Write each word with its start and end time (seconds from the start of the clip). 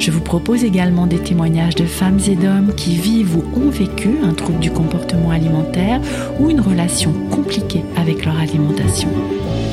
Je 0.00 0.10
vous 0.10 0.22
propose 0.22 0.64
également 0.64 1.06
des 1.06 1.18
témoignages 1.18 1.74
de 1.74 1.84
femmes 1.84 2.20
et 2.26 2.34
d'hommes 2.34 2.72
qui 2.74 2.96
vivent 2.96 3.36
ou 3.36 3.44
ont 3.54 3.68
vécu 3.68 4.08
un 4.24 4.32
trouble 4.32 4.58
du 4.58 4.70
comportement 4.70 5.30
alimentaire 5.30 6.00
ou 6.40 6.48
une 6.48 6.62
relation 6.62 7.12
compliquée 7.30 7.82
avec 7.98 8.24
leur 8.24 8.38
alimentation. 8.38 9.10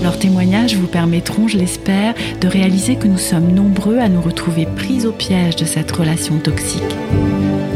Leurs 0.03 0.20
témoignages 0.20 0.76
vous 0.76 0.88
permettront, 0.88 1.48
je 1.48 1.58
l'espère, 1.58 2.13
de 2.41 2.48
réaliser 2.50 2.98
que 2.98 3.08
nous 3.08 3.17
sommes 3.17 3.53
nombreux 3.53 4.00
à 4.00 4.09
nous 4.09 4.20
retrouver 4.20 4.66
pris 4.66 5.08
au 5.08 5.13
piège 5.13 5.55
de 5.55 5.63
cette 5.63 5.91
relation 5.94 6.39
toxique. 6.39 6.84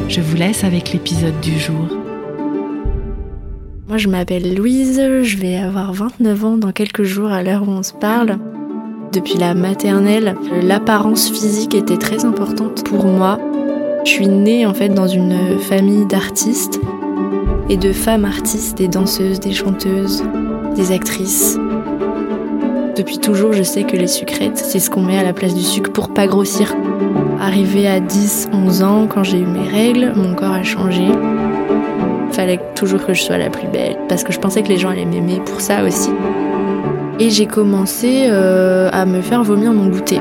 Je 0.09 0.19
vous 0.19 0.35
laisse 0.35 0.65
avec 0.65 0.91
l'épisode 0.91 1.39
du 1.39 1.57
jour. 1.57 1.87
Moi 3.87 3.97
je 3.97 4.09
m'appelle 4.09 4.55
Louise, 4.55 5.01
je 5.23 5.37
vais 5.37 5.55
avoir 5.55 5.93
29 5.93 6.45
ans 6.45 6.57
dans 6.57 6.73
quelques 6.73 7.03
jours 7.03 7.31
à 7.31 7.43
l'heure 7.43 7.63
où 7.63 7.71
on 7.71 7.83
se 7.83 7.93
parle. 7.93 8.37
Depuis 9.11 9.37
la 9.37 9.53
maternelle, 9.53 10.35
l'apparence 10.63 11.29
physique 11.29 11.75
était 11.75 11.97
très 11.97 12.23
importante 12.23 12.85
pour 12.85 13.03
moi. 13.03 13.37
Je 14.05 14.09
suis 14.09 14.29
née 14.29 14.65
en 14.65 14.73
fait 14.73 14.87
dans 14.87 15.07
une 15.07 15.59
famille 15.59 16.05
d'artistes 16.05 16.79
et 17.69 17.75
de 17.75 17.91
femmes 17.91 18.23
artistes, 18.23 18.77
des 18.77 18.87
danseuses, 18.87 19.41
des 19.41 19.51
chanteuses, 19.51 20.23
des 20.77 20.93
actrices. 20.93 21.57
Depuis 22.95 23.17
toujours, 23.17 23.51
je 23.51 23.63
sais 23.63 23.83
que 23.83 23.97
les 23.97 24.07
sucrètes, 24.07 24.57
c'est 24.57 24.79
ce 24.79 24.89
qu'on 24.89 25.01
met 25.01 25.17
à 25.17 25.23
la 25.23 25.33
place 25.33 25.55
du 25.55 25.63
sucre 25.63 25.91
pour 25.91 26.13
pas 26.13 26.25
grossir. 26.25 26.73
Arrivé 27.41 27.89
à 27.89 27.99
10, 27.99 28.49
11 28.53 28.83
ans, 28.83 29.07
quand 29.07 29.25
j'ai 29.25 29.39
eu 29.39 29.45
mes 29.45 29.67
règles, 29.67 30.13
mon 30.15 30.35
corps 30.35 30.53
a 30.53 30.63
changé. 30.63 31.07
Fallait 32.31 32.61
toujours 32.75 33.05
que 33.05 33.13
je 33.13 33.21
sois 33.21 33.37
la 33.37 33.49
plus 33.49 33.67
belle, 33.67 33.97
parce 34.07 34.23
que 34.23 34.31
je 34.31 34.39
pensais 34.39 34.63
que 34.63 34.69
les 34.69 34.77
gens 34.77 34.89
allaient 34.89 35.03
m'aimer 35.03 35.41
pour 35.45 35.59
ça 35.59 35.83
aussi. 35.83 36.11
Et 37.21 37.29
j'ai 37.29 37.45
commencé 37.45 38.29
euh, 38.31 38.89
à 38.91 39.05
me 39.05 39.21
faire 39.21 39.43
vomir 39.43 39.73
mon 39.73 39.89
goûter. 39.89 40.19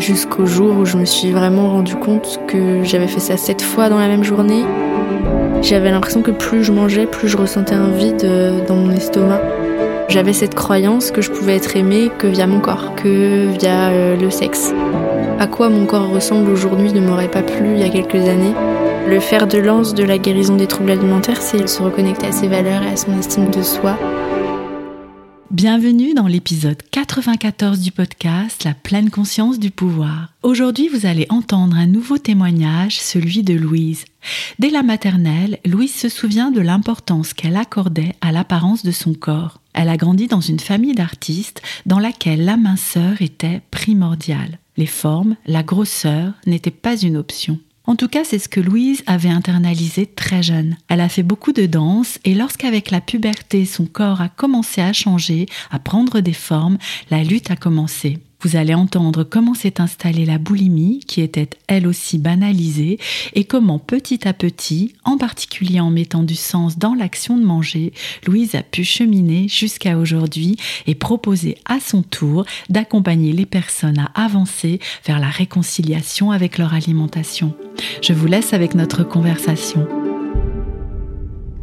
Jusqu'au 0.00 0.44
jour 0.44 0.76
où 0.76 0.84
je 0.84 0.96
me 0.96 1.04
suis 1.04 1.30
vraiment 1.30 1.70
rendu 1.70 1.94
compte 1.94 2.40
que 2.48 2.82
j'avais 2.82 3.06
fait 3.06 3.20
ça 3.20 3.36
sept 3.36 3.62
fois 3.62 3.88
dans 3.88 4.00
la 4.00 4.08
même 4.08 4.24
journée. 4.24 4.64
J'avais 5.62 5.92
l'impression 5.92 6.20
que 6.20 6.32
plus 6.32 6.64
je 6.64 6.72
mangeais, 6.72 7.06
plus 7.06 7.28
je 7.28 7.36
ressentais 7.36 7.76
un 7.76 7.90
vide 7.90 8.24
euh, 8.24 8.66
dans 8.66 8.74
mon 8.74 8.90
estomac. 8.90 9.40
J'avais 10.08 10.32
cette 10.32 10.56
croyance 10.56 11.12
que 11.12 11.22
je 11.22 11.30
pouvais 11.30 11.54
être 11.54 11.76
aimée 11.76 12.10
que 12.18 12.26
via 12.26 12.48
mon 12.48 12.58
corps, 12.58 12.96
que 12.96 13.46
via 13.56 13.90
euh, 13.90 14.16
le 14.16 14.30
sexe. 14.30 14.74
À 15.38 15.46
quoi 15.46 15.68
mon 15.68 15.86
corps 15.86 16.10
ressemble 16.10 16.50
aujourd'hui 16.50 16.92
ne 16.92 17.02
m'aurait 17.02 17.30
pas 17.30 17.42
plu 17.42 17.68
il 17.76 17.78
y 17.78 17.84
a 17.84 17.88
quelques 17.88 18.28
années. 18.28 18.54
Le 19.08 19.20
fer 19.20 19.46
de 19.46 19.58
lance 19.58 19.94
de 19.94 20.02
la 20.02 20.18
guérison 20.18 20.56
des 20.56 20.66
troubles 20.66 20.90
alimentaires, 20.90 21.40
c'est 21.40 21.68
se 21.68 21.80
reconnecter 21.80 22.26
à 22.26 22.32
ses 22.32 22.48
valeurs 22.48 22.82
et 22.82 22.94
à 22.94 22.96
son 22.96 23.16
estime 23.16 23.48
de 23.50 23.62
soi, 23.62 23.96
Bienvenue 25.66 26.12
dans 26.12 26.26
l'épisode 26.26 26.82
94 26.90 27.80
du 27.80 27.90
podcast 27.90 28.64
La 28.64 28.74
pleine 28.74 29.08
conscience 29.08 29.58
du 29.58 29.70
pouvoir. 29.70 30.28
Aujourd'hui, 30.42 30.88
vous 30.88 31.06
allez 31.06 31.24
entendre 31.30 31.78
un 31.78 31.86
nouveau 31.86 32.18
témoignage, 32.18 33.00
celui 33.00 33.42
de 33.42 33.54
Louise. 33.54 34.04
Dès 34.58 34.68
la 34.68 34.82
maternelle, 34.82 35.58
Louise 35.64 35.94
se 35.94 36.10
souvient 36.10 36.50
de 36.50 36.60
l'importance 36.60 37.32
qu'elle 37.32 37.56
accordait 37.56 38.14
à 38.20 38.30
l'apparence 38.30 38.84
de 38.84 38.90
son 38.90 39.14
corps. 39.14 39.58
Elle 39.72 39.88
a 39.88 39.96
grandi 39.96 40.26
dans 40.26 40.42
une 40.42 40.60
famille 40.60 40.94
d'artistes 40.94 41.62
dans 41.86 41.98
laquelle 41.98 42.44
la 42.44 42.58
minceur 42.58 43.22
était 43.22 43.62
primordiale. 43.70 44.58
Les 44.76 44.84
formes, 44.84 45.34
la 45.46 45.62
grosseur 45.62 46.34
n'étaient 46.44 46.70
pas 46.70 46.94
une 46.94 47.16
option. 47.16 47.58
En 47.86 47.96
tout 47.96 48.08
cas, 48.08 48.24
c'est 48.24 48.38
ce 48.38 48.48
que 48.48 48.60
Louise 48.60 49.02
avait 49.06 49.28
internalisé 49.28 50.06
très 50.06 50.42
jeune. 50.42 50.76
Elle 50.88 51.02
a 51.02 51.10
fait 51.10 51.22
beaucoup 51.22 51.52
de 51.52 51.66
danse 51.66 52.18
et 52.24 52.34
lorsqu'avec 52.34 52.90
la 52.90 53.02
puberté, 53.02 53.66
son 53.66 53.84
corps 53.84 54.22
a 54.22 54.30
commencé 54.30 54.80
à 54.80 54.94
changer, 54.94 55.46
à 55.70 55.78
prendre 55.78 56.20
des 56.20 56.32
formes, 56.32 56.78
la 57.10 57.22
lutte 57.22 57.50
a 57.50 57.56
commencé. 57.56 58.18
Vous 58.44 58.56
allez 58.56 58.74
entendre 58.74 59.24
comment 59.24 59.54
s'est 59.54 59.80
installée 59.80 60.26
la 60.26 60.36
boulimie, 60.36 61.00
qui 61.06 61.22
était 61.22 61.48
elle 61.66 61.86
aussi 61.86 62.18
banalisée, 62.18 62.98
et 63.32 63.44
comment 63.44 63.78
petit 63.78 64.28
à 64.28 64.34
petit, 64.34 64.94
en 65.02 65.16
particulier 65.16 65.80
en 65.80 65.88
mettant 65.88 66.22
du 66.22 66.34
sens 66.34 66.78
dans 66.78 66.92
l'action 66.94 67.38
de 67.38 67.44
manger, 67.44 67.94
Louise 68.26 68.54
a 68.54 68.62
pu 68.62 68.84
cheminer 68.84 69.48
jusqu'à 69.48 69.96
aujourd'hui 69.96 70.56
et 70.86 70.94
proposer 70.94 71.56
à 71.64 71.80
son 71.80 72.02
tour 72.02 72.44
d'accompagner 72.68 73.32
les 73.32 73.46
personnes 73.46 73.98
à 73.98 74.10
avancer 74.14 74.78
vers 75.06 75.20
la 75.20 75.30
réconciliation 75.30 76.30
avec 76.30 76.58
leur 76.58 76.74
alimentation. 76.74 77.54
Je 78.02 78.12
vous 78.12 78.26
laisse 78.26 78.52
avec 78.52 78.74
notre 78.74 79.04
conversation. 79.04 79.88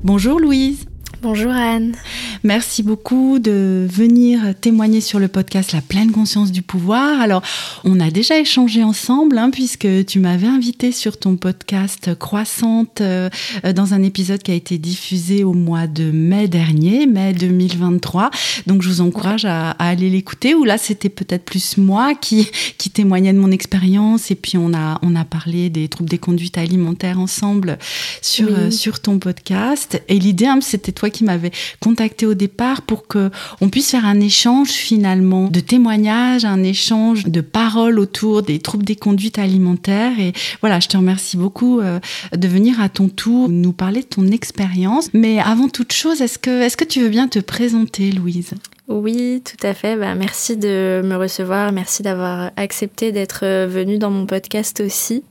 Bonjour 0.04 0.40
Louise. 0.40 0.88
Bonjour 1.22 1.52
Anne. 1.52 1.96
Merci 2.44 2.82
beaucoup 2.82 3.38
de 3.38 3.86
venir 3.88 4.56
témoigner 4.60 5.00
sur 5.00 5.20
le 5.20 5.28
podcast 5.28 5.74
La 5.74 5.82
pleine 5.82 6.12
conscience 6.12 6.52
du 6.52 6.64
pouvoir. 6.64 7.22
Alors, 7.22 7.44
on 7.84 8.00
a 8.00 8.10
déjà 8.10 8.40
échangé 8.40 8.84
ensemble 8.84 9.38
hein, 9.38 9.52
puisque 9.52 9.88
tu 10.08 10.20
m'avais 10.20 10.48
invité 10.48 10.92
sur 10.92 11.20
ton 11.20 11.36
podcast 11.36 12.16
Croissante 12.16 13.02
euh, 13.02 13.30
dans 13.76 13.94
un 13.94 14.02
épisode 14.02 14.42
qui 14.42 14.50
a 14.50 14.56
été 14.56 14.80
diffusé 14.80 15.44
au 15.44 15.54
mois 15.54 15.86
de 15.86 16.10
mai 16.10 16.48
dernier, 16.48 17.06
mai 17.06 17.34
2023. 17.34 18.32
Donc, 18.66 18.82
je 18.82 18.90
vous 18.90 19.02
encourage 19.02 19.46
à, 19.46 19.72
aller 19.72 20.10
l'écouter. 20.10 20.56
Ou 20.56 20.64
là, 20.64 20.80
c'était 20.80 21.10
peut-être 21.10 21.46
plus 21.46 21.78
moi 21.78 22.16
qui, 22.16 22.50
qui 22.80 22.90
témoignais 22.90 23.34
de 23.34 23.40
mon 23.40 23.52
expérience 23.52 24.32
et 24.32 24.36
puis 24.36 24.58
on 24.58 24.74
a, 24.74 24.98
on 25.04 25.16
a 25.16 25.26
parlé 25.26 25.70
des 25.70 25.88
troubles 25.90 26.10
des 26.10 26.18
conduites 26.18 26.58
alimentaires 26.58 27.20
ensemble 27.20 27.78
sur, 28.24 28.48
euh, 28.50 28.72
sur 28.72 29.00
ton 29.00 29.20
podcast. 29.20 30.02
Et 30.08 30.18
l'idée, 30.18 30.48
hein, 30.48 30.58
c'était 30.60 30.92
toi 30.92 31.12
qui 31.12 31.24
m'avait 31.24 31.52
contacté 31.80 32.26
au 32.32 32.34
départ 32.34 32.82
pour 32.82 33.08
que 33.08 33.30
on 33.62 33.70
puisse 33.70 33.92
faire 33.92 34.06
un 34.06 34.20
échange 34.20 34.70
finalement 34.70 35.48
de 35.48 35.60
témoignages, 35.60 36.46
un 36.46 36.64
échange 36.64 37.26
de 37.26 37.42
paroles 37.42 38.00
autour 38.00 38.42
des 38.42 38.60
troubles 38.60 38.86
des 38.86 38.96
conduites 38.96 39.40
alimentaires. 39.40 40.20
Et 40.20 40.34
voilà, 40.62 40.80
je 40.80 40.88
te 40.88 40.98
remercie 40.98 41.38
beaucoup 41.38 41.80
euh, 41.80 42.00
de 42.36 42.48
venir 42.48 42.82
à 42.82 42.90
ton 42.90 43.10
tour 43.10 43.50
nous 43.50 43.74
parler 43.74 44.02
de 44.02 44.08
ton 44.08 44.28
expérience. 44.28 45.10
Mais 45.14 45.40
avant 45.40 45.70
toute 45.70 45.94
chose, 45.94 46.22
est-ce 46.22 46.40
que, 46.40 46.62
est-ce 46.62 46.78
que 46.78 46.86
tu 46.86 47.02
veux 47.02 47.10
bien 47.10 47.28
te 47.28 47.40
présenter, 47.40 48.12
Louise? 48.12 48.52
Oui, 48.88 49.42
tout 49.46 49.66
à 49.66 49.74
fait. 49.74 49.96
Bah, 49.96 50.16
merci 50.16 50.58
de 50.58 51.02
me 51.04 51.16
recevoir. 51.16 51.72
Merci 51.72 52.04
d'avoir 52.04 52.52
accepté 52.58 53.12
d'être 53.12 53.46
venue 53.68 53.98
dans 53.98 54.12
mon 54.12 54.26
podcast 54.26 54.82
aussi. 54.82 55.24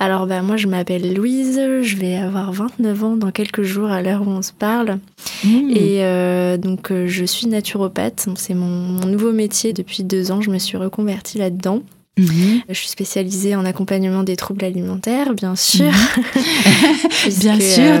Alors 0.00 0.26
bah, 0.26 0.42
moi 0.42 0.56
je 0.56 0.68
m'appelle 0.68 1.12
Louise, 1.12 1.60
je 1.82 1.96
vais 1.96 2.16
avoir 2.16 2.52
29 2.52 3.04
ans 3.04 3.16
dans 3.16 3.32
quelques 3.32 3.62
jours 3.62 3.90
à 3.90 4.00
l'heure 4.00 4.22
où 4.22 4.30
on 4.30 4.42
se 4.42 4.52
parle. 4.52 4.98
Mmh. 5.44 5.70
Et 5.70 6.04
euh, 6.04 6.56
donc 6.56 6.92
euh, 6.92 7.08
je 7.08 7.24
suis 7.24 7.48
naturopathe, 7.48 8.28
c'est 8.36 8.54
mon, 8.54 9.06
nouveau 9.06 9.32
métier 9.32 9.72
depuis 9.72 10.04
deux 10.04 10.30
ans, 10.30 10.40
je 10.40 10.50
me 10.50 10.58
suis 10.58 10.76
reconvertie 10.76 11.38
là-dedans. 11.38 11.82
Mmh. 12.16 12.24
Je 12.68 12.74
suis 12.74 12.88
spécialisée 12.88 13.56
en 13.56 13.64
accompagnement 13.64 14.22
des 14.22 14.36
troubles 14.36 14.64
alimentaires, 14.64 15.34
bien 15.34 15.56
sûr. 15.56 15.90
Mmh. 15.90 17.30
bien 17.40 17.58
sûr, 17.58 17.94
euh, 17.94 18.00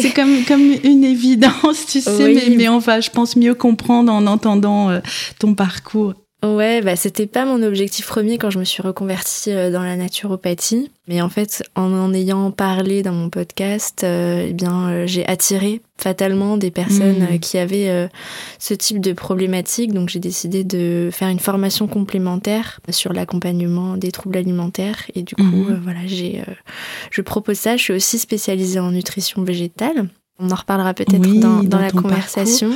c'est 0.00 0.14
comme, 0.14 0.44
comme 0.46 0.72
une 0.82 1.04
évidence, 1.04 1.86
tu 1.86 2.00
sais, 2.00 2.34
mais, 2.34 2.56
mais, 2.56 2.68
on 2.68 2.78
va, 2.78 3.00
je 3.00 3.10
pense, 3.10 3.36
mieux 3.36 3.54
comprendre 3.54 4.10
en 4.12 4.26
entendant 4.26 4.98
ton 5.38 5.54
parcours. 5.54 6.14
Ouais, 6.44 6.82
bah 6.82 6.94
c'était 6.94 7.26
pas 7.26 7.44
mon 7.44 7.64
objectif 7.64 8.06
premier 8.06 8.38
quand 8.38 8.50
je 8.50 8.60
me 8.60 8.64
suis 8.64 8.80
reconvertie 8.80 9.50
euh, 9.50 9.72
dans 9.72 9.82
la 9.82 9.96
naturopathie, 9.96 10.88
mais 11.08 11.20
en 11.20 11.28
fait, 11.28 11.64
en 11.74 11.92
en 11.92 12.14
ayant 12.14 12.52
parlé 12.52 13.02
dans 13.02 13.12
mon 13.12 13.28
podcast, 13.28 14.04
euh, 14.04 14.46
eh 14.48 14.52
bien, 14.52 14.88
euh, 14.88 15.06
j'ai 15.08 15.26
attiré 15.26 15.80
fatalement 15.96 16.56
des 16.56 16.70
personnes 16.70 17.26
mmh. 17.28 17.38
qui 17.40 17.58
avaient 17.58 18.08
ce 18.60 18.72
type 18.72 19.00
de 19.00 19.12
problématique, 19.12 19.92
donc 19.92 20.10
j'ai 20.10 20.20
décidé 20.20 20.62
de 20.62 21.10
faire 21.12 21.26
une 21.26 21.40
formation 21.40 21.88
complémentaire 21.88 22.78
sur 22.90 23.12
l'accompagnement 23.12 23.96
des 23.96 24.12
troubles 24.12 24.36
alimentaires 24.36 25.10
et 25.16 25.24
du 25.24 25.34
coup, 25.34 25.42
mmh. 25.42 25.80
voilà, 25.82 25.98
j'ai, 26.06 26.44
je 27.10 27.20
propose 27.20 27.58
ça. 27.58 27.76
Je 27.76 27.82
suis 27.82 27.92
aussi 27.92 28.20
spécialisée 28.20 28.78
en 28.78 28.92
nutrition 28.92 29.42
végétale. 29.42 30.08
On 30.38 30.52
en 30.52 30.54
reparlera 30.54 30.94
peut-être 30.94 31.20
dans, 31.40 31.64
dans, 31.64 31.80
la 31.80 31.90
conversation. 31.90 32.70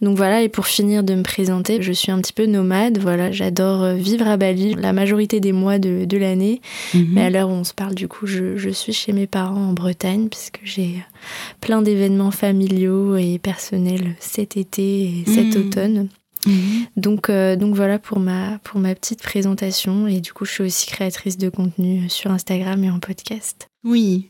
Donc 0.00 0.16
voilà, 0.16 0.42
et 0.42 0.48
pour 0.48 0.66
finir 0.66 1.02
de 1.02 1.14
me 1.14 1.22
présenter, 1.22 1.82
je 1.82 1.92
suis 1.92 2.12
un 2.12 2.20
petit 2.20 2.32
peu 2.32 2.46
nomade. 2.46 2.98
Voilà, 2.98 3.32
j'adore 3.32 3.82
euh, 3.82 3.94
vivre 3.94 4.28
à 4.28 4.36
Bali 4.36 4.74
la 4.74 4.92
majorité 4.92 5.40
des 5.40 5.52
mois 5.52 5.78
de, 5.78 6.04
de 6.04 6.16
l'année. 6.16 6.60
Mhm. 6.94 7.08
Mais 7.12 7.22
à 7.22 7.30
l'heure 7.30 7.48
où 7.48 7.52
on 7.52 7.64
se 7.64 7.74
parle, 7.74 7.94
du 7.94 8.06
coup, 8.06 8.26
je, 8.26 8.56
je, 8.56 8.70
suis 8.70 8.92
chez 8.92 9.12
mes 9.12 9.26
parents 9.26 9.68
en 9.68 9.72
Bretagne, 9.72 10.28
puisque 10.28 10.60
j'ai 10.62 10.96
euh, 10.96 11.54
plein 11.60 11.82
d'événements 11.82 12.30
familiaux 12.30 13.16
et 13.16 13.38
personnels 13.38 14.14
cet 14.20 14.56
été 14.56 15.02
et 15.02 15.24
cet 15.26 15.56
mhm. 15.56 15.66
automne. 15.66 16.08
Mhm. 16.46 16.86
Donc, 16.96 17.28
euh, 17.28 17.56
donc 17.56 17.74
voilà 17.74 17.98
pour 17.98 18.20
ma, 18.20 18.58
pour 18.62 18.78
ma 18.78 18.94
petite 18.94 19.22
présentation. 19.22 20.06
Et 20.06 20.20
du 20.20 20.32
coup, 20.32 20.44
je 20.44 20.52
suis 20.52 20.64
aussi 20.64 20.86
créatrice 20.86 21.38
de 21.38 21.48
contenu 21.48 22.08
sur 22.08 22.30
Instagram 22.30 22.84
et 22.84 22.90
en 22.90 23.00
podcast. 23.00 23.68
Oui, 23.84 24.28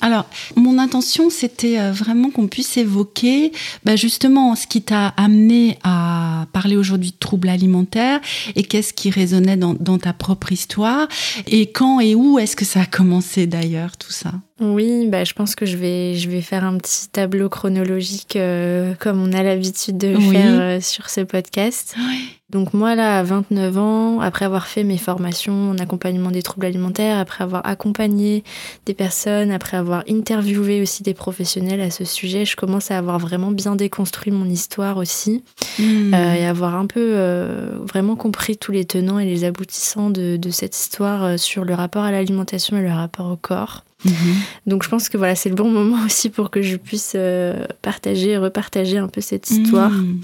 alors, 0.00 0.26
mon 0.56 0.78
intention, 0.78 1.30
c'était 1.30 1.78
euh, 1.78 1.92
vraiment 1.92 2.30
qu'on 2.30 2.48
puisse 2.48 2.76
évoquer 2.76 3.52
bah, 3.84 3.96
justement 3.96 4.54
ce 4.54 4.66
qui 4.66 4.82
t'a 4.82 5.08
amené 5.08 5.78
à 5.82 6.46
parler 6.52 6.76
aujourd'hui 6.76 7.10
de 7.10 7.16
troubles 7.18 7.48
alimentaires 7.48 8.20
et 8.54 8.62
qu'est-ce 8.62 8.92
qui 8.92 9.10
résonnait 9.10 9.56
dans, 9.56 9.98
ta 9.98 10.12
propre 10.12 10.52
histoire 10.52 11.08
et 11.46 11.70
quand 11.70 12.00
et 12.00 12.14
où 12.14 12.38
est-ce 12.38 12.56
que 12.56 12.64
ça 12.64 12.82
a 12.82 12.86
commencé 12.86 13.46
d'ailleurs 13.46 13.96
tout 13.96 14.12
ça? 14.12 14.32
Oui, 14.58 15.06
bah, 15.08 15.24
je 15.24 15.34
pense 15.34 15.54
que 15.54 15.66
je 15.66 15.76
vais, 15.76 16.14
je 16.14 16.30
vais 16.30 16.40
faire 16.40 16.64
un 16.64 16.78
petit 16.78 17.08
tableau 17.08 17.50
chronologique 17.50 18.36
euh, 18.36 18.94
comme 18.98 19.22
on 19.22 19.34
a 19.34 19.42
l'habitude 19.42 19.98
de 19.98 20.08
le 20.08 20.20
faire 20.20 20.60
euh, 20.60 20.80
sur 20.80 21.10
ce 21.10 21.20
podcast. 21.20 21.94
Donc 22.48 22.72
moi 22.72 22.94
là, 22.94 23.18
à 23.18 23.22
29 23.22 23.76
ans, 23.76 24.20
après 24.20 24.46
avoir 24.46 24.66
fait 24.66 24.82
mes 24.82 24.96
formations 24.96 25.72
en 25.72 25.78
accompagnement 25.78 26.30
des 26.30 26.42
troubles 26.42 26.64
alimentaires, 26.64 27.18
après 27.18 27.44
avoir 27.44 27.66
accompagné 27.66 28.44
des 28.86 28.94
personnes, 28.94 29.50
après 29.50 29.76
avoir 29.76 30.04
interviewé 30.08 30.80
aussi 30.80 31.02
des 31.02 31.12
professionnels 31.12 31.82
à 31.82 31.90
ce 31.90 32.06
sujet, 32.06 32.46
je 32.46 32.56
commence 32.56 32.90
à 32.90 32.96
avoir 32.96 33.18
vraiment 33.18 33.50
bien 33.50 33.76
déconstruit 33.76 34.32
mon 34.32 34.46
histoire 34.46 34.96
aussi 34.96 35.44
hmm. 35.78 36.14
euh, 36.14 36.32
et 36.32 36.46
avoir 36.46 36.76
un 36.76 36.86
peu 36.86 37.16
vraiment 37.82 38.16
compris 38.16 38.56
tous 38.56 38.72
les 38.72 38.86
tenants 38.86 39.18
et 39.18 39.26
les 39.26 39.44
aboutissants 39.44 40.08
de, 40.08 40.38
de 40.38 40.50
cette 40.50 40.74
histoire 40.74 41.38
sur 41.38 41.64
le 41.64 41.74
rapport 41.74 42.04
à 42.04 42.10
l'alimentation 42.10 42.78
et 42.78 42.82
le 42.82 42.92
rapport 42.92 43.30
au 43.30 43.36
corps. 43.36 43.82
Mhm. 44.06 44.36
Donc 44.66 44.82
je 44.82 44.88
pense 44.88 45.08
que 45.08 45.18
voilà, 45.18 45.34
c'est 45.34 45.48
le 45.48 45.54
bon 45.54 45.70
moment 45.70 45.98
aussi 46.06 46.30
pour 46.30 46.50
que 46.50 46.62
je 46.62 46.76
puisse 46.76 47.12
euh, 47.14 47.66
partager 47.82 48.30
et 48.30 48.38
repartager 48.38 48.98
un 48.98 49.08
peu 49.08 49.20
cette 49.20 49.50
histoire. 49.50 49.90
Mhm. 49.90 50.20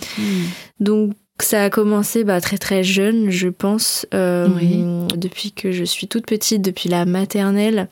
Donc 0.80 1.12
ça 1.42 1.64
a 1.64 1.70
commencé 1.70 2.24
bah, 2.24 2.40
très 2.40 2.58
très 2.58 2.84
jeune, 2.84 3.30
je 3.30 3.48
pense, 3.48 4.06
euh, 4.14 5.06
depuis 5.16 5.52
que 5.52 5.72
je 5.72 5.84
suis 5.84 6.06
toute 6.06 6.26
petite, 6.26 6.62
depuis 6.62 6.88
la 6.88 7.04
maternelle. 7.04 7.88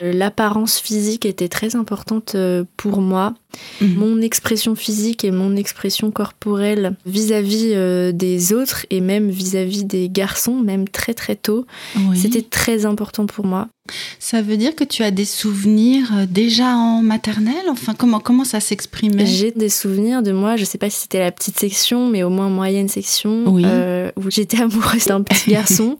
L'apparence 0.00 0.78
physique 0.78 1.26
était 1.26 1.48
très 1.48 1.76
importante 1.76 2.34
euh, 2.34 2.64
pour 2.76 3.00
moi. 3.00 3.34
Mhm. 3.80 3.94
Mon 3.96 4.20
expression 4.20 4.74
physique 4.74 5.24
et 5.24 5.30
mon 5.30 5.56
expression 5.56 6.10
corporelle 6.10 6.96
vis-à-vis 7.04 7.72
euh, 7.74 8.12
des 8.12 8.52
autres 8.52 8.86
et 8.90 9.00
même 9.00 9.30
vis-à-vis 9.30 9.84
des 9.84 10.08
garçons, 10.08 10.54
même 10.60 10.88
très 10.88 11.14
très 11.14 11.36
tôt, 11.36 11.66
c'était 12.14 12.42
très 12.42 12.86
important 12.86 13.26
pour 13.26 13.44
moi. 13.44 13.68
Ça 14.18 14.40
veut 14.40 14.56
dire 14.56 14.74
que 14.74 14.84
tu 14.84 15.02
as 15.02 15.10
des 15.10 15.26
souvenirs 15.26 16.10
euh, 16.14 16.26
déjà 16.26 16.74
en 16.74 17.02
maternelle? 17.02 17.68
Enfin, 17.68 17.92
comment, 17.92 18.18
comment 18.18 18.44
ça 18.44 18.58
s'exprimait? 18.58 19.26
J'ai 19.26 19.50
des 19.50 19.68
souvenirs 19.68 20.22
de 20.22 20.32
moi, 20.32 20.56
je 20.56 20.64
sais 20.64 20.78
pas 20.78 20.88
si 20.88 21.02
c'était 21.02 21.18
la 21.18 21.30
petite 21.30 21.58
section, 21.58 22.08
mais 22.08 22.22
au 22.22 22.30
moins 22.30 22.48
moyenne 22.48 22.88
section, 22.88 23.44
euh, 23.58 24.10
où 24.16 24.30
j'étais 24.30 24.62
amoureuse 24.62 25.04
d'un 25.04 25.22
petit 25.22 25.50
garçon. 25.52 25.98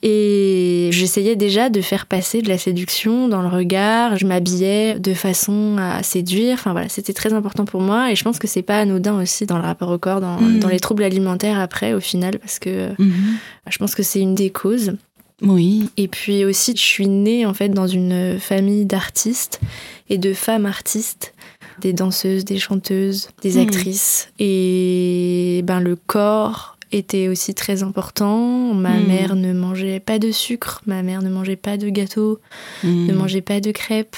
Et 0.00 0.90
j'essayais 0.92 1.34
déjà 1.34 1.70
de 1.70 1.80
faire 1.80 2.06
passer 2.06 2.40
de 2.40 2.48
la 2.48 2.56
séduction 2.56 3.26
dans 3.26 3.42
le 3.42 3.48
regard. 3.48 4.16
Je 4.16 4.26
m'habillais 4.26 5.00
de 5.00 5.12
façon 5.12 5.76
à 5.76 6.04
séduire. 6.04 6.54
Enfin 6.54 6.70
voilà, 6.70 6.88
c'était 6.88 7.12
très 7.12 7.32
important 7.32 7.64
pour 7.64 7.80
moi. 7.80 8.12
Et 8.12 8.14
je 8.14 8.22
pense 8.22 8.38
que 8.38 8.46
c'est 8.46 8.62
pas 8.62 8.78
anodin 8.78 9.20
aussi 9.20 9.44
dans 9.44 9.56
le 9.56 9.64
rapport 9.64 9.90
au 9.90 9.98
corps, 9.98 10.20
dans, 10.20 10.40
mm. 10.40 10.68
les 10.70 10.78
troubles 10.78 11.02
alimentaires 11.02 11.58
après, 11.58 11.94
au 11.94 12.00
final, 12.00 12.38
parce 12.38 12.60
que 12.60 12.92
mm-hmm. 12.92 13.38
je 13.70 13.78
pense 13.78 13.96
que 13.96 14.04
c'est 14.04 14.20
une 14.20 14.36
des 14.36 14.50
causes. 14.50 14.92
Oui. 15.42 15.90
Et 15.96 16.08
puis 16.08 16.44
aussi, 16.44 16.72
je 16.72 16.82
suis 16.82 17.08
née 17.08 17.46
en 17.46 17.54
fait 17.54 17.68
dans 17.68 17.86
une 17.86 18.38
famille 18.40 18.86
d'artistes 18.86 19.60
et 20.08 20.18
de 20.18 20.34
femmes 20.34 20.66
artistes, 20.66 21.34
des 21.80 21.92
danseuses, 21.92 22.44
des 22.44 22.58
chanteuses, 22.58 23.28
des 23.42 23.54
mm. 23.54 23.60
actrices. 23.60 24.28
Et 24.38 25.62
ben 25.64 25.80
le 25.80 25.96
corps 25.96 26.78
était 26.92 27.28
aussi 27.28 27.54
très 27.54 27.82
important. 27.82 28.74
Ma 28.74 28.94
hmm. 28.94 29.06
mère 29.06 29.36
ne 29.36 29.52
mangeait 29.52 30.00
pas 30.00 30.18
de 30.18 30.30
sucre, 30.30 30.82
ma 30.86 31.02
mère 31.02 31.22
ne 31.22 31.28
mangeait 31.28 31.56
pas 31.56 31.76
de 31.76 31.88
gâteau, 31.88 32.40
hmm. 32.82 33.06
ne 33.06 33.12
mangeait 33.12 33.42
pas 33.42 33.60
de 33.60 33.70
crêpes. 33.70 34.16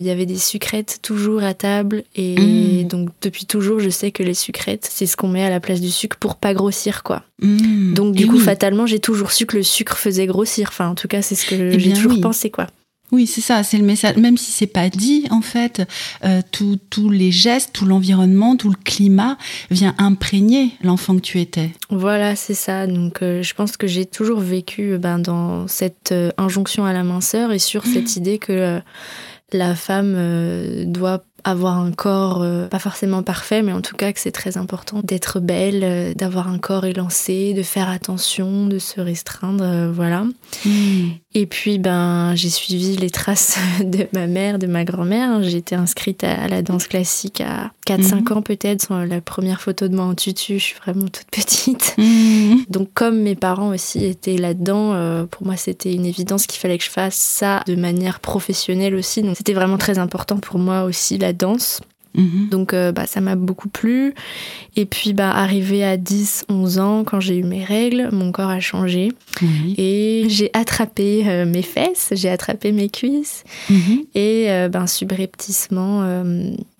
Il 0.00 0.06
y 0.06 0.10
avait 0.10 0.26
des 0.26 0.38
sucrètes 0.38 1.00
toujours 1.02 1.42
à 1.42 1.54
table 1.54 2.04
et 2.14 2.84
hmm. 2.84 2.88
donc 2.88 3.08
depuis 3.20 3.46
toujours 3.46 3.80
je 3.80 3.90
sais 3.90 4.12
que 4.12 4.22
les 4.22 4.34
sucrètes 4.34 4.88
c'est 4.88 5.06
ce 5.06 5.16
qu'on 5.16 5.28
met 5.28 5.44
à 5.44 5.50
la 5.50 5.60
place 5.60 5.80
du 5.80 5.90
sucre 5.90 6.16
pour 6.18 6.36
pas 6.36 6.54
grossir 6.54 7.02
quoi. 7.02 7.24
Donc 7.40 8.14
du 8.14 8.26
coup 8.26 8.38
fatalement 8.38 8.86
j'ai 8.86 9.00
toujours 9.00 9.32
su 9.32 9.46
que 9.46 9.56
le 9.56 9.62
sucre 9.62 9.96
faisait 9.96 10.26
grossir. 10.26 10.68
Enfin 10.70 10.88
en 10.88 10.94
tout 10.94 11.08
cas 11.08 11.22
c'est 11.22 11.34
ce 11.34 11.46
que 11.46 11.54
eh 11.74 11.78
j'ai 11.80 11.92
toujours 11.92 12.20
pensé 12.20 12.50
quoi. 12.50 12.68
Oui, 13.10 13.26
c'est 13.26 13.40
ça, 13.40 13.62
c'est 13.62 13.78
le 13.78 13.84
message. 13.84 14.16
Même 14.16 14.36
si 14.36 14.50
c'est 14.50 14.66
pas 14.66 14.90
dit, 14.90 15.26
en 15.30 15.40
fait, 15.40 15.88
euh, 16.24 16.42
tous 16.50 17.08
les 17.08 17.30
gestes, 17.30 17.70
tout 17.72 17.86
l'environnement, 17.86 18.56
tout 18.56 18.68
le 18.68 18.76
climat 18.84 19.38
vient 19.70 19.94
imprégner 19.96 20.72
l'enfant 20.82 21.16
que 21.16 21.22
tu 21.22 21.40
étais. 21.40 21.70
Voilà, 21.88 22.36
c'est 22.36 22.54
ça. 22.54 22.86
Donc, 22.86 23.22
euh, 23.22 23.42
je 23.42 23.54
pense 23.54 23.78
que 23.78 23.86
j'ai 23.86 24.04
toujours 24.04 24.40
vécu 24.40 24.92
euh, 24.92 24.98
ben, 24.98 25.18
dans 25.18 25.66
cette 25.68 26.14
injonction 26.36 26.84
à 26.84 26.92
la 26.92 27.02
minceur 27.02 27.52
et 27.52 27.58
sur 27.58 27.86
cette 27.86 28.14
mmh. 28.14 28.18
idée 28.18 28.38
que 28.38 28.80
la 29.52 29.74
femme 29.74 30.84
doit 30.86 31.24
avoir 31.44 31.78
un 31.78 31.92
corps 31.92 32.44
pas 32.68 32.78
forcément 32.78 33.22
parfait, 33.22 33.62
mais 33.62 33.72
en 33.72 33.80
tout 33.80 33.96
cas 33.96 34.12
que 34.12 34.20
c'est 34.20 34.32
très 34.32 34.56
important 34.56 35.00
d'être 35.02 35.40
belle, 35.40 36.14
d'avoir 36.14 36.48
un 36.48 36.58
corps 36.58 36.84
élancé, 36.84 37.54
de 37.54 37.62
faire 37.62 37.88
attention, 37.88 38.66
de 38.66 38.78
se 38.78 39.00
restreindre, 39.00 39.90
voilà. 39.92 40.24
Mmh. 40.64 41.08
Et 41.34 41.46
puis, 41.46 41.78
ben, 41.78 42.34
j'ai 42.34 42.48
suivi 42.48 42.96
les 42.96 43.10
traces 43.10 43.58
de 43.84 44.08
ma 44.12 44.26
mère, 44.26 44.58
de 44.58 44.66
ma 44.66 44.84
grand-mère. 44.84 45.42
J'ai 45.42 45.58
été 45.58 45.74
inscrite 45.74 46.24
à 46.24 46.48
la 46.48 46.62
danse 46.62 46.88
classique 46.88 47.40
à 47.40 47.70
4-5 47.86 48.14
mhm. 48.14 48.38
ans 48.38 48.42
peut-être. 48.42 48.94
La 49.04 49.20
première 49.20 49.60
photo 49.60 49.88
de 49.88 49.94
moi 49.94 50.06
en 50.06 50.14
tutu, 50.14 50.54
je 50.54 50.64
suis 50.64 50.76
vraiment 50.82 51.06
toute 51.06 51.30
petite. 51.30 51.94
Mhm. 51.98 52.64
Donc, 52.70 52.88
comme 52.94 53.20
mes 53.20 53.36
parents 53.36 53.68
aussi 53.68 54.04
étaient 54.04 54.38
là-dedans, 54.38 54.94
euh, 54.94 55.26
pour 55.26 55.46
moi, 55.46 55.56
c'était 55.56 55.92
une 55.92 56.06
évidence 56.06 56.46
qu'il 56.46 56.58
fallait 56.60 56.78
que 56.78 56.84
je 56.84 56.90
fasse 56.90 57.16
ça 57.16 57.62
de 57.66 57.76
manière 57.76 58.20
professionnelle 58.20 58.94
aussi. 58.94 59.22
Donc, 59.22 59.36
c'était 59.36 59.54
vraiment 59.54 59.78
très 59.78 59.98
important 59.98 60.38
pour 60.38 60.58
moi 60.58 60.84
aussi, 60.84 61.18
la 61.18 61.27
danse. 61.32 61.80
Mhm. 62.18 62.48
Donc 62.50 62.74
euh, 62.74 62.92
bah, 62.92 63.06
ça 63.06 63.20
m'a 63.20 63.36
beaucoup 63.36 63.68
plu. 63.68 64.12
Et 64.76 64.84
puis 64.84 65.12
bah, 65.12 65.30
arrivé 65.30 65.84
à 65.84 65.96
10, 65.96 66.46
11 66.48 66.78
ans, 66.78 67.04
quand 67.04 67.20
j'ai 67.20 67.36
eu 67.36 67.44
mes 67.44 67.64
règles, 67.64 68.10
mon 68.12 68.32
corps 68.32 68.50
a 68.50 68.60
changé. 68.60 69.12
Et 69.76 70.24
j'ai 70.28 70.50
attrapé 70.52 71.24
euh, 71.26 71.46
mes 71.46 71.62
fesses, 71.62 72.08
j'ai 72.12 72.28
attrapé 72.28 72.72
mes 72.72 72.88
cuisses. 72.88 73.44
Mhm. 73.70 74.04
Et 74.14 74.50
euh, 74.50 74.68
ben, 74.68 74.86
subrepticement, 74.86 76.04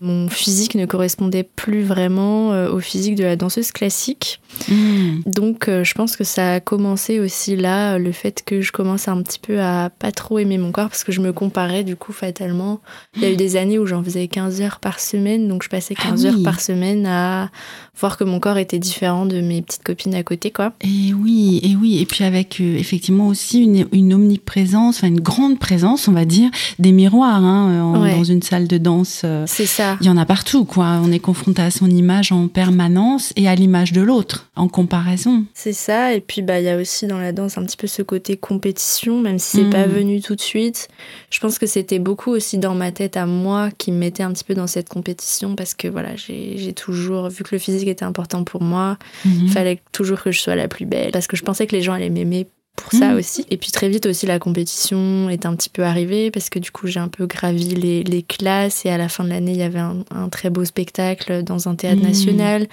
mon 0.00 0.28
physique 0.28 0.74
ne 0.74 0.86
correspondait 0.86 1.44
plus 1.44 1.82
vraiment 1.82 2.50
au 2.66 2.80
physique 2.80 3.14
de 3.14 3.24
la 3.24 3.36
danseuse 3.36 3.70
classique. 3.70 4.40
Mhm. 4.68 5.22
Donc 5.26 5.66
je 5.68 5.94
pense 5.94 6.16
que 6.16 6.24
ça 6.24 6.54
a 6.54 6.60
commencé 6.60 7.20
aussi 7.20 7.54
là, 7.56 7.98
le 7.98 8.12
fait 8.12 8.42
que 8.44 8.60
je 8.60 8.72
commence 8.72 9.06
un 9.06 9.22
petit 9.22 9.38
peu 9.38 9.60
à 9.60 9.90
pas 9.90 10.10
trop 10.10 10.38
aimer 10.38 10.58
mon 10.58 10.72
corps 10.72 10.88
parce 10.88 11.04
que 11.04 11.12
je 11.12 11.20
me 11.20 11.32
comparais 11.32 11.84
du 11.84 11.94
coup 11.94 12.12
fatalement. 12.12 12.80
Il 13.16 13.22
y 13.22 13.26
a 13.26 13.30
eu 13.30 13.36
des 13.36 13.56
années 13.56 13.78
où 13.78 13.86
j'en 13.86 14.02
faisais 14.02 14.26
15 14.26 14.60
heures 14.60 14.80
par 14.80 14.98
semaine 14.98 15.27
donc 15.36 15.62
je 15.62 15.68
passais 15.68 15.94
15 15.94 16.24
ah 16.24 16.28
heures 16.28 16.42
par 16.42 16.60
semaine 16.60 17.06
à 17.06 17.50
voir 17.98 18.16
que 18.16 18.24
mon 18.24 18.38
corps 18.38 18.58
était 18.58 18.78
différent 18.78 19.26
de 19.26 19.40
mes 19.40 19.60
petites 19.60 19.82
copines 19.82 20.14
à 20.14 20.22
côté, 20.22 20.50
quoi. 20.50 20.72
Et 20.80 21.12
oui, 21.12 21.60
et 21.62 21.74
oui, 21.76 21.98
et 22.00 22.06
puis 22.06 22.24
avec 22.24 22.60
euh, 22.60 22.76
effectivement 22.76 23.26
aussi 23.26 23.64
une, 23.92 24.14
omniprésence, 24.14 24.98
enfin 24.98 25.08
une 25.08 25.20
grande 25.20 25.58
présence, 25.58 26.08
on 26.08 26.12
va 26.12 26.24
dire, 26.24 26.50
des 26.78 26.92
miroirs 26.92 27.44
hein, 27.44 28.14
dans 28.16 28.24
une 28.24 28.42
salle 28.42 28.68
de 28.68 28.78
danse. 28.78 29.22
Euh, 29.24 29.44
c'est 29.46 29.66
ça. 29.66 29.96
Il 30.00 30.06
y 30.06 30.10
en 30.10 30.16
a 30.16 30.24
partout, 30.24 30.64
quoi. 30.64 31.00
On 31.02 31.10
est 31.10 31.18
confronté 31.18 31.62
à 31.62 31.70
son 31.70 31.90
image 31.90 32.32
en 32.32 32.48
permanence 32.48 33.32
et 33.36 33.48
à 33.48 33.54
l'image 33.54 33.92
de 33.92 34.00
l'autre 34.00 34.48
en 34.56 34.68
comparaison. 34.68 35.44
C'est 35.54 35.72
ça, 35.72 36.14
et 36.14 36.20
puis 36.20 36.42
bah 36.42 36.60
il 36.60 36.64
y 36.64 36.68
a 36.68 36.76
aussi 36.76 37.06
dans 37.06 37.18
la 37.18 37.32
danse 37.32 37.58
un 37.58 37.64
petit 37.64 37.76
peu 37.76 37.86
ce 37.86 38.02
côté 38.02 38.36
compétition, 38.36 39.20
même 39.20 39.38
si 39.38 39.58
c'est 39.58 39.70
pas 39.70 39.86
mm. 39.86 39.90
venu 39.90 40.20
tout 40.20 40.36
de 40.36 40.40
suite. 40.40 40.88
Je 41.30 41.40
pense 41.40 41.58
que 41.58 41.66
c'était 41.66 41.98
beaucoup 41.98 42.30
aussi 42.30 42.58
dans 42.58 42.74
ma 42.74 42.92
tête 42.92 43.16
à 43.16 43.26
moi 43.26 43.70
qui 43.76 43.90
me 43.90 43.98
mettait 43.98 44.22
un 44.22 44.32
petit 44.32 44.44
peu 44.44 44.54
dans 44.54 44.66
cette 44.66 44.88
compétition 44.88 45.07
parce 45.56 45.74
que 45.74 45.88
voilà, 45.88 46.10
j'ai 46.16 46.72
toujours 46.72 47.28
vu 47.28 47.44
que 47.44 47.54
le 47.54 47.58
physique 47.58 47.88
était 47.88 48.04
important 48.04 48.44
pour 48.44 48.62
moi. 48.62 48.98
Mhm. 49.24 49.40
Il 49.44 49.50
fallait 49.50 49.80
toujours 49.92 50.22
que 50.22 50.32
je 50.32 50.40
sois 50.40 50.56
la 50.56 50.68
plus 50.68 50.86
belle 50.86 51.10
parce 51.12 51.26
que 51.26 51.36
je 51.36 51.42
pensais 51.42 51.66
que 51.66 51.74
les 51.74 51.82
gens 51.82 51.92
allaient 51.92 52.10
m'aimer 52.10 52.46
pour 52.76 52.92
ça 52.92 53.08
mhm. 53.08 53.18
aussi. 53.18 53.44
Et 53.50 53.56
puis 53.56 53.72
très 53.72 53.88
vite 53.88 54.06
aussi, 54.06 54.26
la 54.26 54.38
compétition 54.38 55.28
est 55.28 55.46
un 55.46 55.56
petit 55.56 55.68
peu 55.68 55.82
arrivée 55.82 56.30
parce 56.30 56.48
que 56.48 56.58
du 56.58 56.70
coup, 56.70 56.86
j'ai 56.86 57.00
un 57.00 57.08
peu 57.08 57.26
gravi 57.26 57.74
les, 57.74 58.04
les, 58.04 58.22
classes 58.22 58.86
et 58.86 58.90
à 58.90 58.98
la 58.98 59.08
fin 59.08 59.24
de 59.24 59.30
l'année, 59.30 59.52
il 59.52 59.58
y 59.58 59.62
avait 59.62 59.80
un, 59.80 60.28
très 60.30 60.50
beau 60.50 60.64
spectacle 60.64 61.42
dans 61.42 61.68
un 61.68 61.74
théâtre 61.74 62.00
mhm. 62.00 62.08
national 62.08 62.66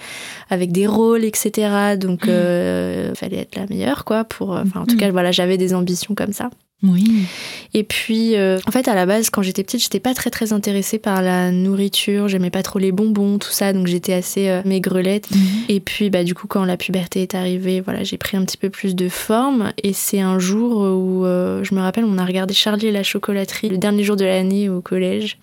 avec 0.48 0.72
des 0.72 0.86
rôles, 0.86 1.24
etc. 1.24 1.96
Donc, 1.98 2.28
euh, 2.28 3.10
il 3.12 3.18
fallait 3.18 3.38
être 3.38 3.56
la 3.56 3.66
meilleure, 3.66 4.04
quoi. 4.04 4.24
Pour, 4.24 4.50
enfin, 4.50 4.80
en 4.80 4.86
tout 4.86 4.96
cas, 4.96 5.10
voilà, 5.10 5.32
j'avais 5.32 5.58
des 5.58 5.74
ambitions 5.74 6.14
comme 6.14 6.32
ça. 6.32 6.50
Oui. 6.86 7.26
Et 7.74 7.82
puis, 7.82 8.36
euh, 8.36 8.58
en 8.66 8.70
fait, 8.70 8.88
à 8.88 8.94
la 8.94 9.06
base, 9.06 9.30
quand 9.30 9.42
j'étais 9.42 9.62
petite, 9.62 9.82
j'étais 9.82 10.00
pas 10.00 10.14
très 10.14 10.30
très 10.30 10.52
intéressée 10.52 10.98
par 10.98 11.22
la 11.22 11.50
nourriture. 11.50 12.28
J'aimais 12.28 12.50
pas 12.50 12.62
trop 12.62 12.78
les 12.78 12.92
bonbons, 12.92 13.38
tout 13.38 13.50
ça, 13.50 13.72
donc 13.72 13.86
j'étais 13.86 14.12
assez 14.12 14.48
euh, 14.48 14.62
maigrelette. 14.64 15.30
Mhm. 15.30 15.40
Et 15.68 15.80
puis, 15.80 16.10
bah, 16.10 16.24
du 16.24 16.34
coup, 16.34 16.46
quand 16.46 16.64
la 16.64 16.76
puberté 16.76 17.22
est 17.22 17.34
arrivée, 17.34 17.80
voilà, 17.80 18.04
j'ai 18.04 18.18
pris 18.18 18.36
un 18.36 18.44
petit 18.44 18.56
peu 18.56 18.70
plus 18.70 18.94
de 18.94 19.08
forme. 19.08 19.72
Et 19.82 19.92
c'est 19.92 20.20
un 20.20 20.38
jour 20.38 20.80
où, 20.80 21.24
euh, 21.24 21.64
je 21.64 21.74
me 21.74 21.80
rappelle, 21.80 22.04
on 22.04 22.18
a 22.18 22.24
regardé 22.24 22.54
Charlie 22.54 22.86
et 22.86 22.92
la 22.92 23.02
chocolaterie 23.02 23.68
le 23.68 23.78
dernier 23.78 24.04
jour 24.04 24.16
de 24.16 24.24
l'année 24.24 24.68
au 24.68 24.80
collège. 24.80 25.38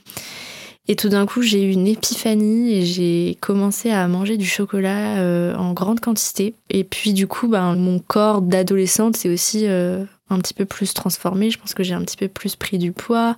Et 0.90 0.98
tout 0.98 1.08
d'un 1.08 1.26
coup, 1.26 1.42
j'ai 1.42 1.64
eu 1.64 1.72
une 1.72 1.88
épiphanie 1.88 2.74
et 2.74 2.86
j'ai 2.86 3.38
commencé 3.40 3.90
à 3.90 4.06
manger 4.10 4.36
du 4.36 4.46
chocolat 4.46 5.18
euh, 5.18 5.56
en 5.56 5.72
grande 5.72 6.02
quantité. 6.02 6.56
Et 6.70 6.84
puis 6.84 7.14
du 7.14 7.26
coup, 7.26 7.48
ben, 7.48 7.76
mon 7.76 8.00
corps 8.00 8.42
d'adolescente 8.42 9.16
s'est 9.16 9.30
aussi 9.30 9.66
euh, 9.66 10.04
un 10.30 10.40
petit 10.40 10.54
peu 10.54 10.66
plus 10.66 10.94
transformé. 10.94 11.52
Je 11.52 11.60
pense 11.60 11.74
que 11.74 11.84
j'ai 11.84 11.94
un 11.94 12.02
petit 12.02 12.18
peu 12.18 12.28
plus 12.28 12.56
pris 12.56 12.78
du 12.78 12.92
poids, 12.92 13.38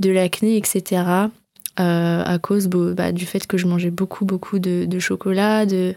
de 0.00 0.10
l'acné, 0.10 0.56
etc. 0.56 1.02
Euh, 1.80 2.22
à 2.24 2.38
cause 2.38 2.68
bah, 2.68 3.12
du 3.12 3.24
fait 3.24 3.46
que 3.46 3.56
je 3.56 3.66
mangeais 3.66 3.90
beaucoup, 3.90 4.24
beaucoup 4.24 4.58
de, 4.58 4.98
chocolat, 4.98 5.64
de, 5.64 5.94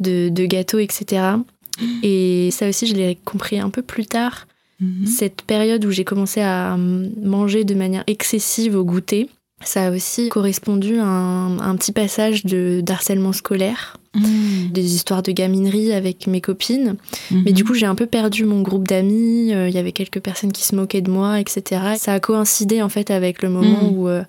de, 0.00 0.28
de, 0.28 0.46
gâteaux, 0.46 0.78
etc. 0.78 1.36
Et 2.02 2.50
ça 2.52 2.68
aussi, 2.68 2.86
je 2.86 2.94
l'ai 2.94 3.18
compris 3.24 3.58
un 3.58 3.70
peu 3.70 3.82
plus 3.82 4.06
tard. 4.06 4.46
Mhm. 4.80 5.06
Cette 5.06 5.42
période 5.42 5.84
où 5.84 5.90
j'ai 5.90 6.04
commencé 6.04 6.40
à 6.42 6.76
manger 6.76 7.64
de 7.64 7.74
manière 7.74 8.04
excessive 8.06 8.76
au 8.76 8.84
goûter, 8.84 9.30
ça 9.62 9.86
a 9.86 9.90
aussi 9.90 10.28
correspondu 10.28 10.98
à 10.98 11.06
un, 11.06 11.76
petit 11.76 11.92
passage 11.92 12.44
de 12.44 12.82
d'harcèlement 12.82 13.32
scolaire, 13.32 13.96
mmh. 14.16 14.72
des 14.72 14.94
histoires 14.94 15.22
de 15.22 15.32
gaminerie 15.32 15.92
avec 15.92 16.26
mes 16.26 16.40
copines. 16.40 16.96
Mais 17.30 17.52
du 17.52 17.64
coup, 17.64 17.74
j'ai 17.74 17.86
un 17.86 17.94
peu 17.94 18.06
perdu 18.06 18.44
mon 18.44 18.62
groupe 18.62 18.86
d'amis. 18.86 19.52
Euh, 19.52 19.68
il 19.68 19.74
y 19.74 19.78
avait 19.78 19.92
quelques 19.92 20.20
personnes 20.20 20.52
qui 20.52 20.64
se 20.64 20.74
moquaient 20.74 21.00
de 21.00 21.10
moi, 21.10 21.40
etc. 21.40 21.82
Ça 21.98 22.14
a 22.14 22.20
coïncidé 22.20 22.82
en 22.82 22.88
fait 22.88 23.10
avec 23.10 23.42
le 23.42 23.48
moment 23.48 23.82
mmh. 23.82 23.96
où, 23.96 24.08
euh, 24.08 24.22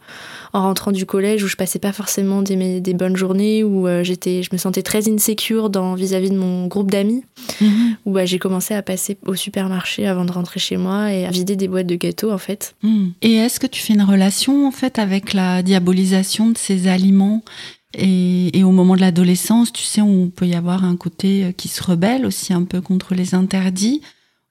en 0.54 0.64
rentrant 0.64 0.92
du 0.92 1.06
collège, 1.06 1.44
où 1.44 1.48
je 1.48 1.56
passais 1.56 1.80
pas 1.80 1.94
forcément 1.94 2.42
des, 2.42 2.80
des 2.80 2.94
bonnes 2.94 3.16
journées, 3.16 3.64
où 3.64 3.88
euh, 3.88 4.04
j'étais, 4.04 4.44
je 4.44 4.50
me 4.52 4.58
sentais 4.58 4.84
très 4.84 5.10
insécure 5.10 5.70
dans 5.70 5.96
vis-à-vis 5.96 6.30
de 6.30 6.38
mon 6.38 6.68
groupe 6.68 6.92
d'amis, 6.92 7.24
où 8.06 8.12
bah, 8.12 8.26
j'ai 8.26 8.40
commencé 8.40 8.74
à 8.74 8.82
passer 8.82 9.18
au 9.26 9.36
supermarché 9.36 10.08
avant 10.08 10.26
de 10.26 10.32
rentrer 10.32 10.60
chez 10.60 10.78
moi 10.78 11.12
et 11.12 11.26
à 11.26 11.32
vider 11.32 11.56
des 11.56 11.68
boîtes 11.68 11.88
de 11.88 11.96
gâteaux 11.96 12.32
en 12.32 12.38
fait. 12.38 12.76
Et 13.22 13.34
est-ce 13.36 13.60
que 13.60 13.68
tu 13.68 13.82
fais 13.82 13.94
une 13.94 14.04
relation 14.04 14.68
en 14.68 14.72
fait 14.72 15.00
avec 15.00 15.34
la 15.34 15.64
diabolisation 15.64 16.50
de 16.50 16.58
ces 16.58 16.88
aliments 16.88 17.44
et, 17.98 18.64
au 18.64 18.72
moment 18.72 18.96
de 18.96 19.02
l'adolescence, 19.02 19.74
tu 19.74 19.84
sais, 19.84 20.02
on 20.02 20.30
peut 20.30 20.48
y 20.48 20.56
avoir 20.56 20.84
un 20.84 20.96
côté 20.96 21.46
euh, 21.46 21.52
qui 21.52 21.68
se 21.68 21.84
rebelle 21.84 22.26
aussi 22.26 22.54
un 22.54 22.64
peu 22.64 22.80
contre 22.80 23.16
les 23.16 23.34
interdits. 23.34 24.02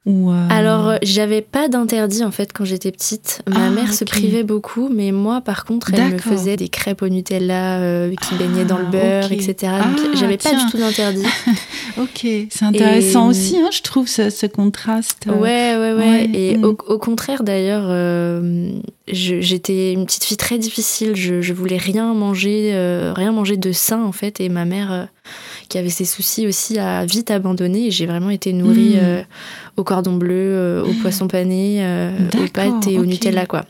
Euh, 0.06 0.48
Alors, 0.50 0.88
euh, 0.88 0.96
j'avais 1.02 1.42
pas 1.42 1.68
d'interdit 1.68 2.22
en 2.22 2.30
fait 2.30 2.52
quand 2.52 2.64
j'étais 2.64 2.92
petite. 2.92 3.42
Ma 3.48 3.66
ah, 3.66 3.70
mère 3.70 3.92
se 3.92 4.04
privait 4.04 4.44
beaucoup, 4.44 4.88
mais 4.88 5.10
moi 5.10 5.40
par 5.40 5.64
contre, 5.64 5.92
elle 5.92 6.12
me 6.12 6.18
faisait 6.18 6.56
des 6.56 6.68
crêpes 6.68 7.02
au 7.02 7.08
Nutella 7.08 7.80
euh, 7.80 8.10
qui 8.10 8.34
ah, 8.34 8.38
baignaient 8.38 8.64
dans 8.64 8.78
le 8.78 8.86
beurre, 8.86 9.32
etc. 9.32 9.54
Donc 9.96 10.10
ah, 10.12 10.16
j'avais 10.16 10.36
pas 10.36 10.50
du 10.50 10.70
tout 10.70 10.78
d'interdit. 10.78 11.25
ok, 11.98 12.26
c'est 12.50 12.62
intéressant 12.62 13.28
aussi, 13.28 13.56
hein, 13.58 13.70
je 13.72 13.82
trouve, 13.82 14.06
ce, 14.06 14.46
contraste. 14.46 15.26
Ouais, 15.26 15.76
ouais, 15.76 15.92
ouais. 15.92 16.30
Et 16.32 16.56
mm. 16.56 16.64
au, 16.64 16.98
contraire 16.98 17.42
d'ailleurs, 17.42 17.90
j'étais 19.08 19.92
une 19.92 20.06
petite 20.06 20.25
fille 20.25 20.36
très 20.36 20.58
difficile. 20.58 21.16
Je, 21.16 21.40
je 21.40 21.52
voulais 21.52 21.78
rien 21.78 22.14
manger, 22.14 22.72
rien 23.16 23.32
manger 23.32 23.56
de 23.56 23.72
sain 23.72 24.04
en 24.04 24.12
fait, 24.12 24.40
et 24.40 24.48
ma 24.48 24.66
mère 24.66 25.08
qui 25.68 25.78
avait 25.78 25.90
ses 25.90 26.04
soucis 26.04 26.46
aussi 26.46 26.78
à 26.78 27.04
vite 27.04 27.30
abandonner. 27.30 27.87
Et 27.87 27.90
j'ai 27.90 28.06
vraiment 28.06 28.30
été 28.30 28.52
nourrie 28.52 28.94
hmm. 28.94 29.02
euh, 29.02 29.23
au 29.76 29.85
cordon 29.85 30.16
bleu, 30.16 30.35
euh, 30.35 30.85
au 30.85 30.92
poisson 31.00 31.28
pané, 31.28 31.78
euh, 31.80 32.11
aux 32.42 32.49
pâtes 32.52 32.87
et 32.88 32.99
au 32.99 33.04
Nutella, 33.04 33.46
quoi. 33.46 33.64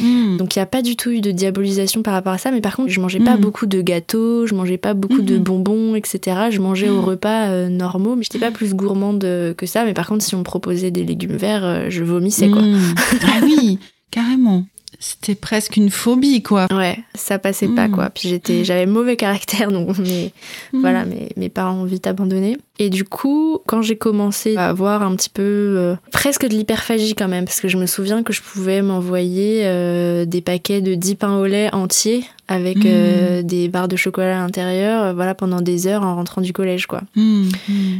Hmm. 0.00 0.36
Donc 0.36 0.56
il 0.56 0.58
n'y 0.58 0.62
a 0.62 0.66
pas 0.66 0.82
du 0.82 0.96
tout 0.96 1.10
eu 1.10 1.20
de 1.20 1.30
diabolisation 1.30 2.02
par 2.02 2.14
rapport 2.14 2.32
à 2.32 2.38
ça, 2.38 2.50
mais 2.50 2.60
par 2.60 2.74
contre 2.74 2.90
je 2.90 3.00
mangeais 3.00 3.20
pas 3.20 3.36
hmm. 3.36 3.40
beaucoup 3.40 3.66
de 3.66 3.80
gâteaux, 3.80 4.46
je 4.46 4.54
mangeais 4.54 4.78
pas 4.78 4.94
beaucoup 4.94 5.22
de 5.22 5.38
bonbons, 5.38 5.94
etc. 5.94 6.48
Je 6.50 6.60
mangeais 6.60 6.88
au 6.88 7.02
repas 7.02 7.68
normaux, 7.68 8.16
mais 8.16 8.24
j'étais 8.24 8.40
pas 8.40 8.50
plus 8.50 8.74
gourmande 8.74 9.20
que 9.20 9.66
ça. 9.66 9.84
Mais 9.84 9.94
par 9.94 10.08
contre 10.08 10.24
si 10.24 10.34
on 10.34 10.38
me 10.38 10.44
proposait 10.44 10.90
des 10.90 11.04
légumes 11.04 11.36
verts, 11.36 11.88
je 11.88 12.02
vomissais 12.02 12.48
quoi. 12.48 12.62
ah 12.62 13.40
oui, 13.44 13.78
carrément. 14.10 14.64
C'était 14.98 15.34
presque 15.34 15.76
une 15.76 15.90
phobie, 15.90 16.42
quoi. 16.42 16.66
Ouais, 16.72 16.98
ça 17.14 17.38
passait 17.38 17.68
pas, 17.68 17.88
hmm. 17.88 17.92
quoi. 17.92 18.10
Puis 18.10 18.28
j'étais, 18.28 18.64
j'avais 18.64 18.86
mauvais 18.86 19.16
caractère, 19.16 19.70
donc 19.72 19.98
mais, 19.98 20.32
hmm. 20.72 20.80
voilà, 20.80 21.04
mes, 21.04 21.28
mes 21.36 21.48
parents 21.48 21.80
ont 21.80 21.84
vite 21.84 22.06
abandonné. 22.06 22.56
Et 22.78 22.90
du 22.90 23.04
coup, 23.04 23.58
quand 23.66 23.80
j'ai 23.80 23.96
commencé 23.96 24.56
à 24.56 24.68
avoir 24.68 25.02
un 25.02 25.16
petit 25.16 25.30
peu 25.30 25.42
euh, 25.42 25.96
presque 26.12 26.46
de 26.46 26.54
l'hyperphagie 26.54 27.14
quand 27.14 27.28
même, 27.28 27.46
parce 27.46 27.60
que 27.60 27.68
je 27.68 27.78
me 27.78 27.86
souviens 27.86 28.22
que 28.22 28.32
je 28.32 28.42
pouvais 28.42 28.82
m'envoyer 28.82 29.62
euh, 29.64 30.26
des 30.26 30.42
paquets 30.42 30.82
de 30.82 30.94
10 30.94 31.14
pains 31.14 31.36
au 31.38 31.46
lait 31.46 31.72
entiers 31.74 32.24
avec 32.48 32.84
euh, 32.84 33.40
hmm. 33.42 33.46
des 33.46 33.68
barres 33.68 33.88
de 33.88 33.96
chocolat 33.96 34.38
à 34.38 34.42
l'intérieur, 34.42 35.14
voilà, 35.14 35.34
pendant 35.34 35.60
des 35.60 35.86
heures 35.86 36.02
en 36.02 36.14
rentrant 36.14 36.42
du 36.42 36.52
collège, 36.52 36.86
quoi. 36.86 37.02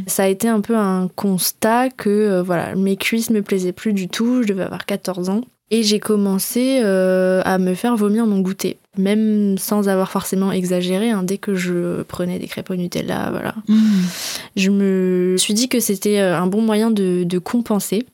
Ça 0.05 0.23
a 0.23 0.27
été 0.27 0.47
un 0.47 0.61
peu 0.61 0.77
un 0.77 1.09
constat 1.15 1.89
que, 1.89 2.41
voilà, 2.41 2.75
mes 2.75 2.95
cuisses 2.95 3.29
me 3.29 3.41
plaisaient 3.41 3.73
plus 3.73 3.93
du 3.93 4.07
tout, 4.07 4.43
je 4.43 4.47
devais 4.47 4.63
avoir 4.63 4.85
14 4.85 5.29
ans. 5.29 5.41
Et 5.69 5.83
j'ai 5.83 5.99
commencé 5.99 6.79
euh, 6.81 7.41
à 7.43 7.57
me 7.57 7.73
faire 7.73 7.97
vomir 7.97 8.25
mon 8.25 8.39
goûter, 8.39 8.77
même 8.97 9.57
sans 9.57 9.89
avoir 9.89 10.09
forcément 10.09 10.51
exagéré. 10.51 11.09
Hein, 11.09 11.23
dès 11.23 11.37
que 11.37 11.55
je 11.55 12.03
prenais 12.03 12.39
des 12.39 12.47
crêpes 12.47 12.69
au 12.69 12.75
Nutella, 12.75 13.31
voilà, 13.31 13.53
mmh. 13.67 13.77
je 14.55 14.69
me 14.69 15.35
suis 15.37 15.53
dit 15.53 15.67
que 15.67 15.81
c'était 15.81 16.19
euh, 16.19 16.37
un 16.37 16.47
bon 16.47 16.61
moyen 16.61 16.89
de, 16.89 17.25
de 17.25 17.37
compenser. 17.37 18.05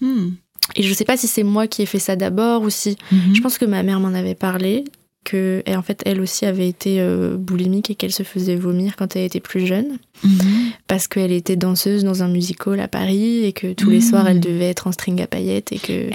Mmh. 0.00 0.28
Et 0.76 0.82
je 0.82 0.94
sais 0.94 1.04
pas 1.04 1.18
si 1.18 1.26
c'est 1.26 1.42
moi 1.42 1.66
qui 1.66 1.82
ai 1.82 1.86
fait 1.86 1.98
ça 1.98 2.16
d'abord 2.16 2.62
ou 2.62 2.70
si. 2.70 2.96
Mmh. 3.12 3.34
Je 3.34 3.40
pense 3.42 3.58
que 3.58 3.66
ma 3.66 3.82
mère 3.82 4.00
m'en 4.00 4.14
avait 4.14 4.34
parlé 4.34 4.84
que 5.24 5.62
en 5.66 5.82
fait 5.82 6.02
elle 6.04 6.20
aussi 6.20 6.44
avait 6.44 6.68
été 6.68 7.00
euh, 7.00 7.36
boulimique 7.36 7.90
et 7.90 7.94
qu'elle 7.94 8.12
se 8.12 8.22
faisait 8.22 8.56
vomir 8.56 8.94
quand 8.96 9.16
elle 9.16 9.22
était 9.22 9.40
plus 9.40 9.66
jeune 9.66 9.98
mhm. 10.22 10.32
parce 10.86 11.08
qu'elle 11.08 11.32
était 11.32 11.56
danseuse 11.56 12.04
dans 12.04 12.22
un 12.22 12.28
musical 12.28 12.78
à 12.80 12.88
Paris 12.88 13.44
et 13.44 13.52
que 13.52 13.72
tous 13.72 13.90
les 13.90 14.00
mhm. 14.00 14.02
soirs 14.02 14.28
elle 14.28 14.40
devait 14.40 14.68
être 14.68 14.86
en 14.86 14.92
string 14.92 15.20
à 15.22 15.26
paillettes 15.26 15.72
et 15.72 15.78
que 15.78 15.92
eh 15.92 16.12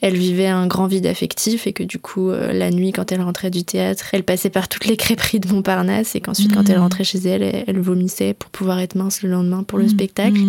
elle 0.00 0.16
vivait 0.16 0.46
un 0.46 0.66
grand 0.66 0.86
vide 0.86 1.06
affectif 1.06 1.66
et 1.66 1.72
que 1.72 1.82
du 1.82 1.98
coup 1.98 2.30
euh, 2.30 2.52
la 2.52 2.70
nuit 2.70 2.92
quand 2.92 3.12
elle 3.12 3.20
rentrait 3.20 3.50
du 3.50 3.62
théâtre 3.62 4.06
elle 4.12 4.24
passait 4.24 4.50
par 4.50 4.68
toutes 4.68 4.86
les 4.86 4.96
crêperies 4.96 5.40
de 5.40 5.48
Montparnasse 5.48 6.16
et 6.16 6.20
qu'ensuite 6.20 6.54
quand 6.54 6.68
elle 6.68 6.76
mhm. 6.76 6.82
rentrait 6.82 7.04
chez 7.04 7.18
elle, 7.18 7.42
elle, 7.42 7.80
vomissait 7.80 8.34
pour 8.34 8.50
pouvoir 8.50 8.80
être 8.80 8.94
mince 8.94 9.22
le 9.22 9.30
lendemain 9.30 9.62
pour 9.62 9.78
le 9.78 9.88
spectacle 9.88 10.40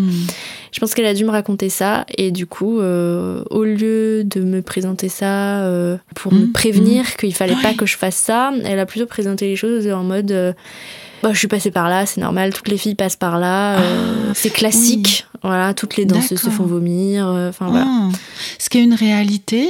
je 0.72 0.80
pense 0.80 0.94
qu'elle 0.94 1.06
a 1.06 1.14
dû 1.14 1.26
me 1.26 1.32
raconter 1.32 1.70
ça 1.70 2.06
et 2.18 2.32
du 2.32 2.46
coup 2.46 2.80
euh, 2.80 3.44
au 3.50 3.64
lieu 3.64 4.24
de 4.24 4.42
me 4.42 4.62
présenter 4.62 5.10
ça 5.10 5.68
pour 6.16 6.34
me 6.34 6.52
prévenir 6.52 7.18
qu'il 7.18 7.34
fallait 7.34 7.56
pas 7.62 7.74
que 7.86 7.92
je 7.92 7.98
fasse 7.98 8.16
ça. 8.16 8.52
Elle 8.64 8.80
a 8.80 8.86
plutôt 8.86 9.06
présenté 9.06 9.48
les 9.48 9.56
choses 9.56 9.88
en 9.88 10.04
mode 10.04 10.32
euh, 10.32 10.54
bah, 11.24 11.30
je 11.34 11.38
suis 11.40 11.48
passée 11.48 11.72
par 11.72 11.90
là, 11.90 12.06
c'est 12.06 12.22
normal, 12.22 12.54
toutes 12.54 12.68
les 12.68 12.78
filles 12.78 12.96
passent 12.96 13.16
par 13.16 13.40
là, 13.40 13.80
euh, 13.80 14.30
ah, 14.30 14.34
c'est 14.34 14.50
classique. 14.50 15.26
Voilà, 15.44 15.74
toutes 15.74 15.98
les 15.98 16.06
danseuses 16.06 16.40
se 16.40 16.52
font 16.52 16.68
vomir. 16.68 17.28
Euh, 17.28 17.50
enfin 17.50 17.68
voilà. 17.68 17.88
Ah. 17.88 18.10
Ce 18.60 18.70
qui 18.70 18.78
est 18.78 18.84
une 18.84 18.94
réalité 18.94 19.68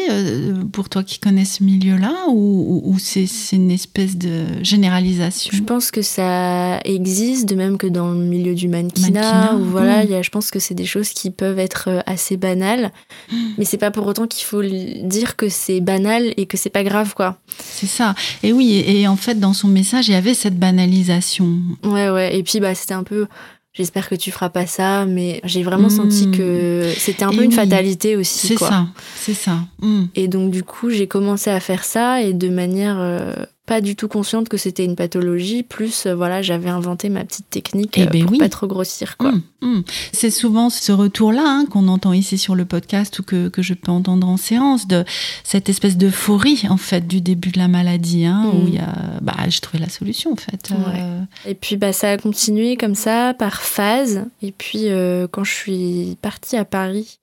pour 0.74 0.90
toi 0.90 1.02
qui 1.02 1.18
connais 1.18 1.46
ce 1.46 1.64
milieu-là 1.64 2.14
ou, 2.28 2.98
c'est 3.00 3.26
une 3.54 3.72
espèce 3.72 4.18
de 4.18 4.44
généralisation? 4.64 5.52
Je 5.54 5.64
pense 5.64 5.90
que 5.92 6.02
ça 6.02 6.82
existe, 6.84 7.48
de 7.48 7.56
même 7.56 7.78
que 7.78 7.88
dans 7.88 8.12
le 8.12 8.20
milieu 8.20 8.54
du 8.54 8.68
mannequinat. 8.68 9.56
voilà, 9.56 10.04
y 10.04 10.14
a, 10.14 10.22
je 10.22 10.30
pense 10.30 10.52
que 10.52 10.60
c'est 10.60 10.74
des 10.74 10.86
choses 10.86 11.10
qui 11.10 11.32
peuvent 11.32 11.60
être 11.60 12.04
assez 12.06 12.36
banales, 12.36 12.92
hmm. 13.32 13.38
mais 13.58 13.64
c'est 13.64 13.78
pas 13.78 13.92
pour 13.92 14.06
autant 14.08 14.28
qu'il 14.28 14.46
faut 14.46 14.62
dire 14.62 15.38
que 15.38 15.48
c'est 15.48 15.80
banal 15.80 16.34
et 16.36 16.48
que 16.48 16.58
c'est 16.58 16.70
pas 16.70 16.84
grave 16.84 17.14
quoi. 17.16 17.38
C'est 17.60 17.88
ça. 17.88 18.14
Et 18.44 18.52
oui, 18.52 18.84
et 18.86 19.08
en 19.08 19.16
fait 19.16 19.40
dans 19.40 19.54
son 19.54 19.70
message 19.70 20.10
il 20.10 20.12
y 20.12 20.16
avait 20.16 20.34
cette 20.34 20.60
banalisation 20.60 21.41
Ouais, 21.84 22.10
ouais. 22.10 22.38
Et 22.38 22.44
puis, 22.44 22.60
bah, 22.60 22.76
c'était 22.76 22.94
un 22.94 23.04
peu. 23.04 23.28
J'espère 23.74 24.10
que 24.10 24.16
tu 24.16 24.32
feras 24.32 24.50
pas 24.50 24.66
ça, 24.66 25.06
mais 25.06 25.40
j'ai 25.46 25.64
vraiment 25.64 25.90
senti 25.90 26.28
hmm. 26.28 26.32
que 26.36 26.92
c'était 26.98 27.24
un 27.24 27.32
peu 27.32 27.44
une 27.44 27.54
fatalité 27.54 28.18
aussi. 28.18 28.48
C'est 28.48 28.58
ça, 28.58 28.88
c'est 29.16 29.34
ça. 29.34 29.60
Hmm. 29.82 30.08
Et 30.14 30.28
donc, 30.28 30.52
du 30.52 30.62
coup, 30.62 30.90
j'ai 30.90 31.08
commencé 31.08 31.50
à 31.50 31.62
faire 31.62 31.86
ça 31.86 32.22
et 32.22 32.34
de 32.34 32.50
manière 32.50 32.98
euh, 33.00 33.34
pas 33.66 33.80
du 33.80 33.96
tout 33.96 34.08
consciente 34.08 34.50
que 34.50 34.58
c'était 34.58 34.84
une 34.84 34.96
pathologie. 34.96 35.64
Plus, 35.64 36.06
euh, 36.06 36.16
voilà, 36.16 36.42
j'avais 36.42 36.70
inventé 36.70 37.10
ma 37.10 37.24
petite 37.24 37.50
technique 37.50 37.98
eh 37.98 38.04
euh, 38.04 38.06
ben 38.08 38.26
pour 38.26 38.38
pas 38.38 38.50
trop 38.50 38.68
grossir, 38.68 39.18
quoi. 39.18 39.30
Hum, 39.30 39.42
hum. 39.62 39.84
C'est 40.12 40.32
souvent 40.32 40.70
ce 40.70 40.92
retour-là 40.92 41.44
hein, 41.46 41.66
qu'on 41.70 41.88
entend 41.88 42.14
ici 42.14 42.38
sur 42.38 42.56
le 42.56 42.66
podcast 42.66 43.20
ou 43.20 43.24
que, 43.24 43.50
que, 43.50 43.62
je 43.62 43.74
peux 43.74 43.92
entendre 43.92 44.28
en 44.28 44.38
séance 44.38 44.88
de 44.88 45.06
cette 45.44 45.70
espèce 45.70 45.96
d'euphorie 45.96 46.64
en 46.70 46.78
fait 46.78 47.08
du 47.08 47.22
début 47.22 47.52
de 47.52 47.60
la 47.60 47.68
maladie, 47.68 48.26
hein, 48.26 48.50
où 48.52 48.58
hum. 48.58 48.68
il 48.68 48.76
y 48.76 48.80
a, 48.80 48.96
bah, 49.22 49.36
j'ai 49.48 49.60
trouvé 49.60 49.80
la 49.80 49.90
solution 49.90 50.34
en 50.34 50.38
fait. 50.38 50.72
Euh. 50.72 51.22
Et 51.46 51.54
puis, 51.54 51.78
bah, 51.78 51.94
ça 51.94 52.12
a 52.12 52.18
continué 52.18 52.78
comme 52.78 52.96
ça 52.96 53.34
par 53.36 53.62
phase. 53.62 54.26
Et 54.42 54.52
puis, 54.52 54.88
quand 55.32 55.44
je 55.44 55.54
suis 55.54 56.18
partie 56.22 56.58
à 56.58 56.66
Paris, 56.66 57.20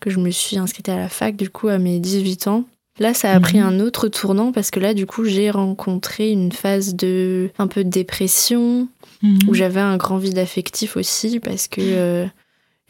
que 0.00 0.10
je 0.10 0.18
me 0.18 0.30
suis 0.30 0.58
inscrite 0.58 0.88
à 0.88 0.96
la 0.96 1.08
fac, 1.08 1.36
du 1.36 1.50
coup, 1.50 1.68
à 1.68 1.78
mes 1.78 1.98
18 1.98 2.46
ans. 2.46 2.64
Là, 2.98 3.14
ça 3.14 3.32
a 3.32 3.40
pris 3.40 3.58
mhm. 3.58 3.66
un 3.66 3.80
autre 3.80 4.08
tournant 4.08 4.52
parce 4.52 4.70
que 4.70 4.80
là, 4.80 4.92
du 4.92 5.06
coup, 5.06 5.24
j'ai 5.24 5.50
rencontré 5.50 6.30
une 6.30 6.52
phase 6.52 6.94
de 6.94 7.50
un 7.58 7.66
peu 7.66 7.84
de 7.84 7.88
dépression 7.88 8.88
mhm. 9.22 9.38
où 9.48 9.54
j'avais 9.54 9.80
un 9.80 9.96
grand 9.96 10.18
vide 10.18 10.38
affectif 10.38 10.96
aussi 10.96 11.40
parce 11.40 11.68
que 11.68 11.80
euh, 11.80 12.26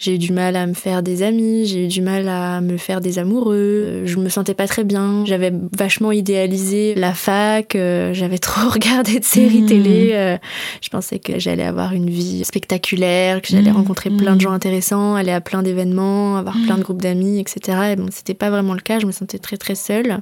J'ai 0.00 0.14
eu 0.14 0.18
du 0.18 0.32
mal 0.32 0.56
à 0.56 0.66
me 0.66 0.72
faire 0.72 1.02
des 1.02 1.22
amis, 1.22 1.66
j'ai 1.66 1.84
eu 1.84 1.88
du 1.88 2.00
mal 2.00 2.26
à 2.26 2.62
me 2.62 2.78
faire 2.78 3.02
des 3.02 3.18
amoureux. 3.18 4.00
Je 4.06 4.16
me 4.16 4.30
sentais 4.30 4.54
pas 4.54 4.66
très 4.66 4.82
bien. 4.82 5.26
J'avais 5.26 5.52
vachement 5.76 6.10
idéalisé 6.10 6.94
la 6.94 7.12
fac. 7.12 7.74
euh, 7.76 8.14
J'avais 8.14 8.38
trop 8.48 8.70
regardé 8.70 9.18
de 9.20 9.24
séries 9.24 9.60
Mhm. 9.60 9.66
télé. 9.68 10.10
euh, 10.14 10.38
Je 10.80 10.88
pensais 10.88 11.18
que 11.18 11.38
j'allais 11.38 11.64
avoir 11.64 11.92
une 11.92 12.08
vie 12.08 12.42
spectaculaire, 12.46 13.42
que 13.42 13.48
j'allais 13.48 13.68
Mhm. 13.70 13.76
rencontrer 13.76 14.08
plein 14.08 14.36
de 14.36 14.40
gens 14.40 14.52
intéressants, 14.52 15.16
aller 15.16 15.32
à 15.32 15.42
plein 15.42 15.62
d'événements, 15.62 16.38
avoir 16.38 16.56
plein 16.64 16.78
de 16.78 16.82
groupes 16.82 17.02
d'amis, 17.02 17.38
etc. 17.38 17.78
Et 17.92 17.96
bon, 17.96 18.06
c'était 18.10 18.32
pas 18.32 18.48
vraiment 18.48 18.72
le 18.72 18.80
cas. 18.80 19.00
Je 19.00 19.06
me 19.06 19.12
sentais 19.12 19.38
très 19.38 19.58
très 19.58 19.74
seule. 19.74 20.20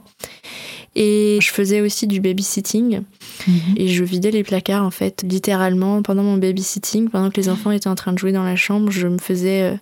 Et 0.95 1.38
je 1.40 1.50
faisais 1.50 1.80
aussi 1.80 2.07
du 2.07 2.21
babysitting. 2.21 3.02
Mhm. 3.47 3.54
Et 3.76 3.88
je 3.88 4.04
vidais 4.04 4.30
les 4.30 4.42
placards, 4.42 4.85
en 4.85 4.90
fait, 4.90 5.25
littéralement, 5.28 6.02
pendant 6.02 6.23
mon 6.23 6.37
babysitting, 6.37 7.09
pendant 7.09 7.30
que 7.30 7.37
les 7.37 7.49
enfants 7.49 7.71
étaient 7.71 7.88
en 7.88 7.95
train 7.95 8.12
de 8.12 8.18
jouer 8.18 8.33
dans 8.33 8.45
la 8.45 8.57
chambre, 8.57 8.90
je 8.90 9.07
me 9.07 9.18
faisais 9.18 9.62
euh, 9.62 9.76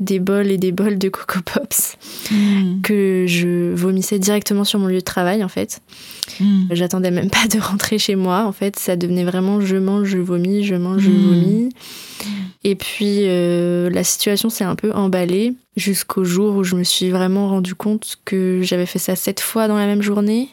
des 0.00 0.18
bols 0.18 0.50
et 0.50 0.58
des 0.58 0.72
bols 0.72 0.98
de 0.98 1.08
Coco 1.08 1.40
Pops 1.44 1.96
Mhm. 2.30 2.80
que 2.82 3.24
je 3.28 3.72
vomissais 3.74 4.18
directement 4.18 4.64
sur 4.64 4.78
mon 4.78 4.86
lieu 4.86 4.96
de 4.98 5.00
travail, 5.00 5.42
en 5.44 5.48
fait. 5.48 5.80
Mhm. 6.40 6.68
J'attendais 6.72 7.10
même 7.10 7.30
pas 7.30 7.46
de 7.48 7.58
rentrer 7.60 7.98
chez 7.98 8.16
moi, 8.16 8.44
en 8.46 8.52
fait. 8.52 8.78
Ça 8.78 8.96
devenait 8.96 9.24
vraiment 9.24 9.60
je 9.60 9.76
mange, 9.76 10.08
je 10.08 10.18
vomis, 10.18 10.64
je 10.64 10.74
mange, 10.74 11.02
je 11.02 11.10
Mhm. 11.10 11.26
vomis. 11.26 11.68
Et 12.64 12.76
puis, 12.76 13.22
euh, 13.22 13.90
la 13.90 14.04
situation 14.04 14.48
s'est 14.48 14.62
un 14.64 14.76
peu 14.76 14.92
emballée 14.92 15.54
jusqu'au 15.76 16.22
jour 16.24 16.54
où 16.56 16.62
je 16.64 16.76
me 16.76 16.84
suis 16.84 17.10
vraiment 17.10 17.48
rendu 17.48 17.74
compte 17.74 18.18
que 18.24 18.60
j'avais 18.62 18.86
fait 18.86 19.00
ça 19.00 19.16
sept 19.16 19.40
fois 19.40 19.66
dans 19.68 19.76
la 19.76 19.86
même 19.86 20.02
journée. 20.02 20.48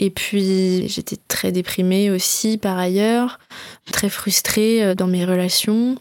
Et 0.00 0.08
puis 0.10 0.88
j'étais 0.88 1.16
très 1.28 1.52
déprimée 1.52 2.10
aussi 2.10 2.56
par 2.56 2.78
ailleurs, 2.78 3.38
très 3.92 4.08
frustrée 4.08 4.82
euh, 4.82 4.94
dans 4.94 5.08
mes 5.08 5.24
relations. 5.26 5.96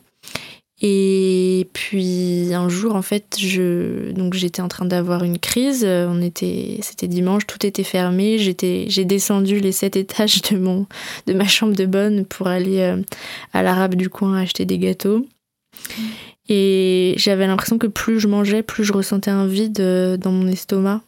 Et 0.82 1.70
puis 1.72 2.54
un 2.54 2.68
jour 2.68 2.96
en 2.96 3.02
fait, 3.02 3.38
je 3.40 4.12
donc 4.12 4.34
j'étais 4.34 4.62
en 4.62 4.68
train 4.68 4.86
d'avoir 4.86 5.24
une 5.24 5.40
crise, 5.40 5.86
Euh, 5.86 6.08
on 6.10 6.22
était 6.22 6.80
c'était 6.82 7.08
dimanche, 7.08 7.48
tout 7.48 7.66
était 7.66 7.86
fermé, 7.86 8.38
j'étais 8.40 8.86
j'ai 8.90 9.06
descendu 9.06 9.62
les 9.62 9.72
sept 9.72 9.96
étages 9.96 10.42
de 10.42 10.58
mon 10.58 10.86
de 11.28 11.34
ma 11.34 11.48
chambre 11.48 11.76
de 11.76 11.86
bonne 11.86 12.26
pour 12.26 12.48
aller 12.48 12.80
euh, 12.80 13.02
à 13.54 13.64
l'arabe 13.64 13.96
du 13.96 14.10
coin 14.10 14.38
acheter 14.38 14.66
des 14.66 14.78
gâteaux. 14.78 15.26
Et 16.50 17.16
j'avais 17.18 17.48
l'impression 17.48 17.78
que 17.78 17.88
plus 17.88 18.20
je 18.20 18.28
mangeais, 18.28 18.62
plus 18.62 18.84
je 18.84 18.94
ressentais 18.94 19.32
un 19.32 19.48
vide 19.48 19.80
euh, 19.80 20.18
dans 20.18 20.32
mon 20.32 20.48
estomac. 20.48 21.02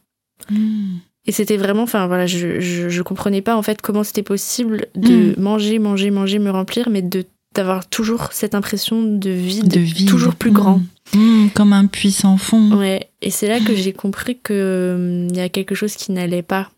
Mhm. 0.50 1.00
Et 1.26 1.34
c'était 1.34 1.58
vraiment, 1.58 1.84
enfin 1.84 2.08
voilà, 2.08 2.26
je, 2.26 2.62
je, 2.62 2.88
je 2.88 3.02
comprenais 3.02 3.42
pas 3.42 3.58
en 3.58 3.62
fait 3.62 3.82
comment 3.82 4.06
c'était 4.06 4.24
possible 4.24 4.88
de 4.96 5.38
manger, 5.38 5.78
manger, 5.78 6.10
manger, 6.10 6.40
me 6.40 6.52
remplir, 6.52 6.90
mais 6.90 7.02
de 7.02 7.26
d'avoir 7.58 7.88
toujours 7.88 8.30
cette 8.32 8.56
impression 8.56 9.02
de 9.04 9.30
vide, 9.30 9.68
De 9.68 9.80
vide. 9.80 10.08
toujours 10.10 10.36
plus 10.36 10.52
grand. 10.52 10.82
Mhm. 11.14 11.22
Mhm. 11.22 11.50
Comme 11.52 11.74
un 11.74 11.86
puits 11.88 12.12
sans 12.12 12.38
fond. 12.38 12.78
Ouais. 12.78 13.10
Et 13.22 13.32
c'est 13.32 13.48
là 13.48 13.60
que 13.60 13.76
j'ai 13.76 13.94
compris 13.94 14.38
que 14.42 14.96
hum, 14.96 15.28
il 15.30 15.36
y 15.38 15.42
a 15.42 15.50
quelque 15.50 15.76
chose 15.76 15.96
qui 15.96 16.12
n'allait 16.12 16.42
pas. 16.44 16.70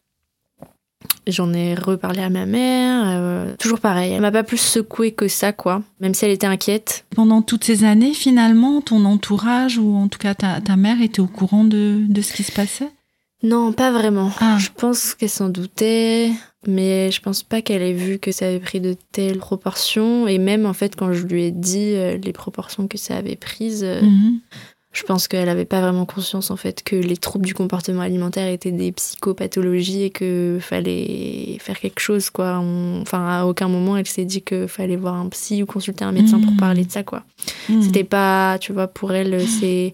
J'en 1.27 1.53
ai 1.53 1.75
reparlé 1.75 2.21
à 2.21 2.29
ma 2.29 2.45
mère, 2.45 3.03
euh, 3.05 3.55
toujours 3.59 3.79
pareil. 3.79 4.11
Elle 4.13 4.21
m'a 4.21 4.31
pas 4.31 4.43
plus 4.43 4.57
secouée 4.59 5.11
que 5.11 5.27
ça, 5.27 5.53
quoi. 5.53 5.81
Même 6.01 6.13
si 6.13 6.25
elle 6.25 6.31
était 6.31 6.47
inquiète. 6.47 7.05
Pendant 7.15 7.41
toutes 7.41 7.63
ces 7.63 7.83
années, 7.83 8.13
finalement, 8.13 8.81
ton 8.81 9.05
entourage, 9.05 9.77
ou 9.77 9.95
en 9.95 10.07
tout 10.07 10.17
cas 10.19 10.33
ta, 10.33 10.59
ta 10.59 10.75
mère, 10.75 11.01
était 11.01 11.19
au 11.21 11.27
courant 11.27 11.63
de, 11.63 11.99
de 12.07 12.21
ce 12.21 12.33
qui 12.33 12.43
se 12.43 12.51
passait? 12.51 12.89
Non, 13.43 13.71
pas 13.73 13.91
vraiment. 13.91 14.31
Ah. 14.41 14.57
Je 14.59 14.69
pense 14.75 15.13
qu'elle 15.13 15.29
s'en 15.29 15.49
doutait, 15.49 16.31
mais 16.67 17.11
je 17.11 17.21
pense 17.21 17.43
pas 17.43 17.61
qu'elle 17.61 17.81
ait 17.81 17.93
vu 17.93 18.19
que 18.19 18.31
ça 18.31 18.47
avait 18.47 18.59
pris 18.59 18.79
de 18.81 18.95
telles 19.11 19.37
proportions. 19.37 20.27
Et 20.27 20.37
même 20.37 20.65
en 20.65 20.73
fait, 20.73 20.95
quand 20.95 21.13
je 21.13 21.25
lui 21.25 21.43
ai 21.45 21.51
dit 21.51 21.93
euh, 21.95 22.17
les 22.17 22.33
proportions 22.33 22.87
que 22.87 22.97
ça 22.97 23.15
avait 23.17 23.35
prises, 23.35 23.83
euh, 23.83 24.01
Mhm. 24.01 24.39
je 24.91 25.03
pense 25.03 25.27
qu'elle 25.27 25.47
avait 25.49 25.65
pas 25.65 25.81
vraiment 25.81 26.05
conscience 26.05 26.49
en 26.51 26.55
fait 26.57 26.81
que 26.83 26.95
les 26.95 27.15
troubles 27.15 27.45
du 27.45 27.53
comportement 27.53 28.01
alimentaire 28.01 28.51
étaient 28.51 28.71
des 28.71 28.91
psychopathologies 28.91 30.03
et 30.03 30.09
que 30.09 30.57
fallait 30.59 31.57
faire 31.61 31.79
quelque 31.79 31.99
chose 31.99 32.29
quoi. 32.29 32.59
On- 32.59 33.01
Enfin, 33.01 33.25
à 33.27 33.45
aucun 33.45 33.67
moment 33.67 33.95
elle 33.97 34.07
s'est 34.07 34.25
dit 34.25 34.41
que 34.41 34.67
fallait 34.67 34.95
voir 34.97 35.13
un 35.15 35.29
psy 35.29 35.61
ou 35.63 35.65
consulter 35.65 36.03
un 36.03 36.11
médecin 36.11 36.39
pour 36.39 36.51
Mhm. 36.51 36.57
parler 36.57 36.83
de 36.85 36.91
ça 36.91 37.03
quoi. 37.03 37.23
Mhm. 37.69 37.81
C'était 37.83 38.03
pas, 38.03 38.57
tu 38.59 38.73
vois, 38.73 38.87
pour 38.87 39.13
elle, 39.13 39.39
c'est 39.47 39.93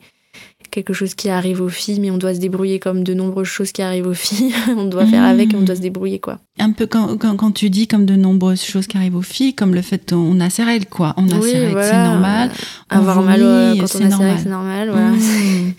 quelque 0.75 0.93
chose 0.93 1.15
qui 1.15 1.29
arrive 1.29 1.61
aux 1.61 1.69
filles, 1.69 1.99
mais 1.99 2.11
on 2.11 2.17
doit 2.17 2.35
se 2.35 2.39
débrouiller 2.39 2.79
comme 2.79 3.03
de 3.03 3.13
nombreuses 3.15 3.47
choses 3.47 3.71
qui 3.71 3.81
arrivent 3.81 4.07
aux 4.07 4.13
filles. 4.13 4.53
on 4.77 4.85
doit 4.85 5.05
faire 5.07 5.23
Mhm. 5.23 5.29
avec 5.29 5.53
et 5.53 5.55
on 5.57 5.61
doit 5.61 5.75
se 5.75 5.81
débrouiller, 5.81 6.19
quoi. 6.19 6.39
Un 6.59 6.71
peu 6.73 6.85
quand, 6.85 7.17
quand, 7.17 7.35
quand 7.37 7.51
tu 7.51 7.69
dis 7.69 7.87
comme 7.87 8.05
de 8.05 8.15
nombreuses 8.15 8.61
choses 8.63 8.85
qui 8.85 8.97
arrivent 8.97 9.15
aux 9.15 9.21
filles, 9.21 9.53
comme 9.55 9.73
le 9.73 9.81
fait 9.81 10.07
qu'on 10.09 10.39
a 10.39 10.49
ses 10.51 10.63
règles, 10.63 10.85
quoi. 10.85 11.13
On 11.17 11.27
a 11.29 11.37
Oui, 11.39 11.49
ses 11.51 11.57
règles, 11.59 11.71
voilà. 11.71 11.89
c'est 11.89 12.03
normal. 12.03 12.51
On 12.91 12.95
Avoir 12.97 13.21
mal 13.23 13.41
euh, 13.41 13.75
quand 13.79 13.87
c'est 13.87 14.05
on 14.05 14.11
a 14.11 14.17
règles, 14.17 14.39
c'est 14.43 14.49
normal. 14.49 14.89
Voilà. 14.91 15.09
Mhm, 15.11 15.73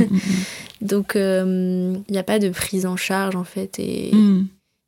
Donc, 0.80 1.12
il 1.16 2.02
n'y 2.12 2.18
a 2.18 2.22
pas 2.22 2.38
de 2.38 2.48
prise 2.50 2.86
en 2.86 2.96
charge, 2.96 3.34
en 3.36 3.44
fait. 3.44 3.78
Et, 3.78 4.12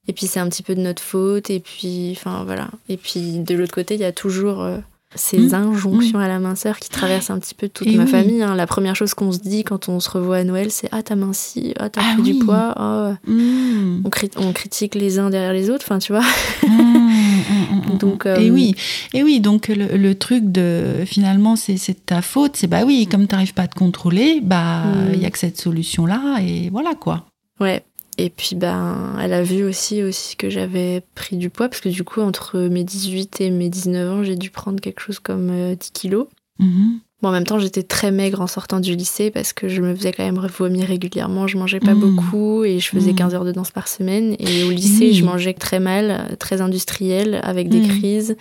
et 0.07 0.13
puis, 0.13 0.27
c'est 0.27 0.41
un 0.41 0.49
petit 0.49 0.63
peu 0.63 0.75
de 0.75 0.81
notre 0.81 1.03
faute. 1.03 1.51
Et 1.51 1.61
puis, 1.61 2.13
enfin, 2.17 2.45
voilà. 2.45 2.69
Et 2.89 2.97
puis, 2.97 3.39
de 3.41 3.55
l'autre 3.55 3.75
côté, 3.75 3.95
il 3.95 4.01
y 4.01 4.05
a 4.05 4.13
toujours 4.13 4.63
euh, 4.63 4.79
ces 5.15 5.39
Mhm. 5.39 5.55
injonctions 5.55 6.19
à 6.19 6.29
la 6.29 6.39
minceur 6.39 6.79
qui 6.79 6.91
traversent 6.91 7.31
un 7.31 7.39
petit 7.39 7.55
peu 7.55 7.69
toute 7.69 7.87
Et 7.87 7.97
ma 7.97 8.05
oui. 8.05 8.11
famille. 8.11 8.43
hein. 8.43 8.55
La 8.55 8.67
première 8.67 8.95
chose 8.95 9.15
qu'on 9.15 9.33
se 9.33 9.39
dit 9.39 9.65
quand 9.65 9.89
on 9.89 10.01
se 10.01 10.11
revoit 10.11 10.37
à 10.39 10.45
Noël, 10.45 10.71
c'est 10.71 10.89
Ah, 10.93 11.03
t'as 11.03 11.17
minci, 11.17 11.73
ah, 11.79 11.89
t'as 11.89 12.03
Ah 12.05 12.13
pris 12.15 12.23
oui. 12.33 12.39
du 12.39 12.45
poids, 12.45 12.75
ah, 12.77 13.15
Mhm. 13.27 14.03
on, 14.05 14.09
crit- 14.11 14.31
on 14.37 14.53
critique 14.53 14.95
les 14.95 15.19
uns 15.19 15.31
derrière 15.31 15.53
les 15.55 15.71
autres, 15.71 15.85
enfin, 15.87 15.99
tu 15.99 16.13
vois. 16.13 16.25
Mhm. 16.67 17.99
Donc, 17.99 18.27
euh, 18.27 18.37
et 18.37 18.51
oui, 18.51 18.75
et 19.15 19.23
oui, 19.23 19.41
donc 19.41 19.69
le, 19.69 19.97
le 19.97 20.15
truc 20.15 20.53
de 20.53 21.03
finalement 21.07 21.57
c'est 21.57 21.79
ta 22.07 22.23
faute, 22.23 22.57
c'est 22.57 22.67
bah 22.67 22.83
oui, 22.87 23.07
comme 23.11 23.27
tu 23.27 23.35
n'arrives 23.35 23.55
pas 23.55 23.63
à 23.63 23.67
te 23.69 23.77
contrôler, 23.79 24.41
bah 24.43 24.85
il 25.13 25.21
y 25.21 25.27
a 25.27 25.31
que 25.31 25.39
cette 25.39 25.59
solution 25.61 26.07
là 26.07 26.39
et 26.41 26.69
voilà 26.71 26.95
quoi. 26.95 27.27
Ouais. 27.61 27.83
Et 28.21 28.31
puis, 28.31 28.57
ben, 28.57 29.17
elle 29.23 29.33
a 29.33 29.43
vu 29.45 29.63
aussi, 29.65 30.03
aussi 30.03 30.35
que 30.37 30.51
j'avais 30.51 31.03
pris 31.15 31.37
du 31.37 31.51
poids, 31.51 31.69
parce 31.69 31.81
que 31.81 31.89
du 31.89 32.03
coup, 32.03 32.21
entre 32.21 32.59
mes 32.59 32.83
18 32.83 33.41
et 33.41 33.51
mes 33.51 33.69
19 33.69 34.13
ans, 34.13 34.23
j'ai 34.25 34.35
dû 34.37 34.51
prendre 34.51 34.81
quelque 34.81 35.01
chose 35.01 35.21
comme 35.21 35.51
euh, 35.51 35.75
10 35.77 35.93
kilos. 35.93 36.27
Mhm. 36.59 36.99
Bon, 37.23 37.29
en 37.31 37.33
même 37.33 37.45
temps, 37.45 37.59
j'étais 37.59 37.83
très 37.83 38.11
maigre 38.13 38.41
en 38.41 38.47
sortant 38.47 38.79
du 38.81 38.95
lycée 38.95 39.31
parce 39.33 39.53
que 39.53 39.69
je 39.69 39.83
me 39.83 39.93
faisais 39.95 40.13
quand 40.13 40.25
même 40.25 40.39
vomir 40.59 40.87
régulièrement. 40.87 41.47
Je 41.49 41.59
mangeais 41.59 41.81
pas 41.81 41.95
Mm. 41.95 42.01
beaucoup 42.01 42.65
et 42.65 42.79
je 42.79 42.89
faisais 42.89 43.13
Mm. 43.13 43.17
15 43.17 43.35
heures 43.35 43.45
de 43.45 43.51
danse 43.53 43.71
par 43.73 43.89
semaine. 43.89 44.37
Et 44.39 44.63
au 44.65 44.71
lycée, 44.71 45.13
je 45.13 45.25
mangeais 45.25 45.53
très 45.55 45.81
mal, 45.81 46.11
euh, 46.31 46.37
très 46.37 46.61
industriel, 46.61 47.41
avec 47.43 47.69
des 47.69 47.81
Mm. 47.81 47.89
crises. 47.89 48.37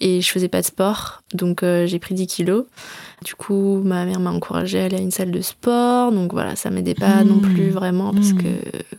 Et 0.00 0.20
je 0.20 0.30
faisais 0.30 0.48
pas 0.48 0.60
de 0.60 0.66
sport. 0.66 1.22
Donc, 1.32 1.62
euh, 1.62 1.86
j'ai 1.86 1.98
pris 1.98 2.14
10 2.14 2.26
kilos. 2.26 2.64
Du 3.24 3.34
coup, 3.34 3.80
ma 3.82 4.04
mère 4.04 4.20
m'a 4.20 4.30
encouragée 4.30 4.80
à 4.80 4.84
aller 4.84 4.96
à 4.98 5.00
une 5.00 5.10
salle 5.10 5.30
de 5.30 5.40
sport. 5.40 6.12
Donc 6.12 6.32
voilà, 6.32 6.54
ça 6.54 6.68
m'aidait 6.68 6.94
pas 6.94 7.24
non 7.24 7.38
plus 7.38 7.70
vraiment 7.70 8.12
parce 8.12 8.32
Mm. 8.32 8.42
que 8.42 8.48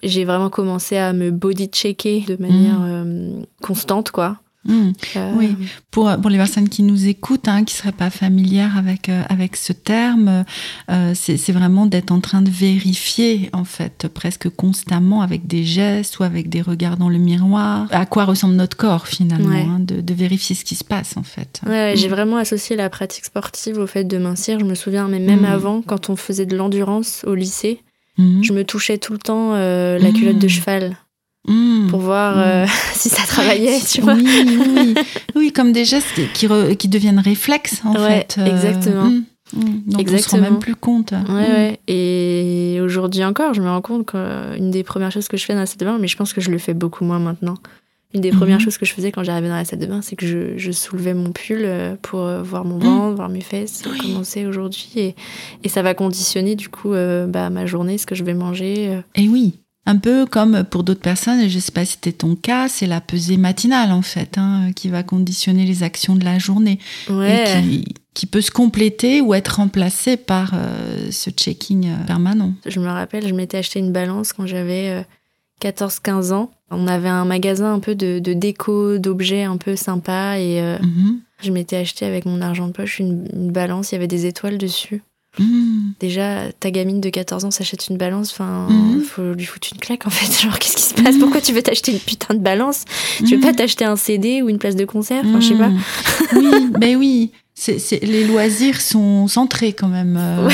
j'ai 0.02 0.26
vraiment 0.26 0.50
commencé 0.50 0.98
à 0.98 1.14
me 1.14 1.30
body 1.30 1.68
checker 1.68 2.22
de 2.28 2.36
manière 2.42 2.80
euh, 2.82 3.42
constante, 3.62 4.10
quoi. 4.10 4.38
Mhm. 4.66 4.94
Euh, 5.16 5.32
Oui. 5.36 5.56
Pour, 5.92 6.12
pour 6.20 6.30
les 6.30 6.38
personnes 6.38 6.68
qui 6.68 6.84
nous 6.84 7.08
écoutent, 7.08 7.48
hein, 7.48 7.64
qui 7.64 7.74
ne 7.76 7.78
seraient 7.78 7.92
pas 7.94 8.10
familières 8.10 8.78
avec, 8.78 9.08
euh, 9.08 9.24
avec 9.30 9.56
ce 9.56 9.72
terme, 9.72 10.44
euh, 10.92 11.14
c'est 11.16 11.52
vraiment 11.54 11.86
d'être 11.86 12.12
en 12.12 12.20
train 12.20 12.42
de 12.42 12.50
vérifier, 12.50 13.50
en 13.54 13.64
fait, 13.64 14.08
presque 14.14 14.50
constamment 14.50 15.22
avec 15.22 15.48
des 15.48 15.64
gestes 15.64 16.20
ou 16.20 16.24
avec 16.24 16.50
des 16.50 16.62
regards 16.62 16.98
dans 16.98 17.10
le 17.10 17.18
miroir, 17.18 17.88
à 17.92 18.06
quoi 18.06 18.26
ressemble 18.26 18.56
notre 18.56 18.76
corps 18.78 19.08
finalement, 19.08 19.48
Ouais. 19.50 19.62
hein, 19.68 19.80
de, 19.80 20.02
de 20.02 20.14
vérifier 20.14 20.56
ce 20.56 20.66
qui 20.66 20.76
se 20.76 20.84
passe 20.84 21.16
en 21.18 21.24
fait. 21.24 21.62
Ouais, 21.66 21.94
j'ai 21.96 22.08
Mm. 22.08 22.12
vraiment 22.12 22.38
associé 22.38 22.76
la 22.76 22.90
pratique 22.90 23.26
sportive 23.26 23.78
au 23.78 23.88
fait 23.88 24.04
de 24.04 24.18
mincir. 24.18 24.60
Je 24.60 24.66
me 24.66 24.76
souviens, 24.76 25.08
mais 25.08 25.20
même 25.20 25.42
Mm. 25.42 25.46
avant, 25.46 25.82
quand 25.82 26.10
on 26.10 26.16
faisait 26.16 26.46
de 26.46 26.58
l'endurance 26.58 27.24
au 27.26 27.36
lycée, 27.36 27.82
je 28.18 28.52
me 28.52 28.64
touchais 28.64 28.98
tout 28.98 29.14
le 29.14 29.20
temps 29.20 29.54
euh, 29.54 30.00
la 30.00 30.12
culotte 30.12 30.40
de 30.40 30.48
cheval 30.48 30.98
Mhm. 31.48 31.88
pour 31.90 32.00
voir 32.02 32.36
Mm. 32.36 32.40
euh, 32.40 32.66
si 32.94 33.10
ça 33.10 33.24
travaillait, 33.24 33.80
tu 33.80 34.02
vois. 34.02 34.14
Oui, 34.16 34.94
oui, 35.36 35.52
comme 35.56 35.72
des 35.72 35.86
gestes 35.86 36.20
qui, 36.34 36.48
re- 36.48 36.76
qui 36.76 36.88
deviennent 36.88 37.20
réflexes 37.20 37.82
en 37.86 37.94
Ouais, 37.94 38.26
fait. 38.30 38.40
exactement. 38.46 39.06
mm, 39.06 39.24
mm. 39.54 39.62
Donc 39.88 39.94
on 39.94 39.98
se 39.98 40.02
Exactement. 40.02 40.44
rend 40.44 40.52
même 40.52 40.60
plus 40.60 40.76
compte. 40.76 41.12
Ouais, 41.12 41.34
ouais. 41.34 41.80
Et 41.88 42.80
aujourd'hui 42.82 43.24
encore, 43.24 43.54
je 43.54 43.62
me 43.62 43.70
rends 43.70 43.82
compte 43.82 44.06
qu'une 44.06 44.72
des 44.72 44.84
premières 44.84 45.12
choses 45.12 45.28
que 45.28 45.38
je 45.38 45.46
fais 45.46 45.54
dans 45.54 45.62
la 45.62 45.66
salle 45.66 45.78
de 45.80 45.86
bain, 45.86 45.98
mais 46.00 46.08
je 46.08 46.18
pense 46.18 46.34
que 46.34 46.42
je 46.42 46.52
le 46.52 46.58
fais 46.58 46.74
beaucoup 46.74 47.06
moins 47.06 47.20
maintenant. 47.20 47.56
Une 48.14 48.22
des 48.22 48.32
premières 48.32 48.58
Mhm. 48.58 48.64
choses 48.64 48.78
que 48.78 48.86
je 48.86 48.94
faisais 48.94 49.12
quand 49.12 49.24
j'arrivais 49.24 49.50
dans 49.50 49.56
la 49.58 49.66
salle 49.66 49.80
de 49.80 49.86
bain, 49.86 50.02
c'est 50.02 50.16
que 50.16 50.26
je, 50.26 50.58
je 50.58 50.72
soulevais 50.72 51.14
mon 51.14 51.32
pull 51.34 51.60
euh, 51.64 51.96
pour 52.02 52.22
euh, 52.22 52.42
voir 52.42 52.64
mon 52.64 52.76
Mhm. 52.78 52.84
ventre, 52.84 53.16
voir 53.18 53.28
mes 53.30 53.42
fesses, 53.42 53.84
Oui. 53.86 53.98
comment 54.02 54.24
c'est 54.24 54.46
aujourd'hui. 54.46 54.90
Et, 54.96 55.16
et 55.66 55.70
ça 55.70 55.82
va 55.82 55.94
conditionner 55.94 56.56
du 56.56 56.70
coup 56.70 56.94
euh, 56.94 57.28
bah, 57.28 57.50
ma 57.50 57.66
journée, 57.66 57.98
ce 57.98 58.06
que 58.06 58.16
je 58.16 58.24
vais 58.24 58.34
manger. 58.34 58.88
euh. 58.96 59.02
Et 59.16 59.28
oui, 59.28 59.60
un 59.88 59.98
peu 59.98 60.26
comme 60.26 60.64
pour 60.64 60.84
d'autres 60.84 61.02
personnes, 61.02 61.40
et 61.40 61.50
je 61.50 61.56
ne 61.56 61.62
sais 61.62 61.72
pas 61.72 61.86
si 61.86 61.94
c'était 61.94 62.12
ton 62.12 62.36
cas, 62.36 62.68
c'est 62.68 62.86
la 62.88 63.02
pesée 63.02 63.38
matinale 63.38 63.92
en 63.92 64.02
fait, 64.04 64.38
hein, 64.38 64.70
qui 64.76 64.90
va 64.90 65.02
conditionner 65.02 65.66
les 65.66 65.82
actions 65.82 66.16
de 66.16 66.24
la 66.26 66.38
journée 66.40 66.78
Ouais. 67.10 67.44
et 67.44 67.62
qui, 67.64 67.86
qui 68.14 68.26
peut 68.26 68.42
se 68.42 68.52
compléter 68.52 69.22
ou 69.22 69.34
être 69.34 69.56
remplacée 69.58 70.18
par 70.18 70.52
euh, 70.54 71.10
ce 71.12 71.30
checking 71.32 71.88
euh, 71.88 72.06
permanent. 72.06 72.54
Je 72.66 72.80
me 72.80 72.88
rappelle, 72.88 73.28
je 73.28 73.34
m'étais 73.34 73.58
acheté 73.58 73.80
une 73.80 73.92
balance 73.92 74.34
quand 74.34 74.46
j'avais 74.46 74.90
euh, 74.90 75.02
14-15 75.62 76.34
ans. 76.34 76.52
On 76.70 76.88
avait 76.88 77.10
un 77.10 77.26
magasin 77.26 77.74
un 77.74 77.80
peu 77.80 77.96
de, 77.96 78.20
de 78.20 78.34
déco, 78.34 78.98
d'objets 78.98 79.44
un 79.44 79.58
peu 79.58 79.76
sympa 79.76 80.38
et 80.40 80.62
euh, 80.62 80.78
Mhm. 80.82 81.20
je 81.42 81.52
m'étais 81.52 81.78
acheté 81.78 82.06
avec 82.06 82.26
mon 82.26 82.42
argent 82.42 82.68
de 82.68 82.74
poche 82.74 83.00
une, 83.00 83.28
une 83.34 83.52
balance, 83.52 83.92
il 83.92 83.96
y 83.96 83.98
avait 83.98 84.08
des 84.08 84.26
étoiles 84.26 84.58
dessus. 84.58 85.02
Mhm. 85.40 85.94
Déjà, 86.00 86.52
ta 86.60 86.72
gamine 86.72 87.02
de 87.02 87.10
14 87.10 87.46
ans 87.46 87.52
s'achète 87.52 87.88
une 87.90 87.98
balance, 87.98 88.32
enfin, 88.32 88.68
Mhm. 88.70 89.02
faut 89.04 89.34
lui 89.34 89.46
foutre 89.46 89.68
une 89.74 89.80
claque 89.80 90.06
en 90.08 90.10
fait. 90.10 90.26
Genre, 90.44 90.58
qu'est-ce 90.60 90.76
qui 90.76 90.84
se 90.84 90.94
passe? 90.94 91.18
Pourquoi 91.18 91.42
tu 91.42 91.54
veux 91.54 91.62
t'acheter 91.62 91.92
une 91.94 92.00
putain 92.00 92.34
de 92.34 92.40
balance? 92.40 92.86
Tu 93.20 93.36
veux 93.36 93.42
pas 93.42 93.54
t'acheter 93.54 93.86
un 93.86 93.96
CD 93.96 94.42
ou 94.42 94.50
une 94.50 94.58
place 94.60 94.76
de 94.76 94.86
concert? 94.86 95.24
Enfin, 95.26 95.40
je 95.40 95.48
sais 95.50 95.56
pas. 95.56 95.72
Oui, 96.36 96.68
ben 96.72 96.96
oui. 96.98 97.32
Les 98.04 98.26
loisirs 98.28 98.80
sont 98.82 99.28
centrés 99.28 99.74
quand 99.74 99.88
même. 99.88 100.16
euh. 100.20 100.50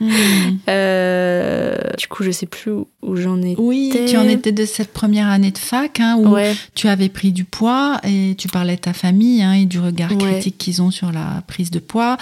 Mhm. 0.00 0.58
Euh, 0.68 1.76
du 1.98 2.06
coup, 2.06 2.22
je 2.22 2.30
sais 2.30 2.46
plus 2.46 2.70
où, 2.70 2.86
où 3.02 3.16
j'en 3.16 3.40
étais. 3.42 3.60
Oui, 3.60 3.92
tu 4.08 4.16
en 4.16 4.28
étais 4.28 4.52
de 4.52 4.64
cette 4.64 4.92
première 4.92 5.28
année 5.28 5.50
de 5.50 5.58
fac 5.58 6.00
hein, 6.00 6.16
où 6.18 6.28
Ouais, 6.28 6.54
tu 6.74 6.88
avais 6.88 7.08
pris 7.08 7.32
du 7.32 7.44
poids 7.44 8.00
et 8.04 8.34
tu 8.38 8.48
parlais 8.48 8.76
de 8.76 8.80
ta 8.80 8.92
famille 8.92 9.42
hein, 9.42 9.52
et 9.54 9.64
du 9.66 9.80
regard 9.80 10.12
Ouais. 10.12 10.16
critique 10.32 10.58
qu'ils 10.58 10.80
ont 10.82 10.90
sur 10.90 11.12
la 11.12 11.42
prise 11.46 11.70
de 11.70 11.78
poids. 11.78 12.16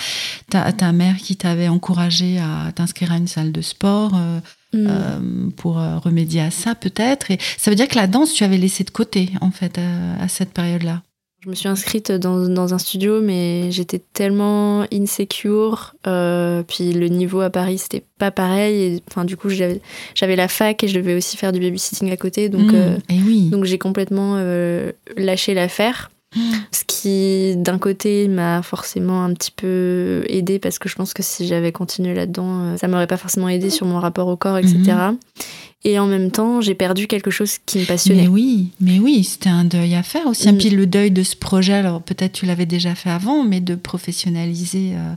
Ta, 0.50 0.72
ta 0.72 0.92
mère 0.92 1.16
qui 1.16 1.36
t'avait 1.36 1.68
encouragé 1.68 2.38
à 2.38 2.72
t'inscrire 2.72 3.12
à 3.12 3.16
une 3.16 3.28
salle 3.28 3.52
de 3.52 3.60
sport 3.62 4.12
euh, 4.14 4.40
Hmm. 4.72 4.86
euh, 4.88 5.18
pour 5.56 5.78
euh, 5.78 5.96
remédier 5.98 6.40
à 6.40 6.50
ça 6.50 6.74
peut-être. 6.74 7.30
Et 7.30 7.38
ça 7.56 7.70
veut 7.70 7.76
dire 7.76 7.86
que 7.86 7.94
la 7.94 8.08
danse, 8.08 8.32
tu 8.32 8.42
avais 8.42 8.58
laissé 8.58 8.82
de 8.82 8.90
côté 8.90 9.30
en 9.40 9.52
fait 9.52 9.78
euh, 9.78 10.14
à 10.20 10.26
cette 10.26 10.52
période-là. 10.52 11.02
Je 11.46 11.50
me 11.50 11.54
suis 11.54 11.68
inscrite 11.68 12.10
dans, 12.10 12.48
dans 12.48 12.74
un 12.74 12.78
studio, 12.78 13.20
mais 13.22 13.70
j'étais 13.70 14.00
tellement 14.12 14.84
insecure. 14.92 15.94
euh, 16.08 16.64
puis 16.66 16.92
le 16.92 17.06
niveau 17.06 17.40
à 17.40 17.50
Paris, 17.50 17.78
c'était 17.78 18.02
pas 18.18 18.32
pareil. 18.32 18.82
Et, 18.96 19.02
enfin, 19.08 19.24
du 19.24 19.36
coup, 19.36 19.48
j'avais 19.48 19.80
la 20.34 20.48
fac 20.48 20.82
et 20.82 20.88
je 20.88 20.98
devais 20.98 21.14
aussi 21.14 21.36
faire 21.36 21.52
du 21.52 21.60
babysitting 21.60 22.10
à 22.10 22.16
côté. 22.16 22.48
Donc, 22.48 22.72
Mhm. 22.72 22.74
euh, 22.74 22.96
et 23.10 23.20
oui. 23.24 23.42
donc 23.48 23.64
j'ai 23.64 23.78
complètement 23.78 24.34
euh, 24.38 24.90
lâché 25.16 25.54
l'affaire. 25.54 26.10
Mhm. 26.34 26.42
Ce 26.72 26.82
qui, 26.84 27.54
d'un 27.56 27.78
côté, 27.78 28.26
m'a 28.26 28.60
forcément 28.62 29.22
un 29.22 29.32
petit 29.32 29.52
peu 29.52 30.24
aidé 30.28 30.58
parce 30.58 30.80
que 30.80 30.88
je 30.88 30.96
pense 30.96 31.14
que 31.14 31.22
si 31.22 31.46
j'avais 31.46 31.70
continué 31.70 32.12
là-dedans, 32.12 32.76
ça 32.76 32.88
m'aurait 32.88 33.06
pas 33.06 33.16
forcément 33.16 33.48
aidé 33.48 33.70
sur 33.70 33.86
mon 33.86 34.00
rapport 34.00 34.26
au 34.26 34.36
corps, 34.36 34.58
etc. 34.58 34.76
Et 35.84 35.98
en 35.98 36.06
même 36.06 36.30
temps, 36.32 36.60
j'ai 36.60 36.74
perdu 36.74 37.06
quelque 37.06 37.30
chose 37.30 37.58
qui 37.64 37.78
me 37.78 37.84
passionnait. 37.84 38.22
Mais 38.22 38.28
oui, 38.28 38.70
mais 38.80 38.98
oui, 38.98 39.22
c'était 39.22 39.50
un 39.50 39.64
deuil 39.64 39.94
à 39.94 40.02
faire 40.02 40.26
aussi. 40.26 40.48
Et 40.48 40.52
Mm. 40.52 40.58
puis 40.58 40.70
le 40.70 40.86
deuil 40.86 41.10
de 41.10 41.22
ce 41.22 41.36
projet, 41.36 41.74
alors 41.74 42.02
peut-être 42.02 42.32
tu 42.32 42.46
l'avais 42.46 42.66
déjà 42.66 42.94
fait 42.94 43.10
avant, 43.10 43.44
mais 43.44 43.60
de 43.60 43.74
professionnaliser 43.76 44.94
euh, 44.96 45.14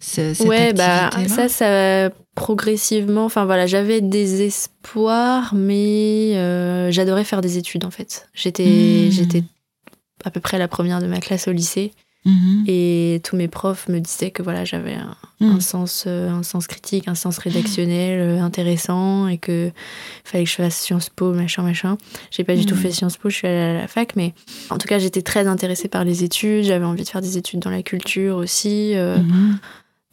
ce- 0.00 0.34
cette 0.34 0.46
ouais, 0.46 0.72
bah 0.74 1.10
ça, 1.28 1.48
ça 1.48 2.10
progressivement. 2.36 3.24
Enfin 3.24 3.46
voilà, 3.46 3.66
j'avais 3.66 4.00
des 4.00 4.42
espoirs, 4.42 5.54
mais 5.54 6.32
euh, 6.36 6.90
j'adorais 6.92 7.24
faire 7.24 7.40
des 7.40 7.56
études 7.58 7.84
en 7.84 7.90
fait. 7.90 8.28
J'étais, 8.34 9.06
Mm. 9.08 9.10
j'étais 9.10 9.42
à 10.24 10.30
peu 10.30 10.40
près 10.40 10.58
la 10.58 10.68
première 10.68 11.00
de 11.00 11.06
ma 11.06 11.18
classe 11.20 11.48
au 11.48 11.52
lycée, 11.52 11.92
Mhm. 12.26 12.64
et 12.66 13.20
tous 13.24 13.36
mes 13.36 13.46
profs 13.48 13.88
me 13.88 14.00
disaient 14.00 14.32
que 14.32 14.42
voilà, 14.42 14.64
j'avais 14.64 14.94
un, 14.94 15.16
un 15.40 15.60
sens, 15.60 16.04
euh, 16.06 16.28
un 16.28 16.42
sens 16.42 16.66
critique, 16.66 17.06
un 17.08 17.14
sens 17.14 17.38
rédactionnel 17.38 18.18
euh, 18.20 18.40
intéressant, 18.42 19.28
et 19.28 19.38
que 19.38 19.70
fallait 20.24 20.44
que 20.44 20.50
je 20.50 20.56
fasse 20.56 20.76
Sciences 20.78 21.08
Po, 21.08 21.32
machin, 21.32 21.62
machin. 21.62 21.96
J'ai 22.32 22.42
pas 22.44 22.56
du 22.56 22.66
tout 22.66 22.74
Mm. 22.74 22.78
fait 22.78 22.90
Sciences 22.90 23.16
Po, 23.16 23.30
je 23.30 23.36
suis 23.36 23.46
allée 23.46 23.76
à 23.76 23.80
la 23.80 23.86
fac, 23.88 24.16
mais 24.16 24.34
en 24.70 24.78
tout 24.78 24.88
cas, 24.88 24.98
j'étais 24.98 25.22
très 25.22 25.46
intéressée 25.46 25.88
par 25.88 26.04
les 26.04 26.24
études. 26.24 26.64
J'avais 26.64 26.84
envie 26.84 27.04
de 27.04 27.08
faire 27.08 27.22
des 27.22 27.38
études 27.38 27.60
dans 27.60 27.70
la 27.70 27.82
culture 27.82 28.36
aussi. 28.36 28.94
euh, 28.96 29.18
Mhm. 29.22 29.58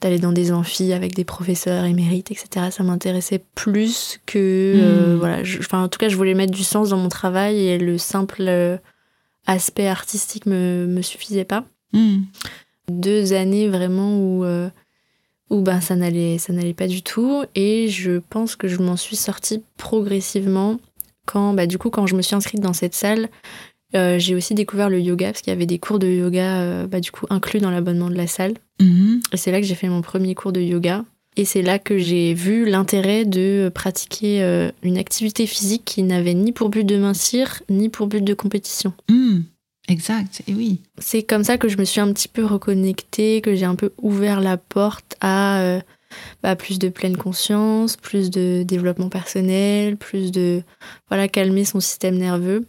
d'aller 0.01 0.19
dans 0.19 0.33
des 0.33 0.51
amphis 0.51 0.91
avec 0.91 1.15
des 1.15 1.23
professeurs 1.23 1.85
émérites, 1.85 2.29
etc. 2.29 2.67
Ça 2.71 2.83
m'intéressait 2.83 3.41
plus 3.55 4.19
que... 4.25 4.37
euh, 4.37 5.15
voilà, 5.17 5.45
je- 5.45 5.59
en 5.71 5.87
tout 5.87 5.97
cas, 5.97 6.09
je 6.09 6.17
voulais 6.17 6.33
mettre 6.33 6.51
du 6.51 6.63
sens 6.65 6.89
dans 6.89 6.97
mon 6.97 7.07
travail 7.07 7.65
et 7.67 7.77
le 7.77 7.97
simple 7.97 8.41
euh, 8.41 8.77
aspect 9.47 9.87
artistique 9.87 10.45
me, 10.45 10.85
me 10.87 11.01
suffisait 11.01 11.45
pas. 11.45 11.63
Mhm. 11.93 12.25
Deux 12.91 13.33
années 13.33 13.69
vraiment 13.69 14.17
où, 14.17 14.43
euh, 14.43 14.69
où 15.49 15.61
ben, 15.61 15.79
ça 15.79 15.95
n'allait 15.95 16.37
ça 16.37 16.51
n'allait 16.51 16.73
pas 16.73 16.87
du 16.87 17.01
tout 17.01 17.43
et 17.55 17.87
je 17.87 18.19
pense 18.29 18.55
que 18.55 18.67
je 18.67 18.79
m'en 18.79 18.97
suis 18.97 19.15
sortie 19.15 19.63
progressivement 19.77 20.79
quand, 21.25 21.53
bah, 21.53 21.67
du 21.67 21.77
coup, 21.77 21.89
quand 21.89 22.07
je 22.07 22.15
me 22.15 22.21
suis 22.21 22.35
inscrite 22.35 22.61
dans 22.61 22.73
cette 22.73 22.95
salle, 22.95 23.29
euh, 23.95 24.17
j'ai 24.17 24.35
aussi 24.35 24.55
découvert 24.55 24.89
le 24.89 24.99
yoga 24.99 25.27
parce 25.27 25.41
qu'il 25.41 25.51
y 25.51 25.55
avait 25.55 25.65
des 25.65 25.79
cours 25.79 25.99
de 25.99 26.07
yoga 26.07 26.61
euh, 26.61 26.87
bah, 26.87 26.99
du 26.99 27.11
coup 27.11 27.27
inclus 27.29 27.59
dans 27.59 27.69
l'abonnement 27.69 28.09
de 28.09 28.15
la 28.15 28.27
salle. 28.27 28.55
Mhm. 28.81 29.21
Et 29.31 29.37
c'est 29.37 29.51
là 29.51 29.61
que 29.61 29.67
j'ai 29.67 29.75
fait 29.75 29.89
mon 29.89 30.01
premier 30.01 30.35
cours 30.35 30.51
de 30.51 30.61
yoga. 30.61 31.05
Et 31.35 31.45
c'est 31.45 31.61
là 31.63 31.79
que 31.79 31.97
j'ai 31.97 32.33
vu 32.33 32.69
l'intérêt 32.69 33.25
de 33.25 33.71
pratiquer 33.73 34.43
euh, 34.43 34.71
une 34.83 34.97
activité 34.97 35.47
physique 35.47 35.83
qui 35.83 36.03
n'avait 36.03 36.35
ni 36.35 36.51
pour 36.51 36.69
but 36.69 36.83
de 36.83 36.97
mincir, 36.97 37.63
ni 37.69 37.89
pour 37.89 38.07
but 38.07 38.23
de 38.23 38.33
compétition. 38.33 38.93
Mhm. 39.09 39.43
Exact, 39.89 40.41
et 40.47 40.53
oui. 40.53 40.81
C'est 40.97 41.23
comme 41.23 41.43
ça 41.43 41.57
que 41.57 41.67
je 41.67 41.77
me 41.77 41.83
suis 41.83 41.99
un 41.99 42.11
petit 42.13 42.27
peu 42.29 42.45
reconnectée, 42.45 43.41
que 43.41 43.53
j'ai 43.55 43.65
un 43.65 43.75
peu 43.75 43.91
ouvert 44.01 44.39
la 44.39 44.55
porte 44.57 45.15
à 45.19 45.59
euh, 45.61 45.81
bah, 46.41 46.55
plus 46.55 46.79
de 46.79 46.87
pleine 46.89 47.17
conscience, 47.17 47.97
plus 47.97 48.29
de 48.29 48.63
développement 48.63 49.09
personnel, 49.09 49.97
plus 49.97 50.31
de 50.31 50.63
voilà 51.09 51.27
calmer 51.27 51.65
son 51.65 51.79
système 51.81 52.17
nerveux. 52.17 52.65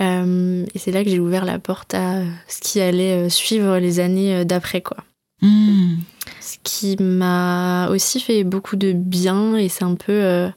Euh, 0.00 0.64
et 0.74 0.78
c'est 0.78 0.90
là 0.92 1.04
que 1.04 1.10
j'ai 1.10 1.18
ouvert 1.18 1.44
la 1.44 1.58
porte 1.58 1.94
à 1.94 2.20
ce 2.48 2.60
qui 2.60 2.80
allait 2.80 3.26
euh, 3.26 3.28
suivre 3.28 3.78
les 3.78 3.98
années 4.00 4.36
euh, 4.36 4.44
d'après 4.44 4.80
quoi. 4.82 4.98
Mhm. 5.42 5.98
Ce 6.40 6.56
qui 6.62 6.96
m'a 7.02 7.88
aussi 7.90 8.20
fait 8.20 8.42
beaucoup 8.44 8.76
de 8.76 8.92
bien 8.92 9.56
et 9.56 9.68
c'est 9.68 9.84
un 9.84 9.94
peu 9.94 10.12
euh, 10.12 10.48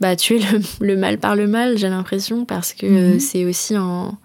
bah, 0.00 0.16
tuer 0.16 0.38
le, 0.38 0.60
le 0.86 0.96
mal 0.96 1.18
par 1.18 1.34
le 1.36 1.46
mal, 1.46 1.78
j'ai 1.78 1.88
l'impression, 1.88 2.44
parce 2.44 2.72
que 2.74 2.86
euh, 2.86 3.14
Mhm. 3.14 3.20
c'est 3.20 3.44
aussi 3.46 3.76
en 3.76 4.16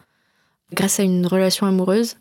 grâce 0.74 1.00
à 1.00 1.04
une 1.04 1.26
relation 1.28 1.66
amoureuse. 1.68 2.16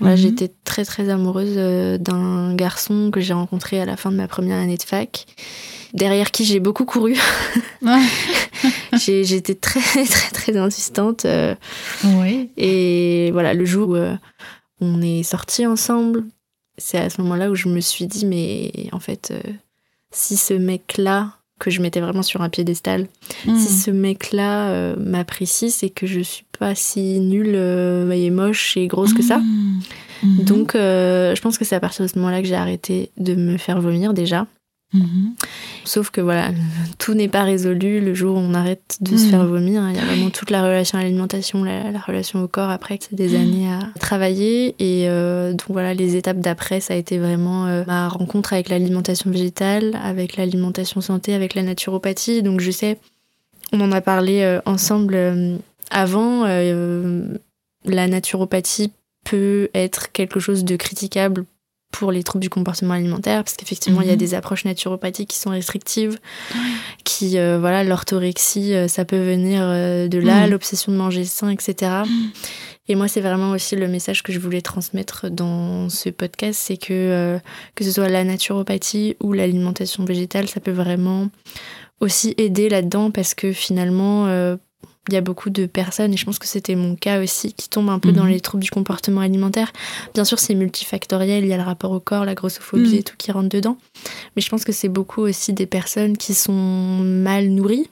Voilà, 0.00 0.16
Mhm. 0.16 0.20
J'étais 0.22 0.52
très 0.64 0.84
très 0.84 1.08
amoureuse 1.08 1.54
euh, 1.56 1.96
d'un 1.98 2.54
garçon 2.54 3.10
que 3.10 3.20
j'ai 3.20 3.32
rencontré 3.32 3.80
à 3.80 3.84
la 3.86 3.96
fin 3.96 4.10
de 4.10 4.16
ma 4.16 4.28
première 4.28 4.58
année 4.58 4.76
de 4.76 4.82
fac, 4.82 5.24
derrière 5.94 6.30
qui 6.32 6.44
j'ai 6.44 6.60
beaucoup 6.60 6.84
couru. 6.84 7.16
Ouais. 7.82 8.02
J'étais 8.98 9.54
très 9.54 9.80
très 10.04 10.30
très 10.32 10.56
insistante. 10.56 11.24
euh, 11.24 11.54
Oui. 12.04 12.50
et 12.56 13.30
voilà, 13.32 13.54
le 13.54 13.64
jour 13.64 13.90
où 13.90 13.94
euh, 13.96 14.14
on 14.80 15.00
est 15.02 15.22
sortis 15.22 15.66
ensemble, 15.66 16.24
c'est 16.78 16.98
à 16.98 17.08
ce 17.08 17.20
moment-là 17.22 17.50
où 17.50 17.54
je 17.54 17.68
me 17.68 17.80
suis 17.80 18.06
dit, 18.06 18.26
mais 18.26 18.70
en 18.92 19.00
fait, 19.00 19.32
si 20.10 20.36
ce 20.36 20.52
mec-là, 20.52 21.32
que 21.58 21.70
je 21.70 21.80
mettais 21.80 22.00
vraiment 22.00 22.22
sur 22.22 22.42
un 22.42 22.48
piédestal, 22.50 23.06
Mhm. 23.46 23.56
si 23.58 23.72
ce 23.72 23.90
mec-là 23.90 24.68
euh, 24.68 24.96
m'apprécie, 24.98 25.70
c'est 25.70 25.88
que 25.90 26.06
je 26.06 26.20
suis 26.20 26.44
pas 26.58 26.74
si 26.74 27.18
nulle 27.20 27.54
euh, 27.54 28.10
et 28.10 28.30
moche 28.30 28.76
et 28.76 28.86
grosse 28.86 29.14
que 29.14 29.22
ça. 29.22 29.38
Mhm. 29.38 29.80
Mhm. 30.22 30.44
Donc, 30.44 30.74
euh, 30.74 31.34
je 31.34 31.40
pense 31.40 31.58
que 31.58 31.64
c'est 31.64 31.74
à 31.76 31.80
partir 31.80 32.04
de 32.04 32.10
ce 32.10 32.18
moment-là 32.18 32.42
que 32.42 32.48
j'ai 32.48 32.54
arrêté 32.54 33.10
de 33.16 33.34
me 33.34 33.56
faire 33.56 33.80
vomir 33.80 34.12
déjà. 34.14 34.46
Sauf 35.86 36.10
que 36.10 36.20
voilà, 36.20 36.50
tout 36.98 37.14
n'est 37.14 37.28
pas 37.28 37.44
résolu 37.44 38.00
le 38.00 38.12
jour 38.12 38.36
où 38.36 38.40
on 38.40 38.54
arrête 38.54 38.98
de 39.00 39.16
se 39.16 39.26
Mm. 39.26 39.30
faire 39.30 39.46
vomir. 39.46 39.88
Il 39.90 39.96
y 39.96 39.98
a 40.00 40.04
vraiment 40.04 40.30
toute 40.30 40.50
la 40.50 40.62
relation 40.64 40.98
à 40.98 41.02
l'alimentation, 41.02 41.62
la, 41.62 41.90
la 41.92 42.00
relation 42.00 42.42
au 42.42 42.48
corps 42.48 42.70
après, 42.70 42.98
c'est 43.00 43.14
des 43.14 43.28
Mm. 43.36 43.40
années 43.40 43.72
à 43.72 43.78
travailler. 44.00 44.74
Et 44.80 45.08
euh, 45.08 45.52
donc 45.52 45.62
voilà, 45.68 45.94
les 45.94 46.16
étapes 46.16 46.40
d'après, 46.40 46.80
ça 46.80 46.94
a 46.94 46.96
été 46.96 47.18
vraiment 47.18 47.66
euh, 47.66 47.84
ma 47.86 48.08
rencontre 48.08 48.52
avec 48.52 48.68
l'alimentation 48.68 49.30
végétale, 49.30 49.96
avec 50.02 50.36
l'alimentation 50.36 51.00
santé, 51.00 51.34
avec 51.34 51.54
la 51.54 51.62
naturopathie. 51.62 52.42
Donc 52.42 52.60
je 52.60 52.72
sais, 52.72 52.98
on 53.72 53.80
en 53.80 53.92
a 53.92 54.00
parlé 54.00 54.42
euh, 54.42 54.60
ensemble 54.66 55.16
avant, 55.90 56.44
la 57.84 58.08
naturopathie 58.08 58.90
peut 59.24 59.68
être 59.74 60.10
quelque 60.12 60.40
chose 60.40 60.64
de 60.64 60.74
critiquable 60.76 61.44
pour 61.92 62.12
les 62.12 62.22
troubles 62.22 62.42
du 62.42 62.50
comportement 62.50 62.92
alimentaire, 62.94 63.42
parce 63.42 63.56
qu'effectivement, 63.56 64.02
il 64.02 64.06
y 64.08 64.10
a 64.10 64.14
Mhm. 64.14 64.18
des 64.18 64.34
approches 64.34 64.64
naturopathiques 64.66 65.30
qui 65.30 65.38
sont 65.38 65.50
restrictives, 65.50 66.18
qui, 67.04 67.38
euh, 67.38 67.58
voilà, 67.58 67.84
l'orthorexie, 67.84 68.74
euh, 68.74 68.86
ça 68.88 69.04
peut 69.06 69.18
venir 69.18 69.62
euh, 69.62 70.06
de 70.08 70.18
là, 70.18 70.44
Mhm. 70.44 70.50
l'obsession 70.50 70.92
de 70.92 70.96
manger 70.98 71.24
sain, 71.24 71.48
etc. 71.50 72.02
Mhm. 72.06 72.30
Et 72.88 72.94
moi, 72.94 73.08
c'est 73.08 73.20
vraiment 73.22 73.50
aussi 73.50 73.76
le 73.76 73.88
message 73.88 74.22
que 74.22 74.30
je 74.32 74.38
voulais 74.38 74.60
transmettre 74.60 75.30
dans 75.30 75.88
ce 75.88 76.08
podcast, 76.10 76.60
c'est 76.62 76.76
que 76.76 76.92
euh, 76.92 77.38
que 77.74 77.82
ce 77.84 77.90
soit 77.92 78.08
la 78.08 78.24
naturopathie 78.24 79.16
ou 79.22 79.32
l'alimentation 79.32 80.04
végétale, 80.04 80.48
ça 80.48 80.60
peut 80.60 80.70
vraiment 80.72 81.28
aussi 82.00 82.34
aider 82.36 82.68
là-dedans, 82.68 83.10
parce 83.10 83.34
que 83.34 83.52
finalement, 83.52 84.26
euh, 84.26 84.56
il 85.08 85.14
y 85.14 85.16
a 85.16 85.20
beaucoup 85.20 85.50
de 85.50 85.66
personnes, 85.66 86.12
et 86.12 86.16
je 86.16 86.24
pense 86.24 86.38
que 86.38 86.46
c'était 86.46 86.74
mon 86.74 86.96
cas 86.96 87.22
aussi, 87.22 87.52
qui 87.52 87.68
tombent 87.68 87.90
un 87.90 87.98
peu 87.98 88.12
dans 88.12 88.24
Mhm. 88.24 88.30
les 88.30 88.40
troubles 88.40 88.62
du 88.64 88.70
comportement 88.70 89.20
alimentaire. 89.20 89.72
Bien 90.14 90.24
sûr, 90.24 90.38
c'est 90.38 90.54
multifactoriel, 90.54 91.44
il 91.44 91.48
y 91.48 91.52
a 91.52 91.56
le 91.56 91.62
rapport 91.62 91.92
au 91.92 92.00
corps, 92.00 92.24
la 92.24 92.34
grossophobie 92.34 92.88
Mhm. 92.90 92.94
et 92.98 93.02
tout 93.02 93.14
qui 93.16 93.30
rentre 93.32 93.48
dedans. 93.48 93.76
Mais 94.34 94.42
je 94.42 94.48
pense 94.48 94.64
que 94.64 94.72
c'est 94.72 94.88
beaucoup 94.88 95.22
aussi 95.22 95.52
des 95.52 95.66
personnes 95.66 96.16
qui 96.16 96.34
sont 96.34 96.52
mal 96.52 97.48
nourries, 97.48 97.88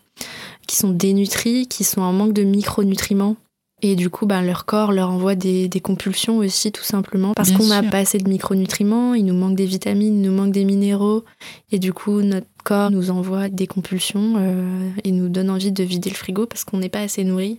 qui 0.66 0.76
sont 0.76 0.90
dénutries, 0.90 1.66
qui 1.68 1.84
sont 1.84 2.00
en 2.00 2.12
manque 2.12 2.32
de 2.32 2.42
micronutriments. 2.42 3.36
Et 3.82 3.96
du 3.96 4.08
coup, 4.08 4.24
ben, 4.24 4.40
leur 4.42 4.64
corps 4.64 4.92
leur 4.92 5.10
envoie 5.10 5.34
des, 5.34 5.68
des 5.68 5.80
compulsions 5.80 6.38
aussi, 6.38 6.72
tout 6.72 6.84
simplement. 6.84 7.32
Parce 7.34 7.50
qu'on 7.50 7.66
n'a 7.66 7.82
pas 7.82 7.98
assez 7.98 8.16
de 8.18 8.28
micronutriments, 8.28 9.12
il 9.14 9.26
nous 9.26 9.34
manque 9.34 9.56
des 9.56 9.66
vitamines, 9.66 10.16
il 10.16 10.22
nous 10.22 10.32
manque 10.34 10.52
des 10.52 10.64
minéraux, 10.64 11.24
Et 11.70 11.78
du 11.78 11.92
coup, 11.92 12.22
notre 12.22 12.46
corps 12.64 12.90
nous 12.90 13.10
envoie 13.10 13.48
des 13.50 13.66
compulsions 13.66 14.34
euh, 14.38 14.88
et 15.04 15.10
nous 15.12 15.28
donne 15.28 15.50
envie 15.50 15.70
de 15.72 15.82
vider 15.84 16.08
le 16.08 16.14
frigo 16.16 16.46
parce 16.46 16.64
qu'on 16.64 16.78
n'est 16.78 16.88
pas 16.88 17.00
assez 17.00 17.24
nourri. 17.24 17.58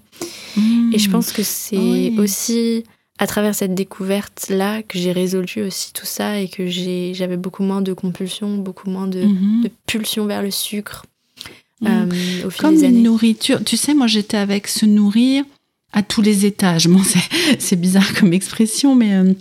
Mmh. 0.58 0.94
Et 0.94 0.98
je 1.00 1.10
pense 1.12 1.32
que 1.32 1.44
c'est 1.44 1.78
Oui. 1.78 2.16
aussi 2.18 2.86
à 3.20 3.28
travers 3.28 3.54
cette 3.54 3.76
découverte-là 3.76 4.82
que 4.84 4.98
j'ai 4.98 5.12
résolu 5.12 5.62
aussi 5.68 5.94
tout 5.94 6.06
ça 6.08 6.40
et 6.40 6.48
que 6.48 6.68
j'avais 6.68 7.38
beaucoup 7.38 7.62
moins 7.64 7.82
de 7.82 7.94
compulsions, 7.94 8.58
beaucoup 8.58 8.90
moins 8.90 9.08
de, 9.08 9.22
Mhm. 9.22 9.62
de 9.64 9.70
pulsions 9.86 10.26
vers 10.26 10.42
le 10.42 10.50
sucre 10.52 11.06
Mhm. 11.82 11.88
euh, 11.88 12.48
au 12.48 12.50
fil 12.50 12.62
Comme 12.62 12.78
des 12.78 12.88
une 12.88 13.04
nourriture. 13.04 13.64
Tu 13.64 13.78
sais, 13.78 13.94
moi, 13.94 14.08
j'étais 14.08 14.38
avec 14.38 14.68
se 14.68 14.86
nourrir 14.86 15.44
à 15.96 16.04
tous 16.04 16.22
les 16.22 16.46
étages. 16.46 16.88
Bon, 16.88 17.02
c'est- 17.04 17.60
bizarre 17.78 18.14
comme 18.14 18.34
expression, 18.34 18.94
mais 18.96 19.14
euh, 19.14 19.34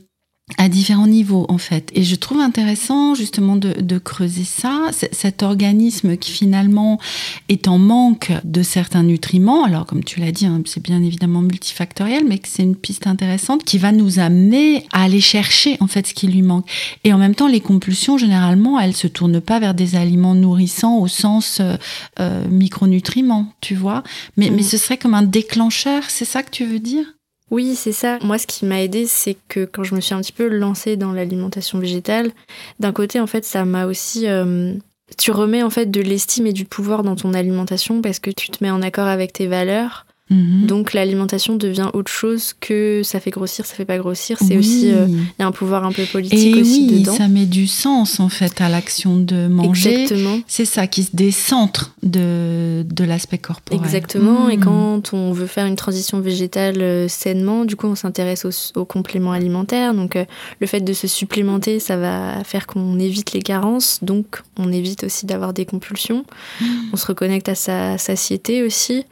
à 0.59 0.69
différents 0.69 1.07
niveaux, 1.07 1.47
en 1.49 1.57
fait. 1.57 1.91
Et 1.95 2.03
je 2.03 2.15
trouve 2.17 2.39
intéressant, 2.39 3.15
justement, 3.15 3.57
de, 3.57 3.81
de 3.81 3.97
creuser 3.99 4.45
ça, 4.45 4.91
cet 5.11 5.43
organisme 5.43 6.19
qui, 6.19 6.33
finalement, 6.33 7.01
est 7.49 7.67
en 7.67 7.79
manque 7.79 8.31
de 8.45 8.63
certains 8.63 9.03
nutriments. 9.03 9.65
Alors, 9.65 9.87
comme 9.87 10.05
tu 10.05 10.21
l'as 10.21 10.33
dit, 10.33 10.45
hein, 10.45 10.61
c'est 10.67 10.83
bien 10.83 11.03
évidemment 11.03 11.41
multifactoriel, 11.41 12.25
mais 12.27 12.39
que 12.39 12.49
c'est 12.49 12.63
une 12.63 12.77
piste 12.77 13.07
intéressante 13.07 13.65
qui 13.65 13.79
va 13.79 13.91
nous 13.91 14.19
amener 14.19 14.87
à 14.93 15.05
aller 15.05 15.23
chercher, 15.23 15.79
en 15.81 15.87
fait, 15.87 16.07
ce 16.09 16.15
qui 16.15 16.27
lui 16.29 16.43
manque. 16.43 16.69
Et 17.05 17.15
en 17.15 17.19
même 17.19 17.35
temps, 17.35 17.49
les 17.49 17.61
compulsions, 17.61 18.19
généralement, 18.19 18.79
elles 18.79 18.95
se 18.95 19.07
tournent 19.07 19.41
pas 19.41 19.61
vers 19.61 19.73
des 19.75 19.97
aliments 19.97 20.35
nourrissants 20.35 20.99
au 20.99 21.09
sens 21.09 21.59
euh, 21.61 21.77
euh, 22.21 22.47
micronutriments, 22.49 23.47
tu 23.63 23.75
vois. 23.75 24.03
Mais, 24.37 24.51
Mm. 24.51 24.57
mais 24.57 24.63
ce 24.63 24.77
serait 24.77 24.99
comme 24.99 25.15
un 25.15 25.23
déclencheur, 25.23 26.03
c'est 26.09 26.27
ça 26.27 26.43
que 26.43 26.51
tu 26.51 26.67
veux 26.67 26.81
dire? 26.81 27.07
Oui, 27.51 27.77
c'est 27.77 27.93
ça. 27.93 28.19
Moi, 28.23 28.39
ce 28.39 28.47
qui 28.47 28.65
m'a 28.65 28.83
aidé, 28.83 29.07
c'est 29.07 29.37
que 29.49 29.65
quand 29.65 29.85
je 29.85 29.95
me 29.95 30.01
suis 30.01 30.15
un 30.15 30.21
petit 30.21 30.33
peu 30.33 30.49
lancée 30.49 30.97
dans 30.97 31.13
l'alimentation 31.13 31.79
végétale, 31.79 32.33
d'un 32.81 32.93
côté, 32.93 33.21
en 33.21 33.27
fait, 33.27 33.45
ça 33.45 33.65
m'a 33.65 33.87
aussi. 33.87 34.27
euh, 34.29 34.75
tu 35.19 35.31
remets 35.31 35.63
en 35.63 35.71
fait 35.71 35.87
de 35.91 36.01
l'estime 36.01 36.47
et 36.47 36.53
du 36.55 36.65
pouvoir 36.65 37.03
dans 37.03 37.15
ton 37.17 37.35
alimentation 37.35 38.01
parce 38.01 38.19
que 38.19 38.31
tu 38.31 38.49
te 38.49 38.65
mets 38.65 38.71
en 38.71 38.83
accord 38.83 39.07
avec 39.07 39.33
tes 39.35 39.47
valeurs. 39.47 40.04
Mhm. 40.31 40.65
Donc 40.67 40.95
l'alimentation 40.95 41.55
devient 41.57 41.89
autre 41.93 42.11
chose 42.11 42.55
que 42.59 43.03
ça 43.05 43.21
fait 43.21 43.31
grossir, 43.31 43.67
ça 43.67 43.75
fait 43.75 43.85
pas 43.85 43.99
grossir. 43.99 44.39
C'est 44.39 44.55
Oui. 44.55 44.59
aussi 44.59 44.91
euh, 44.91 45.07
il 45.09 45.19
y 45.39 45.43
a 45.43 45.47
un 45.47 45.53
pouvoir 45.53 45.85
un 45.85 45.93
peu 45.93 46.05
politique 46.07 46.57
Et 46.57 46.61
aussi 46.63 46.87
oui, 46.91 47.01
dedans. 47.01 47.15
ça 47.15 47.29
met 47.29 47.45
du 47.45 47.67
sens 47.67 48.21
en 48.21 48.31
fait 48.31 48.59
à 48.63 48.71
l'action 48.71 49.19
de 49.19 49.49
manger. 49.49 50.03
Exactement. 50.03 50.41
C'est 50.47 50.65
ça 50.65 50.87
qui 50.87 51.03
se 51.03 51.11
décentre 51.15 51.95
de, 52.03 52.87
de 52.89 53.05
l'aspect 53.05 53.37
corporel. 53.37 53.79
Exactement. 53.85 54.49
Et 54.49 54.57
Mm. 54.57 54.61
quand 54.65 55.13
on 55.13 55.33
veut 55.33 55.47
faire 55.47 55.67
une 55.67 55.77
transition 55.77 56.21
végétale 56.21 56.81
euh, 56.81 57.07
sainement, 57.07 57.67
du 57.67 57.77
coup, 57.77 57.87
on 57.87 57.95
s'intéresse 57.95 58.47
aux, 58.47 58.79
aux 58.81 58.87
compléments 58.87 59.33
alimentaires. 59.33 59.93
Donc, 59.93 60.17
euh, 60.17 60.25
le 60.61 60.67
fait 60.67 60.81
de 60.81 60.93
se 60.95 61.07
supplémenter, 61.07 61.81
ça 61.81 61.99
va 61.99 62.43
faire 62.45 62.67
qu'on 62.67 62.99
évite 62.99 63.33
les 63.33 63.43
carences. 63.43 63.99
Donc, 64.03 64.43
on 64.57 64.73
évite 64.73 65.05
aussi 65.05 65.27
d'avoir 65.27 65.53
des 65.53 65.67
compulsions. 65.67 66.25
Mm. 66.63 66.65
On 66.95 66.97
se 66.97 67.07
reconnecte 67.07 67.51
à 67.51 67.55
sa 67.55 67.99
satiété 67.99 68.63
aussi. 68.63 69.05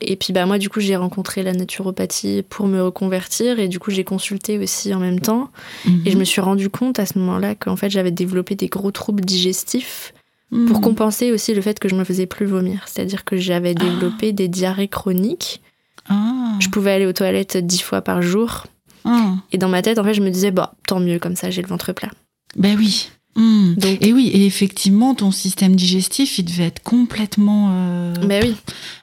Et 0.00 0.14
puis, 0.14 0.32
bah, 0.32 0.46
moi, 0.46 0.58
du 0.60 0.68
coup, 0.68 0.78
j'ai 0.78 0.94
rencontré 0.94 1.42
la 1.42 1.52
naturopathie 1.52 2.44
pour 2.48 2.68
me 2.68 2.80
reconvertir. 2.80 3.58
Et 3.58 3.66
du 3.66 3.80
coup, 3.80 3.90
j'ai 3.90 4.04
consulté 4.04 4.58
aussi 4.60 4.94
en 4.94 5.00
même 5.00 5.18
temps. 5.18 5.50
Mhm. 5.86 6.02
Et 6.06 6.10
je 6.12 6.16
me 6.18 6.22
suis 6.24 6.40
rendu 6.40 6.70
compte 6.70 7.00
à 7.00 7.06
ce 7.06 7.18
moment-là 7.18 7.56
qu'en 7.56 7.74
fait, 7.74 7.90
j'avais 7.90 8.12
développé 8.12 8.54
des 8.54 8.68
gros 8.68 8.92
troubles 8.92 9.24
digestifs 9.24 10.14
pour 10.50 10.78
Mhm. 10.78 10.80
compenser 10.80 11.32
aussi 11.32 11.54
le 11.54 11.62
fait 11.62 11.78
que 11.80 11.88
je 11.88 11.94
me 11.96 12.04
faisais 12.04 12.26
plus 12.26 12.46
vomir. 12.46 12.84
C'est-à-dire 12.86 13.24
que 13.24 13.36
j'avais 13.36 13.74
développé 13.74 14.32
des 14.32 14.46
diarrhées 14.48 14.88
chroniques. 14.88 15.60
Ah. 16.08 16.56
Je 16.60 16.68
pouvais 16.68 16.92
aller 16.92 17.06
aux 17.06 17.12
toilettes 17.12 17.56
dix 17.56 17.80
fois 17.82 18.02
par 18.02 18.20
jour. 18.22 18.66
Ah. 19.04 19.34
Et 19.52 19.58
dans 19.58 19.68
ma 19.68 19.80
tête, 19.82 19.98
en 19.98 20.04
fait, 20.04 20.14
je 20.14 20.20
me 20.22 20.30
disais, 20.30 20.50
bah, 20.50 20.74
tant 20.86 21.00
mieux, 21.00 21.18
comme 21.18 21.36
ça, 21.36 21.50
j'ai 21.50 21.62
le 21.62 21.68
ventre 21.68 21.92
plat. 21.92 22.10
Ben 22.56 22.76
oui. 22.76 23.10
Mm. 23.40 23.74
Donc, 23.76 23.98
Et 24.00 24.12
oui, 24.12 24.28
et 24.28 24.44
effectivement, 24.46 25.14
ton 25.14 25.30
système 25.30 25.74
digestif, 25.74 26.38
il 26.38 26.44
devait 26.44 26.66
être 26.66 26.82
complètement 26.82 27.70
euh, 27.72 28.14
bah 28.26 28.36
oui. 28.42 28.54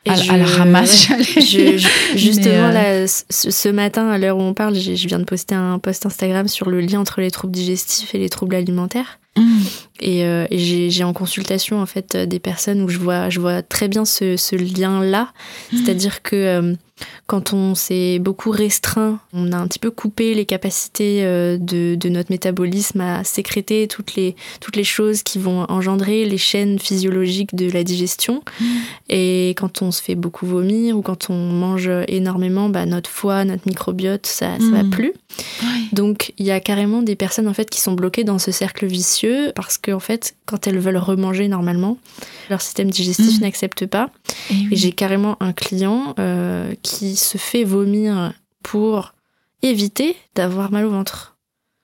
À, 0.08 0.16
je- 0.16 0.32
à 0.32 0.38
la 0.38 0.46
ramasse. 0.46 1.10
ouais. 1.10 1.18
j'allais 1.24 1.46
Je- 1.48 1.58
dire. 1.78 1.80
je- 2.14 2.18
justement, 2.18 2.54
euh, 2.70 2.72
là, 2.72 3.08
ce, 3.08 3.50
ce 3.52 3.70
matin, 3.70 4.08
à 4.10 4.18
l'heure 4.18 4.38
où 4.38 4.42
on 4.42 4.54
parle, 4.54 4.76
je 4.76 4.92
viens 5.08 5.20
de 5.20 5.24
poster 5.24 5.56
un 5.56 5.80
post 5.80 6.06
Instagram 6.06 6.48
sur 6.48 6.70
le 6.70 6.82
lien 6.82 7.00
entre 7.00 7.20
les 7.22 7.32
troubles 7.32 7.54
digestifs 7.54 8.14
et 8.14 8.20
les 8.20 8.30
troubles 8.30 8.56
alimentaires. 8.56 9.20
Mm. 9.38 9.60
Et, 10.00 10.26
euh, 10.26 10.46
et 10.50 10.90
j'ai 10.90 11.04
en 11.04 11.14
consultation, 11.14 11.82
en 11.82 11.86
fait, 11.86 12.16
des 12.16 12.40
personnes 12.40 12.82
où 12.82 12.90
je 12.90 12.98
vois, 13.00 13.30
je 13.30 13.40
vois 13.40 13.62
très 13.62 13.88
bien 13.88 14.06
ce, 14.06 14.38
ce 14.38 14.56
lien-là. 14.56 15.32
C'est-à-dire 15.72 16.22
que 16.22 16.36
euh, 16.36 16.74
quand 17.28 17.54
on 17.54 17.76
s'est 17.76 18.18
beaucoup 18.20 18.50
restreint, 18.50 19.20
on 19.34 19.52
a 19.52 19.58
un 19.58 19.68
petit 19.68 19.80
peu 19.80 19.92
coupé 19.92 20.34
les 20.34 20.46
capacités 20.46 21.24
euh, 21.24 21.58
de, 21.60 21.96
de 21.96 22.10
notre 22.10 22.32
métabolisme 22.32 23.02
à 23.02 23.24
sécréter 23.24 23.88
toutes 23.88 24.16
les, 24.16 24.36
toutes 24.62 24.76
les 24.76 24.84
choses 24.84 25.24
qui 25.24 25.38
vont 25.38 25.66
engendrer 25.70 26.26
les 26.26 26.38
chaînes 26.38 26.80
physiologiques 26.80 27.54
de 27.56 27.70
la 27.70 27.84
digestion. 27.84 28.44
Et 29.10 29.50
quand 29.58 29.82
on 29.82 29.92
se 29.92 30.02
fait 30.02 30.16
beaucoup 30.16 30.46
vomir 30.46 30.98
ou 30.98 31.02
quand 31.02 31.30
on 31.30 31.36
mange 31.36 31.90
énormément, 32.08 32.70
bah, 32.70 32.86
notre 32.86 33.10
foie, 33.10 33.46
notre 33.46 33.68
microbiote, 33.68 34.26
ça, 34.26 34.58
ça 34.60 34.72
va 34.72 34.84
Mm. 34.84 34.90
plus. 34.90 35.14
Donc 35.92 36.34
il 36.38 36.46
y 36.46 36.52
a 36.52 36.60
carrément 36.60 37.02
des 37.02 37.16
personnes 37.16 37.48
en 37.48 37.54
fait 37.54 37.70
qui 37.70 37.82
sont 37.82 37.94
bloquées 37.94 38.24
dans 38.24 38.40
ce 38.40 38.52
cercle 38.52 38.86
vicieux 38.86 39.52
parce 39.56 39.78
que 39.78 39.87
en 39.94 40.00
fait 40.00 40.36
quand 40.46 40.68
elles 40.68 40.80
veulent 40.80 40.98
remanger 40.98 41.48
normalement, 41.48 41.98
leur 42.50 42.62
système 42.62 42.90
digestif 42.90 43.40
Mm. 43.40 43.42
n'accepte 43.42 43.86
pas. 43.86 44.10
Et 44.50 44.54
oui. 44.54 44.68
Et 44.72 44.76
j'ai 44.76 44.92
carrément 44.92 45.38
un 45.42 45.54
client 45.54 46.14
euh, 46.20 46.74
qui 46.84 47.16
se 47.16 47.38
fait 47.38 47.64
vomir 47.64 48.34
pour 48.64 49.14
éviter 49.64 50.16
d'avoir 50.36 50.72
mal 50.72 50.86
au 50.86 50.90
ventre. 50.92 51.38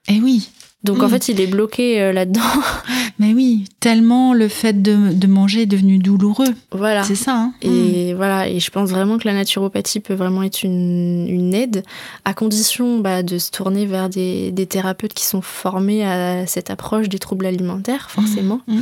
Et 0.08 0.20
oui. 0.20 0.50
Donc 0.84 1.02
en 1.02 1.08
Mm. 1.08 1.10
fait 1.12 1.30
il 1.30 1.40
est 1.42 1.48
bloqué 1.48 2.02
euh, 2.02 2.12
là-dedans. 2.14 2.42
Mais 3.20 3.34
oui, 3.34 3.66
tellement 3.80 4.34
le 4.34 4.48
fait 4.48 4.82
de, 4.82 5.14
de 5.14 5.28
manger 5.28 5.62
est 5.62 5.66
devenu 5.68 5.98
douloureux. 6.00 6.48
voilà. 6.72 7.04
C'est 7.04 7.16
ça. 7.16 7.36
Hein 7.36 7.54
Et 7.62 8.14
voilà, 8.16 8.50
et 8.50 8.60
je 8.60 8.70
pense 8.72 8.90
vraiment 8.90 9.18
que 9.18 9.28
la 9.28 9.34
naturopathie 9.34 10.00
peut 10.00 10.16
vraiment 10.16 10.42
être 10.44 10.64
une, 10.64 11.28
une 11.30 11.54
aide, 11.54 11.84
à 12.26 12.34
condition 12.34 13.00
bah, 13.00 13.22
de 13.24 13.38
se 13.38 13.52
tourner 13.52 13.86
vers 13.86 14.10
des, 14.10 14.52
des 14.52 14.66
thérapeutes 14.66 15.14
qui 15.14 15.26
sont 15.26 15.42
formés 15.42 16.04
à 16.04 16.48
cette 16.48 16.70
approche 16.72 17.08
des 17.08 17.20
troubles 17.20 17.46
alimentaires, 17.46 18.10
forcément. 18.10 18.62
Mm. 18.68 18.82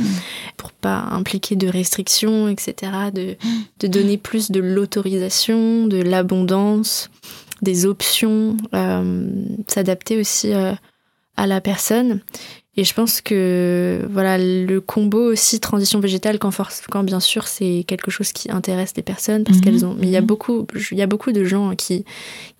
pour 0.56 0.72
pas 0.72 1.04
impliquer 1.12 1.54
de 1.56 1.68
restrictions, 1.68 2.48
etc., 2.48 2.90
de, 3.14 3.36
de 3.80 3.86
donner 3.86 4.16
plus 4.16 4.50
de 4.50 4.60
l'autorisation, 4.60 5.86
de 5.86 5.98
l'abondance, 5.98 7.10
des 7.60 7.86
options, 7.86 8.56
euh, 8.74 9.26
s'adapter 9.68 10.18
aussi 10.18 10.52
euh, 10.52 10.72
à 11.36 11.46
la 11.46 11.60
personne. 11.60 12.20
Et 12.74 12.84
je 12.84 12.94
pense 12.94 13.20
que 13.20 14.06
voilà 14.10 14.38
le 14.38 14.80
combo 14.80 15.30
aussi 15.32 15.60
transition 15.60 16.00
végétale 16.00 16.38
quand, 16.38 16.50
quand 16.90 17.04
bien 17.04 17.20
sûr 17.20 17.46
c'est 17.46 17.84
quelque 17.86 18.10
chose 18.10 18.32
qui 18.32 18.50
intéresse 18.50 18.94
les 18.96 19.02
personnes 19.02 19.44
parce 19.44 19.58
Mhm, 19.58 19.64
qu'elles 19.64 19.84
ont 19.84 19.94
mais 19.98 20.06
il 20.06 20.10
y 20.12 20.16
a 20.16 20.22
mhm. 20.22 20.26
beaucoup 20.26 20.66
il 20.90 20.96
y 20.96 21.02
a 21.02 21.06
beaucoup 21.06 21.32
de 21.32 21.44
gens 21.44 21.74
qui 21.76 22.06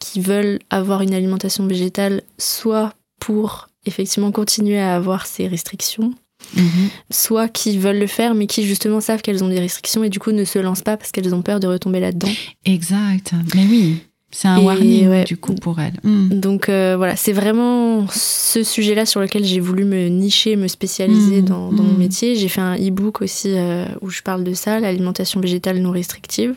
qui 0.00 0.20
veulent 0.20 0.58
avoir 0.68 1.00
une 1.00 1.14
alimentation 1.14 1.66
végétale 1.66 2.22
soit 2.36 2.92
pour 3.20 3.68
effectivement 3.86 4.32
continuer 4.32 4.78
à 4.78 4.94
avoir 4.96 5.24
ces 5.26 5.48
restrictions 5.48 6.12
Mhm. 6.56 6.88
soit 7.10 7.48
qui 7.48 7.78
veulent 7.78 8.00
le 8.00 8.08
faire, 8.08 8.34
mais 8.34 8.46
qui 8.48 8.64
justement 8.66 9.00
savent 9.00 9.22
qu'elles 9.22 9.44
ont 9.44 9.48
des 9.48 9.60
restrictions 9.60 10.02
et 10.02 10.08
du 10.10 10.18
coup 10.18 10.32
ne 10.32 10.44
se 10.44 10.58
lancent 10.58 10.82
pas 10.82 10.96
parce 10.96 11.12
qu'elles 11.12 11.34
ont 11.36 11.40
peur 11.42 11.60
de 11.60 11.68
retomber 11.68 12.00
là-dedans. 12.00 12.28
Exact. 12.64 13.32
Mais 13.54 13.64
oui, 13.64 14.02
c'est 14.32 14.48
un 14.48 14.56
Et 14.56 14.64
warning 14.64 15.08
ouais. 15.08 15.24
du 15.24 15.36
coup 15.36 15.54
pour 15.54 15.78
elle. 15.78 15.94
Mm. 16.02 16.40
Donc 16.40 16.68
euh, 16.68 16.94
voilà, 16.96 17.16
c'est 17.16 17.32
vraiment 17.32 18.06
ce 18.10 18.64
sujet-là 18.64 19.06
sur 19.06 19.20
lequel 19.20 19.44
j'ai 19.44 19.60
voulu 19.60 19.84
me 19.84 20.08
nicher, 20.08 20.56
me 20.56 20.68
spécialiser 20.68 21.22
Mm, 21.42 21.44
dans, 21.44 21.72
dans 21.72 21.82
mon 21.82 21.92
mm. 21.94 21.98
métier. 21.98 22.36
J'ai 22.36 22.48
fait 22.48 22.60
un 22.60 22.76
e-book 22.76 23.22
aussi 23.22 23.50
euh, 23.50 23.84
où 24.00 24.10
je 24.10 24.22
parle 24.22 24.44
de 24.44 24.54
ça, 24.54 24.80
l'alimentation 24.80 25.40
végétale 25.40 25.78
non 25.78 25.90
restrictive. 25.90 26.54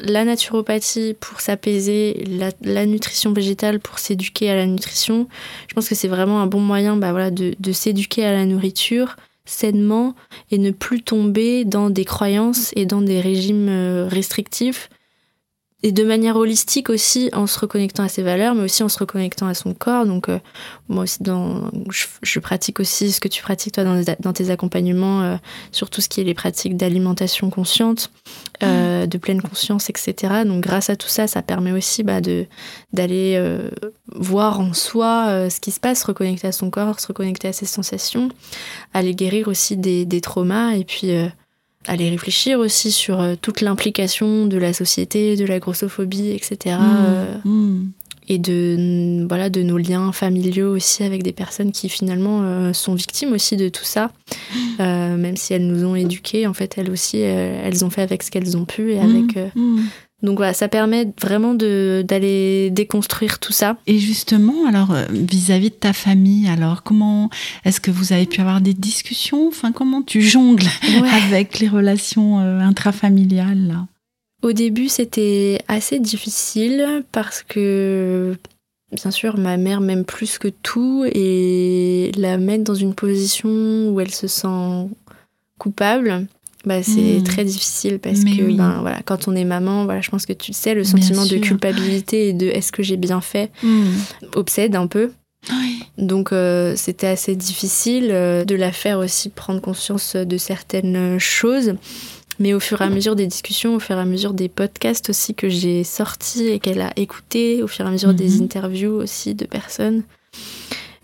La 0.00 0.24
naturopathie 0.24 1.14
pour 1.18 1.40
s'apaiser, 1.40 2.24
la, 2.28 2.50
la 2.62 2.86
nutrition 2.86 3.32
végétale 3.32 3.80
pour 3.80 3.98
s'éduquer 3.98 4.50
à 4.50 4.54
la 4.54 4.66
nutrition. 4.66 5.26
Je 5.68 5.74
pense 5.74 5.88
que 5.88 5.94
c'est 5.94 6.08
vraiment 6.08 6.40
un 6.40 6.46
bon 6.46 6.60
moyen 6.60 6.96
bah, 6.96 7.10
voilà, 7.12 7.30
de, 7.30 7.54
de 7.58 7.72
s'éduquer 7.72 8.24
à 8.24 8.32
la 8.32 8.44
nourriture 8.44 9.16
sainement 9.46 10.14
et 10.50 10.58
ne 10.58 10.70
plus 10.70 11.02
tomber 11.02 11.64
dans 11.64 11.90
des 11.90 12.04
croyances 12.04 12.70
et 12.76 12.86
dans 12.86 13.02
des 13.02 13.20
régimes 13.20 13.68
euh, 13.68 14.08
restrictifs 14.10 14.88
et 15.84 15.92
de 15.92 16.02
manière 16.02 16.36
holistique 16.36 16.88
aussi 16.88 17.28
en 17.34 17.46
se 17.46 17.58
reconnectant 17.58 18.02
à 18.02 18.08
ses 18.08 18.22
valeurs 18.22 18.54
mais 18.54 18.62
aussi 18.62 18.82
en 18.82 18.88
se 18.88 18.98
reconnectant 18.98 19.46
à 19.46 19.52
son 19.52 19.74
corps. 19.74 20.06
Donc 20.06 20.30
euh, 20.30 20.38
moi 20.88 21.04
aussi 21.04 21.22
dans 21.22 21.70
je, 21.90 22.06
je 22.22 22.40
pratique 22.40 22.80
aussi 22.80 23.12
ce 23.12 23.20
que 23.20 23.28
tu 23.28 23.42
pratiques 23.42 23.74
toi 23.74 23.84
dans, 23.84 24.32
tes 24.32 24.48
accompagnements 24.48 25.22
euh, 25.22 25.36
sur 25.72 25.90
tout 25.90 26.00
ce 26.00 26.08
qui 26.08 26.22
est 26.22 26.24
les 26.24 26.32
pratiques 26.32 26.78
d'alimentation 26.78 27.50
consciente 27.50 28.10
euh, 28.62 29.06
de 29.06 29.18
pleine 29.18 29.42
conscience 29.42 29.90
etc 29.90 30.44
donc 30.46 30.62
grâce 30.62 30.88
à 30.88 30.96
tout 30.96 31.08
ça 31.08 31.26
ça 31.26 31.42
permet 31.42 31.72
aussi 31.72 32.02
bah, 32.02 32.22
de 32.22 32.46
d'aller 32.94 33.34
euh, 33.36 33.70
voir 34.14 34.60
en 34.60 34.72
soi 34.72 35.48
ce 35.50 35.60
qui 35.60 35.70
se 35.70 35.80
passe 35.80 36.00
se 36.00 36.06
reconnecter 36.06 36.48
à 36.48 36.52
son 36.52 36.70
corps 36.70 36.98
se 36.98 37.08
reconnecter 37.08 37.48
à 37.48 37.52
ses 37.52 37.66
sensations 37.66 38.30
aller 38.94 39.14
guérir 39.14 39.48
aussi 39.48 39.76
des, 39.76 40.06
des 40.06 40.20
traumas 40.20 40.72
et 40.72 40.84
puis 40.84 41.12
aller 41.86 42.08
réfléchir 42.10 42.58
aussi 42.58 42.90
sur 42.92 43.20
euh, 43.20 43.34
toute 43.40 43.60
l'implication 43.60 44.46
de 44.46 44.56
la 44.56 44.72
société, 44.72 45.36
de 45.36 45.44
la 45.44 45.58
grossophobie, 45.58 46.30
etc. 46.30 46.76
Mm. 46.78 46.82
euh, 46.82 47.34
Mm. 47.44 47.90
et 48.28 48.38
de 48.38 49.26
voilà 49.28 49.50
de 49.50 49.62
nos 49.62 49.76
liens 49.76 50.10
familiaux 50.12 50.74
aussi 50.74 51.02
avec 51.04 51.22
des 51.22 51.32
personnes 51.32 51.72
qui 51.72 51.88
finalement 51.90 52.40
euh, 52.42 52.72
sont 52.72 52.94
victimes 52.94 53.32
aussi 53.32 53.56
de 53.56 53.68
tout 53.68 53.84
ça 53.84 54.10
euh, 54.80 55.16
même 55.16 55.36
si 55.36 55.52
elles 55.52 55.66
nous 55.66 55.84
ont 55.84 55.94
éduquées 55.94 56.46
en 56.46 56.54
fait 56.54 56.76
elles 56.78 56.90
aussi 56.90 57.18
euh, 57.22 57.60
elles 57.62 57.84
ont 57.84 57.90
fait 57.90 58.02
avec 58.02 58.22
ce 58.22 58.30
qu'elles 58.30 58.56
ont 58.56 58.64
pu 58.64 58.92
et 58.92 59.00
avec 59.00 59.36
Mmh. 59.54 59.80
Donc 60.22 60.38
voilà 60.38 60.54
ça 60.54 60.68
permet 60.68 61.12
vraiment 61.20 61.54
de 61.54 62.04
d'aller 62.06 62.70
déconstruire 62.70 63.38
tout 63.38 63.52
ça. 63.52 63.76
Et 63.86 63.98
justement, 63.98 64.66
alors 64.66 64.92
euh, 64.92 65.04
vis-à-vis 65.10 65.70
de 65.70 65.74
ta 65.74 65.92
famille, 65.92 66.48
alors 66.48 66.82
comment 66.82 67.30
est-ce 67.64 67.80
que 67.80 67.90
vous 67.90 68.12
avez 68.12 68.26
pu 68.26 68.40
avoir 68.40 68.60
des 68.60 68.74
discussions? 68.74 69.48
Enfin, 69.48 69.72
comment 69.72 70.02
tu 70.02 70.22
jongles 70.22 70.66
avec 71.26 71.58
les 71.58 71.68
relations 71.68 72.40
euh, 72.40 72.60
intrafamiliales 72.60 73.66
là? 73.66 73.86
Au 74.44 74.52
début, 74.52 74.90
c'était 74.90 75.62
assez 75.68 75.98
difficile 75.98 77.02
parce 77.12 77.42
que, 77.42 78.36
bien 78.92 79.10
sûr, 79.10 79.38
ma 79.38 79.56
mère 79.56 79.80
m'aime 79.80 80.04
plus 80.04 80.36
que 80.36 80.48
tout 80.48 81.06
et 81.10 82.12
la 82.18 82.36
mettre 82.36 82.64
dans 82.64 82.74
une 82.74 82.94
position 82.94 83.88
où 83.88 84.00
elle 84.00 84.12
se 84.12 84.26
sent 84.26 84.90
coupable, 85.56 86.26
bah, 86.66 86.82
c'est 86.82 87.18
Mm. 87.20 87.22
très 87.22 87.44
difficile 87.44 87.98
parce 87.98 88.20
Mais 88.24 88.36
que 88.36 88.42
oui. 88.42 88.56
ben, 88.56 88.78
voilà, 88.80 89.00
quand 89.04 89.28
on 89.28 89.34
est 89.36 89.44
maman, 89.44 89.84
voilà, 89.84 90.00
je 90.00 90.10
pense 90.10 90.26
que 90.26 90.32
tu 90.32 90.50
le 90.52 90.56
sais, 90.56 90.74
le 90.74 90.84
sentiment 90.84 91.24
de 91.26 91.36
culpabilité 91.38 92.28
et 92.28 92.32
de 92.32 92.46
est-ce 92.46 92.72
que 92.72 92.82
j'ai 92.82 92.96
bien 92.96 93.20
fait 93.20 93.50
obsède 94.34 94.76
un 94.76 94.86
peu. 94.86 95.10
Oui. 95.50 95.80
Donc 95.98 96.32
euh, 96.32 96.74
c'était 96.76 97.06
assez 97.06 97.36
difficile 97.36 98.08
euh, 98.10 98.44
de 98.44 98.54
la 98.54 98.72
faire 98.72 98.98
aussi 98.98 99.28
prendre 99.28 99.60
conscience 99.60 100.16
de 100.16 100.36
certaines 100.38 101.18
choses. 101.18 101.74
Mais 102.40 102.52
au 102.52 102.58
fur 102.60 102.80
et 102.80 102.84
à 102.84 102.90
mesure 102.90 103.14
des 103.14 103.26
discussions, 103.28 103.76
au 103.76 103.78
fur 103.78 103.96
et 103.96 104.00
à 104.00 104.04
mesure 104.04 104.34
des 104.34 104.48
podcasts 104.48 105.08
aussi 105.10 105.34
que 105.34 105.48
j'ai 105.48 105.84
sortis 105.84 106.48
et 106.48 106.58
qu'elle 106.58 106.80
a 106.80 106.90
écoutés, 106.96 107.62
au 107.62 107.68
fur 107.68 107.84
et 107.84 107.88
à 107.88 107.92
mesure 107.92 108.12
des 108.12 108.42
interviews 108.42 108.90
aussi 108.94 109.34
de 109.36 109.44
personnes, 109.46 110.02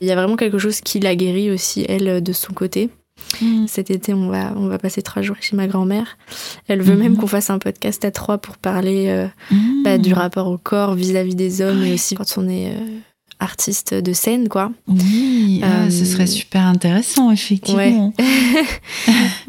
il 0.01 0.09
y 0.09 0.11
a 0.11 0.16
vraiment 0.16 0.35
quelque 0.37 0.59
chose 0.59 0.81
qui 0.81 0.99
l'a 0.99 1.14
guérie 1.14 1.51
aussi, 1.53 1.85
elle, 1.88 2.20
de 2.20 2.33
son 2.33 2.53
côté. 2.53 2.88
Mm. 3.40 3.66
Cet 3.68 3.90
été, 3.90 4.14
on 4.14 4.29
va, 4.29 4.53
on 4.57 4.66
va 4.68 4.79
passer 4.79 5.03
trois 5.03 5.22
jours 5.22 5.37
chez 5.40 5.57
ma 5.57 5.66
grand-mère. 5.66 6.18
Elle 6.68 6.83
veut 6.83 6.96
même 6.96 7.16
qu'on 7.16 7.26
fasse 7.26 7.50
un 7.50 7.59
podcast 7.59 8.05
à 8.05 8.11
trois 8.11 8.38
pour 8.38 8.57
parler 8.59 9.07
euh, 9.09 9.26
Mm. 9.50 9.83
bah, 9.85 9.98
du 9.98 10.12
rapport 10.12 10.48
au 10.48 10.59
corps 10.59 10.94
vis-à-vis 10.94 11.35
des 11.35 11.61
hommes 11.62 11.83
et 11.85 11.94
aussi 11.94 12.14
quand 12.14 12.35
on 12.37 12.48
est 12.48 12.70
euh, 12.72 12.98
artiste 13.38 13.94
de 13.94 14.12
scène, 14.12 14.48
quoi. 14.48 14.70
Oui, 14.87 15.61
ah, 15.62 15.85
Euh, 15.85 15.90
ce 15.90 16.05
serait 16.05 16.26
super 16.26 16.62
intéressant, 16.66 17.31
effectivement. 17.31 18.12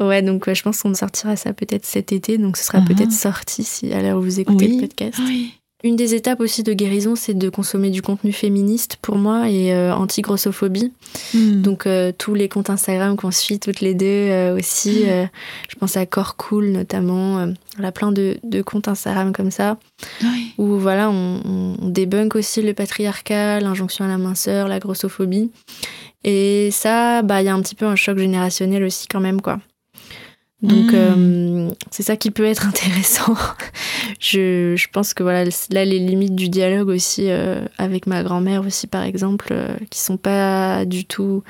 Ouais, 0.00 0.22
donc 0.22 0.46
ouais, 0.46 0.54
je 0.54 0.62
pense 0.62 0.80
qu'on 0.82 0.94
sortira 0.94 1.36
ça 1.36 1.52
peut-être 1.52 1.84
cet 1.84 2.12
été, 2.12 2.38
donc 2.38 2.56
ce 2.56 2.64
sera 2.64 2.80
Mhm. 2.80 2.86
peut-être 2.88 3.12
sorti 3.12 3.64
si 3.64 3.92
à 3.92 4.00
l'heure 4.00 4.18
où 4.18 4.22
vous 4.22 4.40
écoutez 4.40 4.66
Oui. 4.66 4.76
le 4.76 4.80
podcast. 4.86 5.18
Oui. 5.26 5.52
Une 5.84 5.96
des 5.96 6.14
étapes 6.14 6.40
aussi 6.40 6.62
de 6.62 6.72
guérison, 6.72 7.16
c'est 7.16 7.34
de 7.34 7.48
consommer 7.48 7.90
du 7.90 8.02
contenu 8.02 8.32
féministe 8.32 8.98
pour 9.02 9.16
moi 9.16 9.48
et 9.50 9.74
euh, 9.74 9.92
anti-grossophobie. 9.94 10.92
Mm. 11.34 11.62
Donc 11.62 11.86
euh, 11.86 12.12
tous 12.16 12.34
les 12.34 12.48
comptes 12.48 12.70
Instagram 12.70 13.16
qu'on 13.16 13.32
suit 13.32 13.58
toutes 13.58 13.80
les 13.80 13.94
deux 13.94 14.06
euh, 14.06 14.56
aussi. 14.56 15.02
euh, 15.08 15.24
je 15.68 15.74
pense 15.76 15.96
à 15.96 16.06
Corps 16.06 16.36
Cool 16.36 16.66
notamment. 16.68 17.52
on 17.80 17.84
a 17.84 17.90
plein 17.92 18.12
de, 18.12 18.36
de 18.44 18.62
comptes 18.62 18.86
Instagram 18.86 19.32
comme 19.32 19.50
ça 19.50 19.76
Oui. 20.22 20.52
où 20.58 20.78
voilà, 20.78 21.10
on, 21.10 21.40
on 21.80 21.88
débunk 21.88 22.36
aussi 22.36 22.62
le 22.62 22.74
patriarcat, 22.74 23.58
l'injonction 23.60 24.04
à 24.04 24.08
la 24.08 24.18
minceur, 24.18 24.68
la 24.68 24.78
grossophobie. 24.78 25.50
Et 26.24 26.68
ça, 26.70 27.22
bah, 27.22 27.42
il 27.42 27.46
y 27.46 27.48
a 27.48 27.54
un 27.54 27.60
petit 27.60 27.74
peu 27.74 27.86
un 27.86 27.96
choc 27.96 28.16
générationnel 28.18 28.84
aussi 28.84 29.08
quand 29.08 29.18
même, 29.18 29.40
quoi. 29.40 29.58
Donc, 30.62 30.92
Mm. 30.92 30.94
euh, 30.94 31.70
c'est 31.90 32.02
ça 32.04 32.16
qui 32.16 32.30
peut 32.30 32.44
être 32.44 32.66
intéressant. 32.68 33.34
je, 34.20 34.74
je 34.76 34.86
pense 34.92 35.12
que 35.14 35.22
voilà, 35.22 35.44
là, 35.70 35.84
les 35.84 35.98
limites 35.98 36.34
du 36.36 36.48
dialogue 36.48 36.88
aussi 36.88 37.24
euh, 37.30 37.64
avec 37.78 38.06
ma 38.06 38.22
grand-mère 38.22 38.64
aussi, 38.64 38.86
par 38.86 39.02
exemple, 39.02 39.48
euh, 39.50 39.74
qui 39.90 39.98
sont 40.00 40.16
pas 40.16 40.84
du 40.84 41.04
tout, 41.04 41.42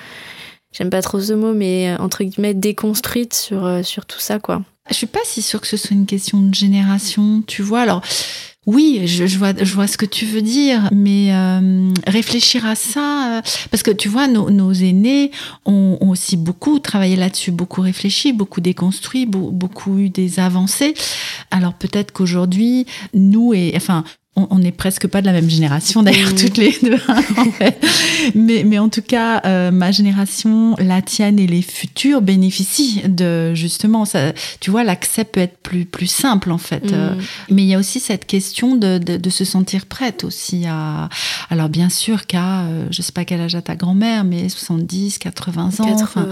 j'aime 0.72 0.90
pas 0.90 1.02
trop 1.02 1.20
ce 1.20 1.32
mot, 1.34 1.52
mais 1.52 1.90
euh, 1.90 2.02
entre 2.02 2.24
guillemets 2.24 2.54
déconstruites 2.54 3.34
sur, 3.34 3.84
sur 3.84 4.06
tout 4.06 4.20
ça, 4.20 4.38
quoi. 4.38 4.62
Je 4.88 4.94
suis 4.94 5.06
pas 5.06 5.20
si 5.24 5.42
sûre 5.42 5.60
que 5.60 5.66
ce 5.68 5.76
soit 5.76 5.94
une 5.94 6.06
question 6.06 6.40
de 6.40 6.54
génération, 6.54 7.42
tu 7.46 7.62
vois. 7.62 7.82
Alors, 7.82 8.02
oui, 8.66 9.02
je, 9.06 9.26
je 9.26 9.38
vois, 9.38 9.52
je 9.60 9.74
vois 9.74 9.88
ce 9.88 9.96
que 9.96 10.06
tu 10.06 10.24
veux 10.24 10.40
dire, 10.42 10.88
mais 10.92 11.34
euh, 11.34 11.90
réfléchir 12.06 12.64
à 12.64 12.74
ça, 12.76 13.38
euh, 13.38 13.42
parce 13.70 13.82
que 13.82 13.90
tu 13.90 14.08
vois, 14.08 14.28
nos, 14.28 14.50
nos 14.50 14.72
aînés 14.72 15.32
ont, 15.66 15.98
ont 16.00 16.10
aussi 16.10 16.36
beaucoup 16.36 16.78
travaillé 16.78 17.16
là-dessus, 17.16 17.50
beaucoup 17.50 17.80
réfléchi, 17.80 18.32
beaucoup 18.32 18.60
déconstruit, 18.60 19.26
beau- 19.26 19.50
beaucoup 19.50 19.98
eu 19.98 20.10
des 20.10 20.38
avancées. 20.38 20.94
Alors 21.50 21.74
peut-être 21.74 22.12
qu'aujourd'hui, 22.12 22.86
nous 23.14 23.52
et 23.52 23.72
enfin. 23.74 24.04
On 24.34 24.58
n'est 24.58 24.72
presque 24.72 25.06
pas 25.08 25.20
de 25.20 25.26
la 25.26 25.32
même 25.32 25.50
génération, 25.50 26.02
d'ailleurs, 26.06 26.34
toutes 26.34 26.56
les 26.56 26.74
deux. 26.82 26.96
hein, 27.06 27.20
en 27.36 27.44
fait. 27.52 27.78
mais, 28.34 28.64
mais 28.64 28.78
en 28.78 28.88
tout 28.88 29.02
cas, 29.02 29.42
euh, 29.44 29.70
ma 29.70 29.90
génération, 29.92 30.74
la 30.78 31.02
tienne 31.02 31.38
et 31.38 31.46
les 31.46 31.60
futurs 31.60 32.22
bénéficient 32.22 33.02
de 33.08 33.52
justement 33.54 34.06
ça, 34.06 34.32
tu 34.60 34.70
vois, 34.70 34.84
l'accès 34.84 35.24
peut 35.24 35.40
être 35.40 35.58
plus, 35.58 35.84
plus 35.84 36.06
simple 36.06 36.50
en 36.50 36.56
fait. 36.58 36.92
Euh, 36.92 37.10
Mm. 37.12 37.18
mais 37.50 37.62
il 37.62 37.68
y 37.68 37.74
a 37.74 37.78
aussi 37.78 38.00
cette 38.00 38.24
question 38.26 38.74
de, 38.74 38.96
de, 38.96 39.18
de 39.18 39.30
se 39.30 39.44
sentir 39.44 39.84
prête 39.84 40.24
aussi 40.24 40.64
à. 40.66 41.10
Alors 41.50 41.68
bien 41.68 41.90
sûr 41.90 42.26
qu'à, 42.26 42.60
euh, 42.62 42.86
je 42.90 43.02
sais 43.02 43.12
pas 43.12 43.26
quel 43.26 43.40
âge 43.42 43.54
a 43.54 43.60
ta 43.60 43.74
grand-mère, 43.76 44.24
mais 44.24 44.48
70, 44.48 45.18
80 45.18 45.62
ans. 45.64 45.68
80, 45.70 45.92
enfin, 46.02 46.28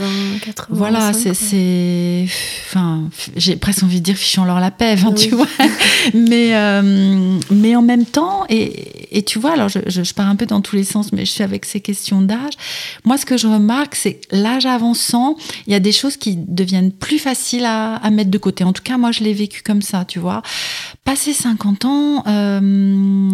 80. 0.47 0.67
voilà, 0.79 1.13
c'est, 1.13 1.35
c'est, 1.35 2.25
enfin, 2.67 3.03
j'ai 3.37 3.57
presque 3.57 3.83
envie 3.83 3.99
de 4.01 4.05
dire 4.05 4.17
fichons-leur 4.17 4.59
la 4.59 4.71
paix, 4.71 4.97
hein, 5.05 5.13
Oui. 5.15 5.29
tu 5.29 5.35
vois. 5.35 5.47
mais, 6.15 6.55
euh, 6.55 7.39
mais 7.51 7.77
en 7.77 7.83
même 7.91 8.07
temps, 8.07 8.45
et, 8.49 9.19
et 9.19 9.23
tu 9.23 9.39
vois, 9.39 9.53
alors 9.53 9.69
je, 9.69 9.81
je, 9.87 10.15
pars 10.15 10.29
un 10.29 10.37
peu 10.37 10.47
dans 10.47 10.61
tous 10.61 10.77
les 10.77 10.85
sens, 10.85 11.13
mais 11.13 11.25
je 11.25 11.31
suis 11.31 11.43
avec 11.43 11.65
ces 11.65 11.81
questions 11.81 12.23
d'âge. 12.23 12.55
Moi, 13.05 13.19
ce 13.19 13.27
que 13.27 13.37
je 13.37 13.47
remarque, 13.47 13.95
c'est 13.95 14.21
l'âge 14.31 14.67
avançant, 14.67 15.37
il 15.67 15.73
y 15.73 15.77
a 15.77 15.81
des 15.81 15.93
choses 15.93 16.17
qui 16.17 16.37
deviennent 16.37 16.93
plus 16.93 17.19
faciles 17.19 17.65
à, 17.65 17.97
à 17.97 18.11
mettre 18.11 18.31
de 18.31 18.39
côté. 18.39 18.65
En 18.65 18.73
tout 18.73 18.83
cas, 18.83 18.99
moi, 18.99 19.13
je 19.13 19.25
l'ai 19.25 19.35
vécu 19.35 19.63
comme 19.63 19.83
ça, 19.83 20.05
tu 20.05 20.19
vois. 20.19 20.43
Passé 21.05 21.33
50 21.33 21.85
ans, 21.85 22.25
euh, 22.27 23.31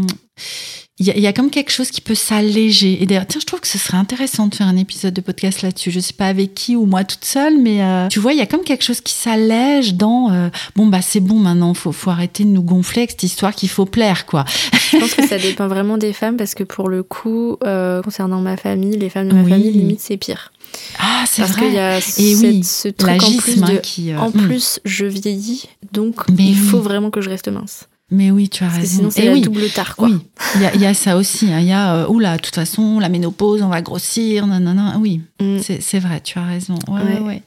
il 0.99 1.07
y, 1.09 1.21
y 1.21 1.27
a 1.27 1.33
comme 1.33 1.51
quelque 1.51 1.71
chose 1.71 1.91
qui 1.91 2.01
peut 2.01 2.15
s'alléger. 2.15 3.03
Et 3.03 3.07
d'ailleurs, 3.07 3.27
tiens, 3.29 3.41
je 3.41 3.47
trouve 3.47 3.61
que 3.61 3.67
ce 3.69 3.77
serait 3.77 3.99
intéressant 3.99 4.47
de 4.47 4.55
faire 4.55 4.67
un 4.67 4.77
épisode 4.77 5.13
de 5.13 5.21
podcast 5.21 5.61
là-dessus. 5.63 5.91
Je 5.91 6.01
sais 6.01 6.13
pas 6.15 6.27
avec 6.27 6.55
qui 6.55 6.75
ou 6.75 6.87
moi 6.87 7.05
toute 7.05 7.25
seule, 7.25 7.61
mais 7.61 7.83
euh, 7.83 8.09
tu 8.09 8.19
vois, 8.19 8.33
il 8.33 8.39
y 8.39 8.43
a 8.43 8.47
comme 8.47 8.63
quelque 8.63 8.83
chose 8.85 9.01
qui 9.03 9.13
s'allège 9.13 9.95
dans 9.95 10.33
euh, 10.33 10.49
bon 10.75 10.87
bah 10.87 11.03
c'est 11.03 11.21
bon 11.21 11.39
maintenant, 11.39 11.75
faut 11.75 11.93
faut 11.93 12.11
arrêter 12.11 12.45
de 12.45 12.49
nous 12.51 12.63
gonfler 12.63 13.01
avec 13.03 13.11
cette 13.11 13.23
histoire 13.25 13.55
qu'il 13.55 13.69
faut 13.69 13.85
plaire 13.87 14.25
quoi. 14.27 14.45
Je 14.93 14.99
pense 14.99 15.15
que 15.15 15.27
ça 15.27 15.37
dépend 15.39 15.69
vraiment 15.69 15.99
des 15.99 16.13
femmes 16.15 16.37
parce 16.39 16.55
que 16.55 16.65
pour 16.65 16.89
le 16.89 17.03
coup, 17.03 17.57
euh, 17.65 18.01
concernant 18.03 18.41
ma 18.41 18.57
famille, 18.57 18.97
les 18.97 19.11
femmes 19.11 19.29
de 19.29 19.35
ma 19.35 19.43
Oui. 19.43 19.51
famille, 19.51 19.73
limite, 19.73 20.01
c'est 20.01 20.17
pire. 20.17 20.51
Ah 20.99 21.25
c'est 21.27 21.43
Parce 21.43 21.53
vrai. 21.57 21.67
qu'il 21.67 21.75
y 21.75 21.79
a 21.79 21.99
Et 21.99 22.01
cette- 22.01 22.41
oui, 22.41 22.65
ce 22.65 22.89
truc 22.89 23.23
en 23.23 23.33
plus 23.39 23.63
hein, 23.63 23.67
de. 23.73 23.77
qui. 23.79 24.13
euh, 24.13 24.19
En 24.19 24.29
hmm. 24.31 24.33
plus, 24.47 24.81
je 24.85 25.05
vieillis, 25.07 25.65
donc 25.93 26.29
Mais 26.31 26.45
il 26.45 26.51
oui. 26.53 26.69
faut 26.69 26.81
vraiment 26.81 27.11
que 27.11 27.21
je 27.21 27.29
reste 27.31 27.49
mince. 27.49 27.87
Mais 28.11 28.31
oui, 28.31 28.49
tu 28.49 28.63
as 28.63 28.69
Parce 28.69 28.77
que 28.77 28.81
raison. 28.83 28.97
sinon, 28.99 29.11
c'est 29.11 29.33
oui. 29.33 29.41
double 29.41 29.69
tare, 29.69 29.97
quoi. 29.97 30.09
Oui, 30.09 30.19
il 30.55 30.61
y, 30.63 30.65
a- 30.67 30.77
y 30.77 30.87
a 30.87 30.95
ça 30.95 31.17
aussi. 31.17 31.53
hein. 31.53 31.59
Il 31.59 31.67
y 31.67 31.73
a, 31.73 31.95
euh, 31.97 32.07
oula, 32.09 32.37
de 32.37 32.43
toute 32.43 32.55
façon, 32.55 33.01
la 33.01 33.09
ménopause, 33.09 33.63
on 33.63 33.69
va 33.69 33.83
grossir, 33.83 34.47
nanana. 34.47 34.97
Oui, 35.01 35.23
Mm. 35.43 35.59
c'est 35.61 35.83
c'est 35.83 35.99
vrai, 35.99 36.21
tu 36.21 36.39
as 36.39 36.45
raison. 36.45 36.77
Ouais, 36.89 37.01
Ouais. 37.03 37.19
ouais, 37.21 37.43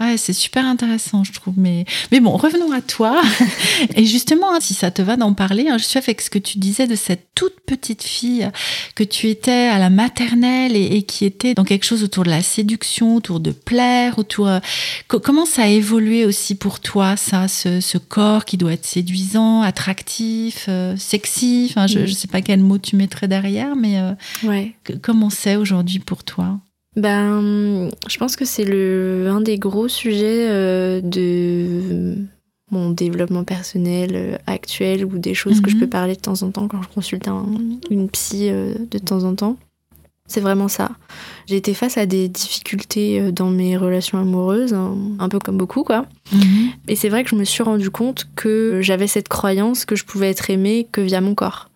ouais. 0.00 0.16
C'est 0.16 0.32
super 0.32 0.64
intéressant, 0.66 1.24
je 1.24 1.32
trouve. 1.32 1.54
Mais, 1.56 1.84
mais 2.12 2.20
bon, 2.20 2.36
revenons 2.36 2.72
à 2.72 2.80
toi. 2.80 3.20
Et 3.96 4.04
justement, 4.06 4.52
hein, 4.52 4.58
si 4.60 4.74
ça 4.74 4.90
te 4.90 5.02
va 5.02 5.16
d'en 5.16 5.34
parler, 5.34 5.68
hein, 5.68 5.78
je 5.78 5.84
suis 5.84 5.98
avec 5.98 6.20
ce 6.20 6.30
que 6.30 6.38
tu 6.38 6.58
disais 6.58 6.86
de 6.86 6.94
cette 6.94 7.28
toute 7.34 7.60
petite 7.66 8.02
fille 8.02 8.48
que 8.94 9.04
tu 9.04 9.28
étais 9.28 9.68
à 9.68 9.78
la 9.78 9.90
maternelle 9.90 10.74
et, 10.76 10.96
et 10.96 11.02
qui 11.02 11.24
était 11.24 11.54
dans 11.54 11.64
quelque 11.64 11.84
chose 11.84 12.02
autour 12.02 12.24
de 12.24 12.30
la 12.30 12.42
séduction, 12.42 13.16
autour 13.16 13.40
de 13.40 13.50
plaire, 13.52 14.18
autour. 14.18 14.48
euh, 14.48 14.58
co- 15.08 15.20
comment 15.20 15.46
ça 15.46 15.62
a 15.64 15.66
évolué 15.68 16.24
aussi 16.24 16.54
pour 16.54 16.80
toi, 16.80 17.16
ça, 17.16 17.46
ce, 17.48 17.80
ce 17.80 17.98
corps 17.98 18.44
qui 18.44 18.56
doit 18.56 18.72
être 18.72 18.86
séduisant, 18.86 19.62
attractif, 19.62 20.66
euh, 20.68 20.96
sexy 20.96 21.66
Enfin, 21.70 21.86
je 21.86 21.98
Mm. 21.98 22.02
ne 22.02 22.06
sais 22.08 22.28
pas 22.28 22.40
quel 22.42 22.60
mot 22.60 22.78
tu 22.78 22.96
mettrais 22.96 23.28
derrière, 23.28 23.76
mais 23.76 23.98
euh, 23.98 24.12
Ouais. 24.44 24.74
que- 24.84 24.92
comment 24.94 25.30
c'est 25.30 25.56
aujourd'hui 25.56 25.98
pour 25.98 26.24
toi? 26.24 26.58
Ben, 26.98 27.90
je 28.08 28.18
pense 28.18 28.34
que 28.36 28.44
c'est 28.44 28.64
le 28.64 29.28
un 29.30 29.40
des 29.40 29.56
gros 29.58 29.86
sujets 29.88 30.48
euh, 30.50 31.00
de 31.00 32.16
mon 32.72 32.90
développement 32.90 33.44
personnel 33.44 34.10
euh, 34.14 34.36
actuel 34.46 35.04
ou 35.04 35.16
des 35.18 35.32
choses 35.32 35.60
que 35.60 35.70
je 35.70 35.76
Mhm. 35.76 35.80
peux 35.82 35.86
parler 35.86 36.14
de 36.16 36.20
temps 36.20 36.42
en 36.42 36.50
temps 36.50 36.66
quand 36.68 36.82
je 36.82 36.88
consulte 36.88 37.28
un- 37.28 37.46
une 37.90 38.08
psy 38.10 38.48
euh, 38.50 38.74
de 38.90 38.98
temps 38.98 39.22
en 39.24 39.34
temps. 39.34 39.56
C'est 40.26 40.40
vraiment 40.40 40.68
ça. 40.68 40.90
J'ai 41.46 41.56
été 41.56 41.72
face 41.72 41.96
à 41.96 42.04
des 42.04 42.28
difficultés 42.28 43.32
dans 43.32 43.48
mes 43.48 43.78
relations 43.78 44.18
amoureuses, 44.18 44.74
hein, 44.74 44.94
un 45.20 45.28
peu 45.30 45.38
comme 45.38 45.56
beaucoup, 45.56 45.84
quoi. 45.84 46.04
Et 46.88 46.96
c'est 46.96 47.08
vrai 47.08 47.24
que 47.24 47.30
je 47.30 47.36
me 47.36 47.44
suis 47.44 47.62
rendu 47.62 47.88
compte 47.90 48.28
que 48.36 48.80
j'avais 48.82 49.06
cette 49.06 49.28
croyance 49.28 49.86
que 49.86 49.96
je 49.96 50.04
pouvais 50.04 50.28
être 50.28 50.50
aimée 50.50 50.86
que 50.92 51.00
via 51.00 51.22
mon 51.22 51.34
corps, 51.34 51.70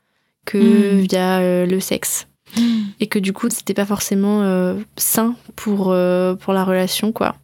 que 0.44 0.96
Mm. 0.96 0.98
via 1.00 1.64
le 1.64 1.80
sexe 1.80 2.26
et 3.00 3.06
que 3.06 3.18
du 3.18 3.32
coup 3.32 3.48
c'était 3.50 3.74
pas 3.74 3.86
forcément 3.86 4.42
euh, 4.42 4.74
sain 4.96 5.34
pour 5.56 5.90
euh, 5.90 6.34
pour 6.34 6.52
la 6.52 6.64
relation 6.64 7.12
quoi 7.12 7.36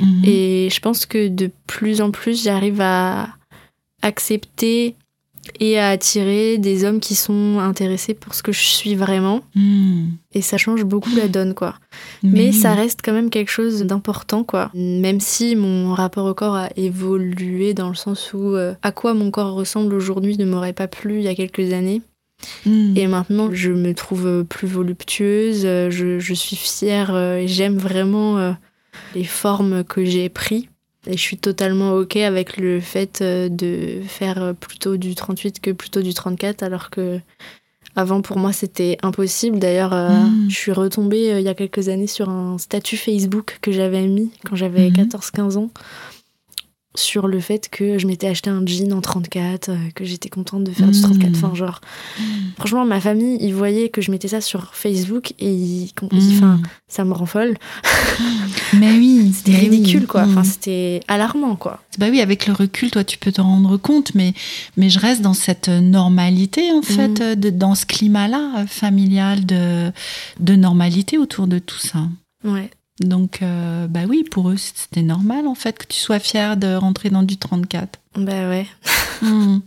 Mhm. 0.00 0.22
et 0.24 0.68
je 0.70 0.80
pense 0.80 1.06
que 1.06 1.28
de 1.28 1.50
plus 1.66 2.00
en 2.00 2.10
plus 2.10 2.42
j'arrive 2.44 2.80
à 2.80 3.28
accepter 4.02 4.94
et 5.60 5.78
à 5.78 5.88
attirer 5.90 6.58
des 6.58 6.84
hommes 6.84 7.00
qui 7.00 7.14
sont 7.14 7.58
intéressés 7.58 8.14
pour 8.14 8.34
ce 8.34 8.42
que 8.42 8.52
je 8.52 8.60
suis 8.62 8.94
vraiment. 8.94 9.42
Hmm. 9.54 10.12
Et 10.32 10.40
ça 10.40 10.56
change 10.56 10.84
beaucoup 10.84 11.14
la 11.14 11.28
donne, 11.28 11.52
quoi. 11.52 11.74
Mais 12.22 12.50
ça 12.50 12.72
reste 12.74 13.00
quand 13.04 13.12
même 13.12 13.28
quelque 13.28 13.50
chose 13.50 13.82
d'important, 13.82 14.42
quoi. 14.42 14.70
Même 14.72 15.20
si 15.20 15.54
mon 15.54 15.92
rapport 15.92 16.26
au 16.26 16.34
corps 16.34 16.56
a 16.56 16.70
évolué 16.76 17.74
dans 17.74 17.90
le 17.90 17.94
sens 17.94 18.32
où 18.32 18.54
euh, 18.56 18.74
à 18.82 18.90
quoi 18.90 19.12
mon 19.12 19.30
corps 19.30 19.52
ressemble 19.54 19.94
aujourd'hui 19.94 20.38
ne 20.38 20.46
m'aurait 20.46 20.72
pas 20.72 20.88
plu 20.88 21.18
il 21.18 21.22
y 21.24 21.28
a 21.28 21.34
quelques 21.34 21.72
années. 21.74 22.00
Hmm. 22.66 22.96
Et 22.96 23.06
maintenant, 23.06 23.48
je 23.52 23.70
me 23.72 23.92
trouve 23.94 24.44
plus 24.48 24.66
voluptueuse, 24.68 25.62
je, 25.62 26.18
je 26.18 26.34
suis 26.34 26.56
fière 26.56 27.14
euh, 27.14 27.36
et 27.38 27.48
j'aime 27.48 27.78
vraiment 27.78 28.38
euh, 28.38 28.52
les 29.14 29.24
formes 29.24 29.84
que 29.84 30.04
j'ai 30.04 30.28
prises. 30.28 30.64
Et 31.06 31.18
je 31.18 31.22
suis 31.22 31.36
totalement 31.36 31.92
OK 31.94 32.16
avec 32.16 32.56
le 32.56 32.80
fait 32.80 33.20
euh, 33.20 33.48
de 33.50 34.00
faire 34.06 34.54
plutôt 34.58 34.96
du 34.96 35.14
38 35.14 35.60
que 35.60 35.70
plutôt 35.70 36.00
du 36.00 36.14
34, 36.14 36.62
alors 36.62 36.88
que 36.88 37.20
avant 37.96 38.22
pour 38.22 38.38
moi 38.38 38.52
c'était 38.54 38.96
impossible. 39.02 39.58
D'ailleurs, 39.58 39.92
euh, 39.92 40.08
Mm. 40.10 40.46
je 40.48 40.54
suis 40.56 40.72
retombée 40.72 41.32
euh, 41.32 41.40
il 41.40 41.44
y 41.44 41.48
a 41.48 41.54
quelques 41.54 41.88
années 41.90 42.06
sur 42.06 42.28
un 42.30 42.56
statut 42.58 42.96
Facebook 42.96 43.58
que 43.60 43.70
j'avais 43.70 44.06
mis 44.06 44.30
quand 44.48 44.56
j'avais 44.56 44.88
Mhm. 44.90 44.94
14-15 44.96 45.56
ans 45.58 45.70
sur 46.96 47.26
le 47.26 47.40
fait 47.40 47.68
que 47.70 47.98
je 47.98 48.06
m'étais 48.06 48.28
acheté 48.28 48.50
un 48.50 48.62
jean 48.66 48.92
en 48.92 49.00
34, 49.00 49.68
euh, 49.70 49.76
que 49.94 50.04
j'étais 50.04 50.28
contente 50.28 50.62
de 50.64 50.70
faire 50.70 50.88
du 50.88 50.98
Mm. 50.98 51.02
34. 51.02 51.32
Enfin, 51.36 51.54
genre, 51.54 51.80
franchement, 52.56 52.84
ma 52.84 53.00
famille, 53.00 53.36
ils 53.40 53.52
voyaient 53.54 53.88
que 53.88 54.00
je 54.00 54.10
mettais 54.12 54.28
ça 54.28 54.40
sur 54.40 54.74
Facebook 54.74 55.32
et 55.40 55.52
ils, 55.52 55.84
ils- 55.86 55.92
Hmm. 56.02 56.36
enfin, 56.36 56.60
ça 56.88 57.04
me 57.04 57.12
rend 57.12 57.26
folle. 57.26 57.56
Mais 58.78 58.92
oui, 58.92 59.32
C'était 59.34 59.52
oui. 59.52 59.68
ridicule, 59.68 60.06
quoi. 60.06 60.22
Enfin, 60.22 60.42
Hmm. 60.42 60.44
c'était 60.44 61.00
alarmant, 61.08 61.56
quoi. 61.56 61.80
Bah 61.98 62.06
oui, 62.10 62.20
avec 62.20 62.46
le 62.46 62.52
recul, 62.52 62.90
toi, 62.90 63.04
tu 63.04 63.18
peux 63.18 63.32
te 63.32 63.40
rendre 63.40 63.76
compte, 63.76 64.14
mais, 64.14 64.34
mais 64.76 64.90
je 64.90 64.98
reste 64.98 65.20
dans 65.22 65.34
cette 65.34 65.68
normalité, 65.68 66.72
en 66.72 66.82
fait, 66.82 67.08
Mhm. 67.08 67.22
euh, 67.22 67.34
de, 67.36 67.50
dans 67.50 67.74
ce 67.74 67.86
climat-là, 67.86 68.60
euh, 68.62 68.66
familial, 68.66 69.46
de, 69.46 69.90
de 70.40 70.54
normalité 70.56 71.18
autour 71.18 71.46
de 71.46 71.58
tout 71.58 71.78
ça. 71.78 72.00
Ouais. 72.44 72.70
Donc, 73.00 73.42
euh, 73.42 73.86
bah 73.88 74.02
oui, 74.08 74.24
pour 74.24 74.50
eux, 74.50 74.56
c'était 74.56 75.02
normal, 75.02 75.46
en 75.46 75.54
fait, 75.54 75.78
que 75.78 75.86
tu 75.86 75.98
sois 75.98 76.20
fière 76.20 76.56
de 76.56 76.74
rentrer 76.76 77.10
dans 77.10 77.22
du 77.22 77.36
34. 77.36 78.00
Bah 78.16 78.48
ouais. 78.48 78.66
Hmm. 79.22 79.58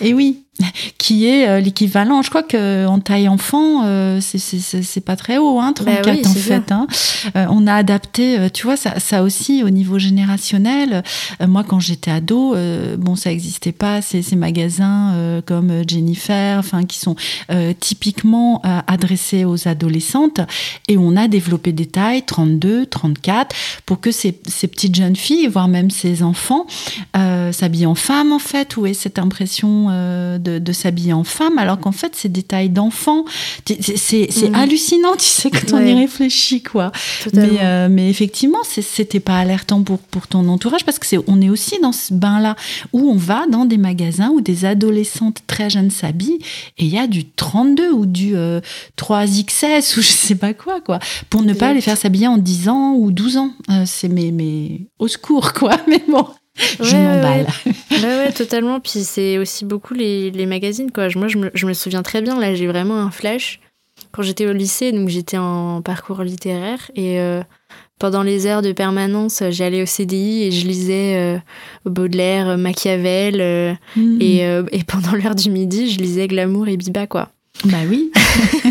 Et 0.00 0.14
oui, 0.14 0.43
qui 0.98 1.26
est 1.26 1.48
euh, 1.48 1.60
l'équivalent. 1.60 2.22
Je 2.22 2.28
crois 2.30 2.42
que 2.44 2.86
en 2.86 3.00
taille 3.00 3.28
enfant, 3.28 3.82
euh, 3.84 4.20
c'est- 4.20 5.00
pas 5.04 5.16
très 5.16 5.36
haut, 5.38 5.58
hein, 5.60 5.72
34 5.74 6.04
Bah 6.06 6.12
oui, 6.14 6.22
en 6.24 6.32
fait. 6.34 6.72
hein. 6.72 6.86
Euh, 7.36 7.46
on 7.50 7.66
a 7.66 7.74
adapté, 7.74 8.38
euh, 8.38 8.48
tu 8.52 8.64
vois, 8.64 8.76
ça, 8.76 8.98
ça 9.00 9.22
aussi 9.22 9.62
au 9.64 9.70
niveau 9.70 9.98
générationnel. 9.98 11.02
Euh, 11.40 11.46
moi, 11.46 11.64
quand 11.66 11.80
j'étais 11.80 12.10
ado, 12.10 12.54
euh, 12.54 12.96
bon, 12.96 13.16
ça 13.16 13.30
existait 13.32 13.72
pas 13.72 14.00
ces, 14.02 14.22
ces 14.22 14.36
magasins 14.36 15.12
euh, 15.14 15.42
comme 15.44 15.70
euh, 15.70 15.82
Jennifer, 15.86 16.58
enfin, 16.58 16.84
qui 16.84 16.98
sont 16.98 17.16
euh, 17.50 17.72
typiquement 17.78 18.62
euh, 18.64 18.80
adressés 18.86 19.44
aux 19.44 19.68
adolescentes. 19.68 20.40
Et 20.88 20.96
on 20.96 21.16
a 21.16 21.28
développé 21.28 21.72
des 21.72 21.86
tailles 21.86 22.22
32, 22.22 22.86
34 22.86 23.54
pour 23.86 24.00
que 24.00 24.10
ces, 24.12 24.38
ces 24.46 24.68
petites 24.68 24.94
jeunes 24.94 25.16
filles, 25.16 25.48
voire 25.48 25.68
même 25.68 25.90
ces 25.90 26.22
enfants, 26.22 26.66
euh, 27.16 27.52
s'habillent 27.52 27.86
en 27.86 27.94
femme 27.94 28.32
en 28.32 28.38
fait, 28.38 28.76
ou 28.76 28.86
aient 28.86 28.94
cette 28.94 29.18
impression 29.18 29.88
euh, 29.90 30.38
de, 30.44 30.58
de 30.60 30.72
s'habiller 30.72 31.12
en 31.12 31.24
femme, 31.24 31.58
alors 31.58 31.80
qu'en 31.80 31.90
fait 31.92 32.12
c'est 32.14 32.30
des 32.30 32.42
tailles 32.44 32.68
d'enfants. 32.70 33.24
C'est- 33.66 34.48
Mhm. 34.48 34.54
hallucinant, 34.54 35.16
tu 35.16 35.24
sais, 35.24 35.50
quand 35.50 35.72
on 35.72 35.80
y 35.84 35.92
réfléchit, 35.94 36.62
quoi. 36.62 36.92
Totalement. 37.24 37.52
Mais, 37.54 37.58
euh, 37.62 37.88
mais 37.90 38.10
effectivement, 38.10 38.58
c'était 38.64 39.20
pas 39.20 39.38
alertant 39.38 39.82
pour, 39.82 39.98
pour 39.98 40.26
ton 40.28 40.46
entourage 40.48 40.84
parce 40.84 40.98
que 40.98 41.06
c'est 41.06 41.18
on 41.26 41.40
est 41.40 41.48
aussi 41.48 41.78
dans 41.80 41.92
ce 41.92 42.12
bain-là 42.14 42.56
où 42.92 43.10
on 43.10 43.16
va 43.16 43.46
dans 43.50 43.64
des 43.64 43.78
magasins 43.78 44.30
où 44.30 44.40
des 44.40 44.64
adolescentes 44.64 45.38
très 45.46 45.70
jeunes 45.70 45.90
s'habillent 45.90 46.38
et 46.78 46.84
il 46.84 46.88
y 46.88 46.98
a 46.98 47.06
du 47.06 47.24
32 47.24 47.90
ou 47.92 48.06
du 48.06 48.36
euh, 48.36 48.60
3XS 48.96 49.96
ou 49.98 50.02
je 50.02 50.08
sais 50.08 50.34
pas 50.34 50.54
quoi, 50.54 50.80
quoi, 50.80 50.98
pour 51.30 51.42
ne 51.42 51.52
pas 51.54 51.72
les 51.72 51.80
faire 51.80 51.96
s'habiller 51.96 52.26
en 52.28 52.38
10 52.38 52.68
ans 52.68 52.94
ou 52.94 53.10
12 53.10 53.36
ans. 53.36 53.50
Euh, 53.70 53.84
c'est 53.86 54.08
mais, 54.08 54.30
mais 54.32 54.82
au 54.98 55.08
secours, 55.08 55.52
quoi. 55.52 55.76
Mais 55.88 56.02
bon, 56.08 56.26
je 56.80 56.94
Ouais, 56.96 57.02
m'emballe. 57.02 57.46
Ouais, 57.90 58.02
ouais, 58.26 58.32
totalement. 58.32 58.80
Puis 58.80 59.00
c'est 59.04 59.38
aussi 59.38 59.64
beaucoup 59.64 59.94
les, 59.94 60.30
les 60.30 60.46
magazines, 60.46 60.90
quoi. 60.92 61.08
Moi, 61.16 61.28
je 61.28 61.38
me, 61.38 61.50
je 61.54 61.66
me 61.66 61.72
souviens 61.72 62.02
très 62.02 62.22
bien, 62.22 62.38
là, 62.38 62.54
j'ai 62.54 62.66
vraiment 62.66 62.98
un 63.00 63.10
flash. 63.10 63.60
Quand 64.12 64.22
j'étais 64.22 64.46
au 64.46 64.52
lycée, 64.52 64.92
donc 64.92 65.08
j'étais 65.08 65.38
en 65.38 65.82
parcours 65.82 66.22
littéraire, 66.22 66.90
et 66.96 67.20
euh, 67.20 67.42
pendant 67.98 68.22
les 68.22 68.46
heures 68.46 68.62
de 68.62 68.72
permanence, 68.72 69.42
j'allais 69.50 69.82
au 69.82 69.86
CDI 69.86 70.44
et 70.44 70.52
je 70.52 70.66
lisais 70.66 71.16
euh, 71.16 71.38
Baudelaire, 71.88 72.48
euh, 72.50 72.56
Machiavel, 72.56 73.40
euh, 73.40 73.72
Mm. 73.96 74.18
et, 74.20 74.38
et 74.72 74.84
pendant 74.84 75.12
l'heure 75.12 75.34
du 75.36 75.50
midi, 75.50 75.90
je 75.90 75.98
lisais 75.98 76.26
Glamour 76.28 76.66
et 76.68 76.76
Biba, 76.76 77.06
quoi. 77.06 77.30
Bah 77.66 77.78
oui. 77.88 78.10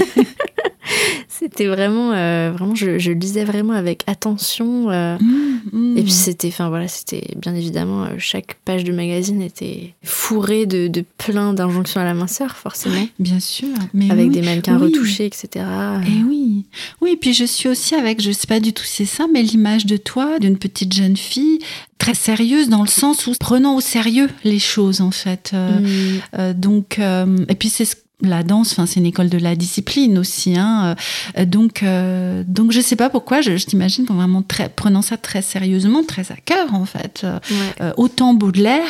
C'était 1.43 1.67
vraiment, 1.67 2.11
euh, 2.13 2.51
vraiment, 2.57 2.73
je, 2.75 2.97
je 2.99 3.11
lisais 3.11 3.43
vraiment 3.43 3.73
avec 3.73 4.03
attention. 4.07 4.89
euh, 4.89 5.17
Mm, 5.19 5.59
mm. 5.93 5.97
Et 5.97 6.01
puis 6.03 6.11
c'était, 6.11 6.47
enfin 6.47 6.69
voilà, 6.69 6.87
c'était 6.87 7.35
bien 7.37 7.53
évidemment, 7.55 8.03
euh, 8.03 8.07
chaque 8.17 8.55
page 8.65 8.83
de 8.83 8.91
magazine 8.91 9.41
était 9.41 9.93
fourrée 10.03 10.65
de, 10.65 10.87
de 10.87 11.03
plein 11.17 11.53
d'injonctions 11.53 12.01
à 12.01 12.03
la 12.05 12.13
minceur, 12.13 12.55
forcément, 12.57 13.07
bien 13.19 13.39
sûr, 13.39 13.67
mais 13.93 14.09
avec 14.09 14.27
oui. 14.27 14.33
des 14.33 14.41
mannequins 14.41 14.77
oui. 14.77 14.85
retouchés, 14.87 15.25
etc. 15.25 15.65
Et 16.07 16.23
oui, 16.27 16.65
oui, 17.01 17.17
puis 17.19 17.33
je 17.33 17.43
suis 17.45 17.69
aussi 17.69 17.95
avec, 17.95 18.21
je 18.21 18.31
sais 18.31 18.47
pas 18.47 18.59
du 18.59 18.73
tout 18.73 18.83
si 18.83 19.05
c'est 19.05 19.17
ça, 19.17 19.25
mais 19.31 19.41
l'image 19.43 19.85
de 19.85 19.97
toi, 19.97 20.39
d'une 20.39 20.57
petite 20.57 20.93
jeune 20.93 21.17
fille 21.17 21.59
très 21.97 22.13
sérieuse 22.15 22.67
dans 22.69 22.81
le 22.81 22.89
sens 22.89 23.27
où 23.27 23.33
prenant 23.39 23.75
au 23.77 23.81
sérieux 23.81 24.29
les 24.43 24.59
choses 24.59 24.99
en 25.01 25.11
fait. 25.11 25.51
Euh, 25.53 25.79
Mm, 25.79 26.19
euh, 26.39 26.53
donc, 26.53 26.99
euh, 26.99 27.37
et 27.47 27.55
puis 27.55 27.69
c'est 27.69 27.85
ce- 27.85 27.95
la 28.27 28.43
danse, 28.43 28.71
enfin 28.73 28.85
c'est 28.85 28.99
une 28.99 29.05
école 29.05 29.29
de 29.29 29.37
la 29.37 29.55
discipline 29.55 30.17
aussi, 30.17 30.57
hein. 30.57 30.95
euh, 31.37 31.45
donc, 31.45 31.83
euh, 31.83 32.43
donc 32.47 32.71
je 32.71 32.81
sais 32.81 32.95
pas 32.95 33.09
pourquoi, 33.09 33.41
je, 33.41 33.57
je 33.57 33.65
t'imagine 33.65 34.05
vraiment 34.05 34.41
très 34.41 34.69
prenant 34.69 35.01
ça 35.01 35.17
très 35.17 35.41
sérieusement, 35.41 36.03
très 36.03 36.31
à 36.31 36.35
cœur 36.35 36.73
en 36.73 36.85
fait. 36.85 37.21
Euh, 37.23 37.39
ouais. 37.51 37.55
euh, 37.81 37.91
autant 37.97 38.33
Baudelaire 38.33 38.87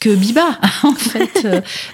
que 0.00 0.14
Biba 0.14 0.58
en 0.82 0.92
fait, 0.94 1.46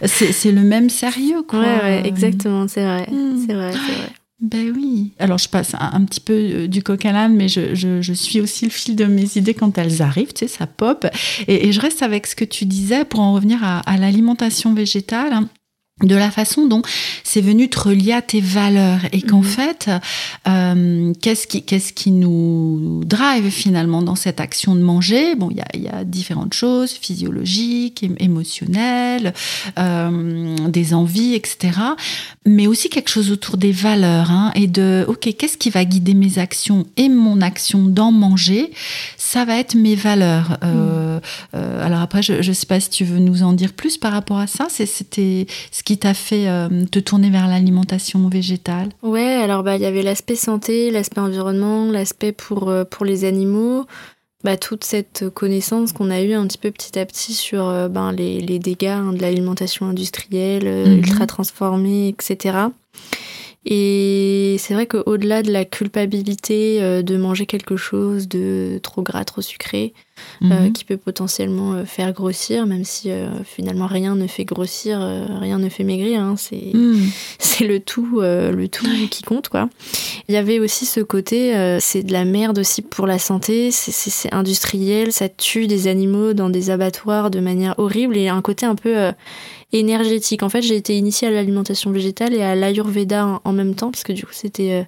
c'est 0.06 0.52
le 0.52 0.62
même 0.62 0.90
sérieux 0.90 1.42
quoi. 1.46 1.60
ouais, 1.60 1.80
ouais, 1.82 2.02
exactement, 2.06 2.66
c'est 2.68 2.84
vrai, 2.84 3.06
Mm. 3.10 3.44
c'est 3.46 3.54
vrai, 3.54 3.72
c'est 3.72 3.78
vrai. 3.94 4.12
Ben 4.42 4.72
oui. 4.74 5.12
Alors 5.18 5.36
je 5.36 5.50
passe 5.50 5.74
un, 5.74 5.90
un 5.92 6.02
petit 6.06 6.18
peu 6.20 6.66
du 6.66 6.82
coq 6.82 7.04
à 7.04 7.12
l'âne, 7.12 7.34
mais 7.36 7.46
je, 7.48 7.74
je, 7.74 8.00
je 8.00 8.12
suis 8.14 8.40
aussi 8.40 8.64
le 8.64 8.70
fil 8.70 8.96
de 8.96 9.04
mes 9.04 9.36
idées 9.36 9.52
quand 9.52 9.76
elles 9.76 10.00
arrivent, 10.00 10.32
tu 10.32 10.46
sais, 10.46 10.48
ça 10.48 10.66
pop. 10.66 11.06
Et, 11.46 11.68
et 11.68 11.72
je 11.72 11.80
reste 11.80 12.02
avec 12.02 12.26
ce 12.26 12.34
que 12.34 12.46
tu 12.46 12.64
disais 12.64 13.04
pour 13.04 13.20
en 13.20 13.34
revenir 13.34 13.62
à, 13.62 13.80
à 13.80 13.98
l'alimentation 13.98 14.72
végétale. 14.72 15.40
De 16.02 16.14
la 16.16 16.30
façon 16.30 16.66
dont 16.66 16.82
c'est 17.24 17.40
venu 17.40 17.68
te 17.68 17.78
relier 17.78 18.12
à 18.12 18.22
tes 18.22 18.40
valeurs 18.40 19.00
et 19.12 19.22
qu'en 19.22 19.38
Mhm. 19.40 19.44
fait, 19.44 19.90
euh, 20.48 21.12
qu'est-ce 21.20 21.46
qui, 21.46 21.62
qu'est-ce 21.62 21.92
qui 21.92 22.10
nous 22.10 23.02
drive 23.04 23.50
finalement 23.50 24.02
dans 24.02 24.14
cette 24.16 24.40
action 24.40 24.74
de 24.74 24.80
manger? 24.80 25.34
Bon, 25.34 25.48
il 25.50 25.58
y 25.58 25.60
a, 25.60 25.90
y 25.92 25.94
a 25.94 26.04
différentes 26.04 26.54
choses, 26.54 26.92
physiologiques, 26.92 28.02
ém- 28.02 28.16
émotionnelles, 28.18 29.34
euh, 29.78 30.56
des 30.68 30.94
envies, 30.94 31.34
etc. 31.34 31.78
Mais 32.46 32.66
aussi 32.66 32.88
quelque 32.88 33.10
chose 33.10 33.30
autour 33.30 33.56
des 33.56 33.72
valeurs 33.72 34.30
hein, 34.30 34.52
et 34.54 34.66
de, 34.66 35.04
ok, 35.08 35.28
qu'est-ce 35.38 35.58
qui 35.58 35.70
va 35.70 35.84
guider 35.84 36.14
mes 36.14 36.38
actions 36.38 36.86
et 36.96 37.08
mon 37.08 37.40
action 37.40 37.82
dans 37.84 38.12
manger? 38.12 38.70
Ça 39.16 39.44
va 39.44 39.58
être 39.58 39.74
mes 39.74 39.94
valeurs. 39.94 40.58
Euh, 40.64 41.20
euh, 41.54 41.86
alors 41.86 42.00
après, 42.00 42.22
je 42.22 42.32
ne 42.34 42.52
sais 42.54 42.66
pas 42.66 42.80
si 42.80 42.90
tu 42.90 43.04
veux 43.04 43.18
nous 43.18 43.42
en 43.42 43.52
dire 43.52 43.72
plus 43.72 43.96
par 43.98 44.12
rapport 44.12 44.38
à 44.38 44.46
ça. 44.46 44.66
C'est- 44.68 44.86
C'était 44.86 45.46
ce 45.70 45.82
qui 45.82 45.89
t'a 45.98 46.14
fait 46.14 46.48
euh, 46.48 46.68
te 46.90 46.98
tourner 46.98 47.30
vers 47.30 47.46
l'alimentation 47.48 48.28
végétale? 48.28 48.88
Ouais, 49.02 49.34
alors 49.34 49.62
bah 49.62 49.76
il 49.76 49.82
y 49.82 49.86
avait 49.86 50.02
l'aspect 50.02 50.36
santé, 50.36 50.90
l'aspect 50.90 51.20
environnement, 51.20 51.90
l'aspect 51.90 52.32
pour 52.32 52.68
euh, 52.68 52.84
pour 52.84 53.04
les 53.04 53.24
animaux, 53.24 53.86
bah 54.44 54.56
toute 54.56 54.84
cette 54.84 55.28
connaissance 55.34 55.92
qu'on 55.92 56.10
a 56.10 56.20
eue 56.22 56.32
un 56.34 56.46
petit 56.46 56.58
peu 56.58 56.70
petit 56.70 56.98
à 56.98 57.04
petit 57.06 57.34
sur 57.34 57.66
euh, 57.68 57.88
ben 57.88 58.12
les, 58.12 58.40
les 58.40 58.58
dégâts 58.58 58.86
hein, 58.86 59.12
de 59.12 59.20
l'alimentation 59.22 59.86
industrielle, 59.86 60.64
Mhm. 60.64 60.98
ultra 60.98 61.26
transformée, 61.26 62.08
etc. 62.08 62.56
Et 63.66 64.56
c'est 64.58 64.72
vrai 64.74 64.86
qu'au-delà 64.86 65.42
de 65.42 65.52
la 65.52 65.64
culpabilité 65.64 67.02
de 67.02 67.16
manger 67.18 67.44
quelque 67.46 67.76
chose 67.76 68.26
de 68.28 68.80
trop 68.82 69.02
gras, 69.02 69.24
trop 69.24 69.42
sucré, 69.42 69.92
euh, 70.42 70.46
Mhm. 70.66 70.72
qui 70.72 70.84
peut 70.84 70.96
potentiellement 70.96 71.72
euh, 71.74 71.84
faire 71.84 72.12
grossir, 72.12 72.66
même 72.66 72.84
si 72.84 73.10
euh, 73.10 73.28
finalement 73.44 73.86
rien 73.86 74.14
ne 74.16 74.26
fait 74.26 74.44
grossir, 74.44 74.98
euh, 75.00 75.26
rien 75.38 75.58
ne 75.58 75.68
fait 75.68 75.84
maigrir, 75.84 76.20
hein, 76.22 76.34
c'est 76.36 76.70
Mhm. 76.74 76.98
c'est 77.38 77.66
le 77.66 77.80
tout, 77.80 78.20
le 78.20 78.66
tout 78.68 78.86
qui 79.10 79.22
compte 79.22 79.48
quoi. 79.48 79.68
Il 80.28 80.34
y 80.34 80.38
avait 80.38 80.58
aussi 80.60 80.86
ce 80.86 81.00
côté, 81.00 81.52
c'est 81.80 82.02
de 82.02 82.12
la 82.12 82.24
merde 82.24 82.58
aussi 82.58 82.82
pour 82.82 83.06
la 83.06 83.18
santé, 83.18 83.70
c'est- 83.70 84.32
industriel, 84.32 85.12
ça 85.12 85.28
tue 85.28 85.66
des 85.66 85.86
animaux 85.88 86.32
dans 86.32 86.50
des 86.50 86.70
abattoirs 86.70 87.30
de 87.30 87.40
manière 87.40 87.74
horrible 87.78 88.16
et 88.16 88.28
un 88.28 88.40
côté 88.42 88.64
un 88.66 88.74
peu 88.74 89.10
énergétique. 89.72 90.42
En 90.42 90.48
fait, 90.48 90.62
j'ai 90.62 90.74
été 90.76 90.96
initiée 90.96 91.28
à 91.28 91.30
l'alimentation 91.30 91.90
végétale 91.92 92.34
et 92.34 92.42
à 92.42 92.54
l'ayurveda 92.54 93.40
en, 93.44 93.52
même 93.52 93.74
temps 93.74 93.90
parce 93.90 94.02
que 94.02 94.12
du 94.12 94.24
coup 94.24 94.32
c'était 94.32 94.86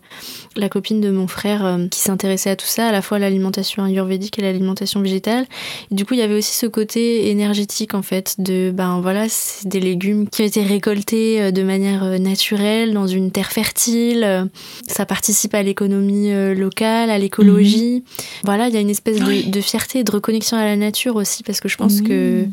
la 0.56 0.68
copine 0.68 1.00
de 1.00 1.10
mon 1.10 1.28
frère 1.28 1.78
qui 1.90 2.00
s'intéressait 2.00 2.50
à 2.50 2.56
tout 2.56 2.66
ça, 2.66 2.86
à 2.88 2.92
la 2.92 3.02
fois 3.02 3.18
à 3.18 3.20
l'alimentation 3.20 3.84
ayurvédique 3.84 4.38
et 4.38 4.42
l'alimentation 4.42 5.00
végétale 5.00 5.21
Et 5.28 5.94
du 5.94 6.04
coup, 6.04 6.14
il 6.14 6.20
y 6.20 6.22
avait 6.22 6.36
aussi 6.36 6.54
ce 6.54 6.66
côté 6.66 7.30
énergétique 7.30 7.94
en 7.94 8.02
fait 8.02 8.36
de 8.38 8.70
ben 8.72 9.00
voilà, 9.00 9.28
c'est 9.28 9.68
des 9.68 9.80
légumes 9.80 10.28
qui 10.28 10.42
ont 10.42 10.46
été 10.46 10.62
récoltés 10.62 11.40
euh, 11.40 11.50
de 11.50 11.62
manière 11.62 12.04
euh, 12.04 12.18
naturelle 12.18 12.92
dans 12.92 13.06
une 13.06 13.30
terre 13.30 13.52
fertile. 13.52 14.48
Ça 14.86 15.06
participe 15.06 15.54
à 15.54 15.62
l'économie 15.62 16.32
locale, 16.54 17.10
à 17.10 17.18
l'écologie. 17.18 17.96
Mhm. 17.96 18.02
Voilà, 18.44 18.68
il 18.68 18.74
y 18.74 18.76
a 18.76 18.80
une 18.80 18.90
espèce 18.90 19.18
de, 19.18 19.60
fierté 19.60 20.00
et 20.00 20.04
de 20.04 20.10
reconnexion 20.10 20.56
à 20.56 20.64
la 20.64 20.76
nature 20.76 21.16
aussi 21.16 21.42
parce 21.42 21.60
que 21.60 21.68
je 21.68 21.76
pense 21.76 22.00
que 22.00 22.46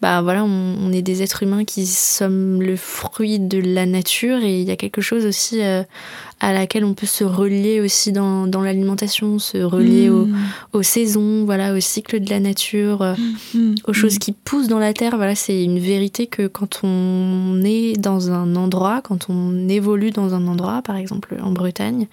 bah 0.00 0.22
voilà, 0.22 0.44
on, 0.44 0.92
est 0.92 1.02
des 1.02 1.22
êtres 1.22 1.42
humains 1.42 1.64
qui 1.64 1.84
sommes 1.84 2.62
le 2.62 2.76
fruit 2.76 3.40
de 3.40 3.58
la 3.58 3.84
nature 3.84 4.38
et 4.38 4.60
il 4.60 4.68
y 4.68 4.70
a 4.70 4.76
quelque 4.76 5.00
chose 5.00 5.26
aussi 5.26 5.60
euh, 5.60 5.82
à 6.38 6.52
laquelle 6.52 6.84
on 6.84 6.94
peut 6.94 7.06
se 7.06 7.24
relier 7.24 7.80
aussi 7.80 8.12
dans, 8.12 8.46
dans 8.46 8.62
l'alimentation, 8.62 9.40
se 9.40 9.58
relier 9.58 10.08
mm. 10.08 10.36
aux, 10.72 10.82
saisons, 10.84 11.44
voilà, 11.44 11.74
au 11.74 11.80
cycle 11.80 12.20
de 12.20 12.30
la 12.30 12.38
nature, 12.38 13.02
euh, 13.02 13.14
mm. 13.54 13.74
aux 13.88 13.92
choses 13.92 14.16
mm. 14.16 14.18
qui 14.18 14.32
poussent 14.32 14.68
dans 14.68 14.78
la 14.78 14.92
terre. 14.92 15.16
Voilà, 15.16 15.34
c'est 15.34 15.64
une 15.64 15.80
vérité 15.80 16.28
que 16.28 16.46
quand 16.46 16.80
on 16.84 17.60
est 17.64 17.94
dans 17.98 18.30
un 18.30 18.54
endroit, 18.54 19.00
quand 19.02 19.28
on 19.28 19.68
évolue 19.68 20.12
dans 20.12 20.32
un 20.32 20.46
endroit, 20.46 20.80
par 20.82 20.94
exemple 20.94 21.36
en 21.42 21.50
Bretagne, 21.50 22.06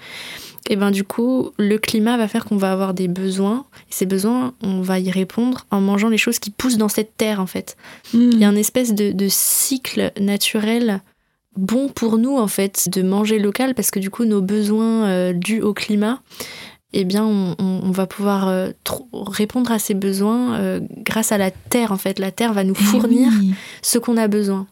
et 0.69 0.75
ben 0.75 0.91
du 0.91 1.03
coup, 1.03 1.51
le 1.57 1.77
climat 1.77 2.17
va 2.17 2.27
faire 2.27 2.45
qu'on 2.45 2.57
va 2.57 2.71
avoir 2.71 2.93
des 2.93 3.07
besoins. 3.07 3.65
Et 3.89 3.93
ces 3.93 4.05
besoins, 4.05 4.53
on 4.63 4.81
va 4.81 4.99
y 4.99 5.11
répondre 5.11 5.65
en 5.69 5.79
mangeant 5.79 6.09
les 6.09 6.17
choses 6.17 6.39
qui 6.39 6.49
poussent 6.49 6.77
dans 6.77 6.89
cette 6.89 7.15
terre, 7.17 7.39
en 7.39 7.45
fait. 7.45 7.77
Hmm. 8.13 8.29
Il 8.31 8.39
y 8.39 8.43
a 8.45 8.49
un 8.49 8.55
espèce 8.55 8.93
de, 8.93 9.27
cycle 9.29 10.11
naturel 10.19 11.01
bon 11.55 11.89
pour 11.89 12.17
nous, 12.17 12.35
en 12.37 12.47
fait, 12.47 12.89
de 12.89 13.01
manger 13.01 13.39
local, 13.39 13.75
parce 13.75 13.91
que 13.91 13.99
du 13.99 14.09
coup, 14.09 14.25
nos 14.25 14.41
besoins 14.41 15.05
euh, 15.05 15.33
dus 15.33 15.61
au 15.61 15.73
climat, 15.73 16.21
eh 16.93 17.03
bien, 17.03 17.25
on, 17.25 17.91
va 17.91 18.07
pouvoir 18.07 18.47
euh, 18.47 18.71
répondre 19.13 19.71
à 19.71 19.79
ces 19.79 19.93
besoins 19.93 20.55
euh, 20.55 20.79
grâce 20.97 21.31
à 21.31 21.37
la 21.37 21.51
terre, 21.51 21.91
en 21.91 21.97
fait. 21.97 22.19
La 22.19 22.31
terre 22.31 22.53
va 22.53 22.63
nous 22.63 22.75
eh 22.79 22.83
fournir 22.83 23.31
ce 23.81 23.97
qu'on 23.97 24.17
a 24.17 24.27
besoin. 24.27 24.65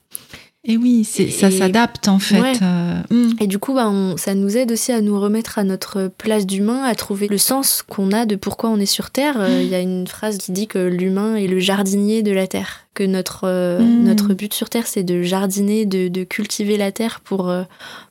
Et 0.66 0.78
oui, 0.78 1.03
ça 1.03 1.51
s'adapte 1.51 2.07
en 2.07 2.20
fait. 2.20 2.61
Euh, 2.61 3.01
hmm. 3.09 3.34
Et 3.41 3.47
du 3.47 3.59
coup, 3.59 3.74
bah, 3.74 3.91
ça 4.16 4.34
nous 4.34 4.55
aide 4.55 4.72
aussi 4.72 4.93
à 4.93 5.01
nous 5.01 5.20
remettre 5.20 5.59
à 5.59 5.66
notre 5.66 6.09
place 6.18 6.45
d'humain, 6.45 6.84
à 6.84 6.95
trouver 6.95 7.28
le 7.28 7.38
sens 7.38 7.84
qu'on 7.84 8.14
a 8.14 8.26
de 8.26 8.38
pourquoi 8.38 8.70
on 8.70 8.80
est 8.80 8.86
sur 8.86 9.09
Terre. 9.09 9.41
Euh, 9.41 9.61
il 9.61 9.68
y 9.68 9.76
a 9.76 9.82
une 9.82 10.07
phrase 10.07 10.38
qui 10.38 10.53
dit 10.53 10.68
que 10.68 10.80
l'humain 10.80 11.36
est 11.36 11.47
le 11.47 11.59
jardinier 11.59 12.24
de 12.24 12.32
la 12.32 12.47
Terre, 12.47 12.88
que 12.93 13.03
notre, 13.03 13.41
euh, 13.43 13.80
hmm. 13.80 14.03
notre 14.05 14.34
but 14.34 14.53
sur 14.53 14.70
Terre, 14.70 14.88
c'est 14.88 15.03
de 15.03 15.22
jardiner, 15.22 15.86
de, 15.86 16.07
de, 16.07 16.24
cultiver 16.24 16.78
la 16.78 16.93
Terre 16.93 17.20
pour, 17.20 17.53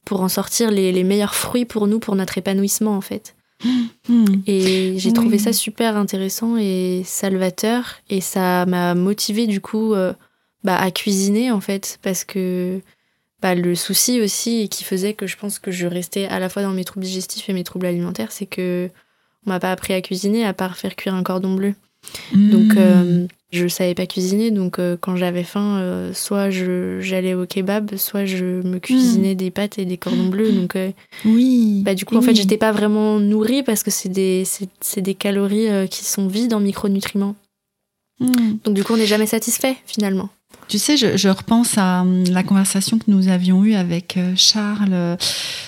pour 0.05 0.21
en 0.21 0.29
sortir 0.29 0.71
les, 0.71 0.93
les, 0.93 1.05
meilleurs 1.05 1.35
fruits 1.35 1.65
pour 1.65 1.87
nous, 1.87 2.01
pour 2.01 2.17
notre 2.17 2.37
épanouissement 2.37 2.95
en 2.95 3.01
fait. 3.01 3.35
Hmm. 4.09 4.25
Et 4.47 4.95
j'ai 4.99 5.13
trouvé 5.13 5.39
ça 5.39 5.55
super 5.55 5.97
intéressant 5.97 6.59
et 6.59 7.03
salvateur, 7.07 7.95
et 8.11 8.21
ça 8.21 8.67
m'a 8.67 8.95
motivé 8.95 9.47
du 9.47 9.63
coup 9.63 9.95
bah, 10.65 10.77
à 10.77 10.91
cuisiner 10.91 11.51
en 11.51 11.61
fait 11.61 11.99
parce 12.03 12.25
que 12.25 12.81
bah, 13.41 13.55
le 13.55 13.75
souci 13.75 14.21
aussi 14.21 14.69
qui 14.69 14.85
faisait 14.85 15.15
que 15.15 15.27
je 15.27 15.37
pense 15.37 15.59
que 15.59 15.71
je 15.71 15.87
restais 15.87 16.27
à 16.27 16.39
la 16.39 16.49
fois 16.49 16.63
dans 16.63 16.73
mes 16.73 16.85
troubles 16.85 17.05
digestifs 17.05 17.49
et 17.49 17.53
mes 17.53 17.65
troubles 17.65 17.87
alimentaires 17.87 18.33
c'est 18.33 18.47
que 18.47 18.89
on 19.47 19.51
m'a 19.51 19.61
pas 19.61 19.73
appris 19.73 19.93
à 19.93 20.01
cuisiner 20.01 20.45
à 20.47 20.53
part 20.53 20.77
faire 20.77 20.95
cuire 20.95 21.15
un 21.15 21.23
cordon 21.23 21.55
bleu. 21.55 21.75
Donc 22.35 22.75
mmh. 22.75 22.79
euh, 22.79 23.27
je 23.53 23.69
savais 23.69 23.95
pas 23.95 24.07
cuisiner 24.07 24.51
donc 24.51 24.79
euh, 24.79 24.97
quand 25.01 25.15
j'avais 25.15 25.45
faim 25.45 25.79
euh, 25.79 26.13
soit 26.13 26.51
je 26.51 27.01
j'allais 27.01 27.35
au 27.35 27.47
kebab 27.47 27.97
soit 27.97 28.25
je 28.25 28.61
me 28.63 28.79
cuisinais 28.79 29.35
mmh. 29.35 29.37
des 29.37 29.51
pâtes 29.53 29.79
et 29.79 29.85
des 29.85 29.99
cordons 29.99 30.27
bleus. 30.29 30.53
Donc 30.53 30.77
oui. 31.25 31.83
bah 31.85 31.95
du 31.95 32.05
coup 32.05 32.17
en 32.17 32.23
fait 32.23 32.35
j'étais 32.35 32.57
pas 32.57 32.73
vraiment 32.73 33.21
nourrie 33.21 33.63
parce 33.63 33.83
que 33.83 33.91
c'est 33.91 34.09
des 34.09 34.45
c'est 34.81 35.01
des 35.01 35.15
calories 35.15 35.89
qui 35.89 36.05
sont 36.05 36.27
vides 36.27 36.55
en 36.55 36.61
micronutriments. 36.61 37.37
Mmh. 38.21 38.59
donc 38.65 38.75
du 38.75 38.85
coup 38.85 38.95
on 38.95 38.99
n'est 38.99 39.07
jamais 39.07 39.27
satisfait 39.27 39.77
finalement 39.87 40.29
tu 40.73 40.79
sais, 40.79 40.97
je, 40.97 41.29
repense 41.29 41.77
à 41.77 42.01
hum, 42.01 42.25
la 42.31 42.43
conversation 42.43 42.99
que 42.99 43.05
nous 43.09 43.29
avions 43.29 43.63
eue 43.63 43.75
avec 43.75 44.17
euh, 44.17 44.33
Charles. 44.37 45.19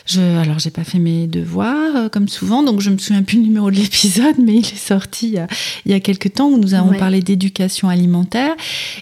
Je, 0.07 0.20
alors, 0.41 0.59
j'ai 0.59 0.70
pas 0.70 0.82
fait 0.82 0.99
mes 0.99 1.26
devoirs 1.26 1.95
euh, 1.95 2.09
comme 2.09 2.26
souvent, 2.26 2.62
donc 2.62 2.80
je 2.80 2.89
me 2.89 2.97
souviens 2.97 3.22
plus 3.22 3.37
du 3.37 3.43
numéro 3.43 3.70
de 3.70 3.76
l'épisode, 3.76 4.37
mais 4.39 4.55
il 4.55 4.64
est 4.64 4.76
sorti 4.76 5.26
il 5.28 5.35
y, 5.35 5.39
a, 5.39 5.47
il 5.85 5.93
y 5.93 5.95
a 5.95 6.01
quelques 6.01 6.32
temps 6.32 6.49
où 6.49 6.57
nous 6.57 6.72
avons 6.72 6.95
parlé 6.95 7.20
d'éducation 7.20 7.89
alimentaire. 7.91 8.55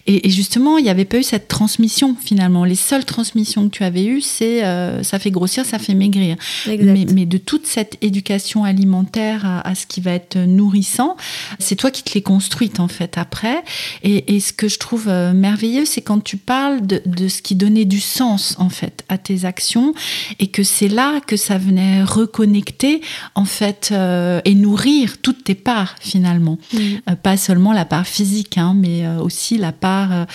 Et, 0.09 0.29
justement, 0.31 0.77
il 0.77 0.83
n'y 0.85 0.91
avait 0.91 1.05
pas 1.05 1.19
eu 1.19 1.23
cette 1.23 1.47
transmission 1.47 2.17
finalement. 2.21 2.65
Les 2.65 2.75
seules 2.75 3.05
transmissions 3.05 3.69
que 3.69 3.77
tu 3.77 3.85
avais 3.85 4.05
eues, 4.05 4.23
c'est 4.23 4.65
euh, 4.65 5.03
ça 5.03 5.19
fait 5.19 5.31
grossir, 5.31 5.65
ça 5.65 5.79
fait 5.79 5.95
maigrir. 5.95 6.37
Mais, 6.67 7.07
mais, 7.13 7.27
de 7.27 7.39
toute 7.39 7.67
cette 7.67 7.97
éducation 8.03 8.65
alimentaire 8.65 9.47
à, 9.47 9.69
à 9.69 9.75
ce 9.77 9.87
qui 9.87 10.01
va 10.01 10.13
être 10.13 10.37
nourrissant, 10.37 11.17
c'est 11.61 11.77
toi 11.77 11.91
qui 11.91 12.03
te 12.03 12.13
l'es 12.15 12.23
construite 12.23 12.81
en 12.81 12.89
fait 12.89 13.19
après. 13.19 13.63
Et, 14.03 14.35
et 14.35 14.41
ce 14.41 14.53
que 14.53 14.67
je 14.67 14.79
trouve 14.79 15.07
merveilleux, 15.07 15.72
c'est 15.85 16.03
quand 16.03 16.23
tu 16.23 16.37
parles 16.37 16.87
de, 16.87 17.29
ce 17.29 17.43
qui 17.43 17.55
donnait 17.55 17.85
du 17.85 18.01
sens 18.01 18.57
en 18.59 18.69
fait 18.69 19.05
à 19.09 19.19
tes 19.19 19.45
actions 19.45 19.95
et 20.39 20.49
que 20.49 20.63
c'est 20.63 20.89
là 20.89 21.21
que 21.21 21.37
ça 21.37 21.59
venait 21.59 22.03
reconnecter 22.03 23.01
en 23.35 23.45
fait 23.45 23.91
euh, 23.93 24.41
et 24.45 24.55
nourrir 24.55 25.19
toutes 25.21 25.45
tes 25.45 25.55
parts 25.55 25.95
finalement, 26.01 26.59
mm. 26.73 26.79
euh, 27.11 27.15
pas 27.17 27.37
seulement 27.37 27.73
la 27.73 27.85
part 27.85 28.07
physique, 28.07 28.59
hein, 28.59 28.75
mais 28.77 29.07
euh, 29.07 29.21
aussi 29.21 29.59
la 29.59 29.73
part 29.73 30.27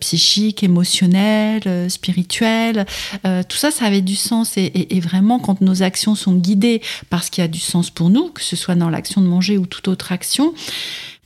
psychique, 0.00 0.62
émotionnelle, 0.62 1.90
spirituelle. 1.90 2.86
tout 3.22 3.56
ça, 3.56 3.70
ça 3.70 3.86
avait 3.86 4.00
du 4.00 4.16
sens 4.16 4.56
et, 4.56 4.86
et, 4.90 5.00
vraiment 5.00 5.38
quand 5.38 5.60
nos 5.60 5.82
actions 5.82 6.14
sont 6.14 6.34
guidées 6.34 6.80
par 7.10 7.24
ce 7.24 7.30
qui 7.30 7.40
a 7.40 7.48
du 7.48 7.60
sens 7.60 7.90
pour 7.90 8.10
nous, 8.10 8.28
que 8.30 8.42
ce 8.42 8.56
soit 8.56 8.74
dans 8.74 8.90
l'action 8.90 9.20
de 9.20 9.26
manger 9.26 9.58
ou 9.58 9.66
toute 9.66 9.88
autre 9.88 10.12
action. 10.12 10.54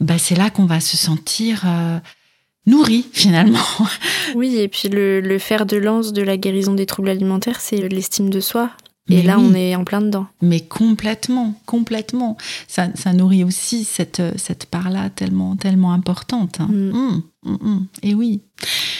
Bah, 0.00 0.18
c'est 0.18 0.34
là 0.34 0.50
qu'on 0.50 0.66
va 0.66 0.80
se 0.80 0.96
sentir 0.96 1.64
nourri 2.66 3.06
finalement. 3.12 3.58
Oui, 4.34 4.56
et 4.58 4.68
puis 4.68 4.88
le, 4.88 5.20
le 5.20 5.38
fer 5.38 5.66
de 5.66 5.76
lance 5.76 6.12
de 6.12 6.20
la 6.20 6.36
guérison 6.36 6.74
des 6.74 6.84
troubles 6.84 7.08
alimentaires, 7.08 7.60
c'est 7.60 7.76
l'estime 7.88 8.28
de 8.28 8.40
soi. 8.40 8.70
Et 9.08 9.22
là, 9.22 9.38
on 9.38 9.54
est 9.54 9.76
en 9.76 9.84
plein 9.84 10.00
dedans. 10.00 10.26
Mais 10.42 10.60
complètement, 10.60 11.54
complètement. 11.64 12.36
Ça, 12.66 12.88
ça 12.94 13.12
nourrit 13.12 13.44
aussi 13.44 13.84
cette, 13.84 14.22
cette 14.36 14.66
part-là 14.66 15.10
tellement, 15.10 15.54
tellement 15.56 15.92
importante. 15.92 16.60
Hein. 16.60 16.68
Mm. 16.68 17.22
Mm. 17.44 17.58
Mm, 17.62 17.86
et 18.02 18.14
oui. 18.14 18.40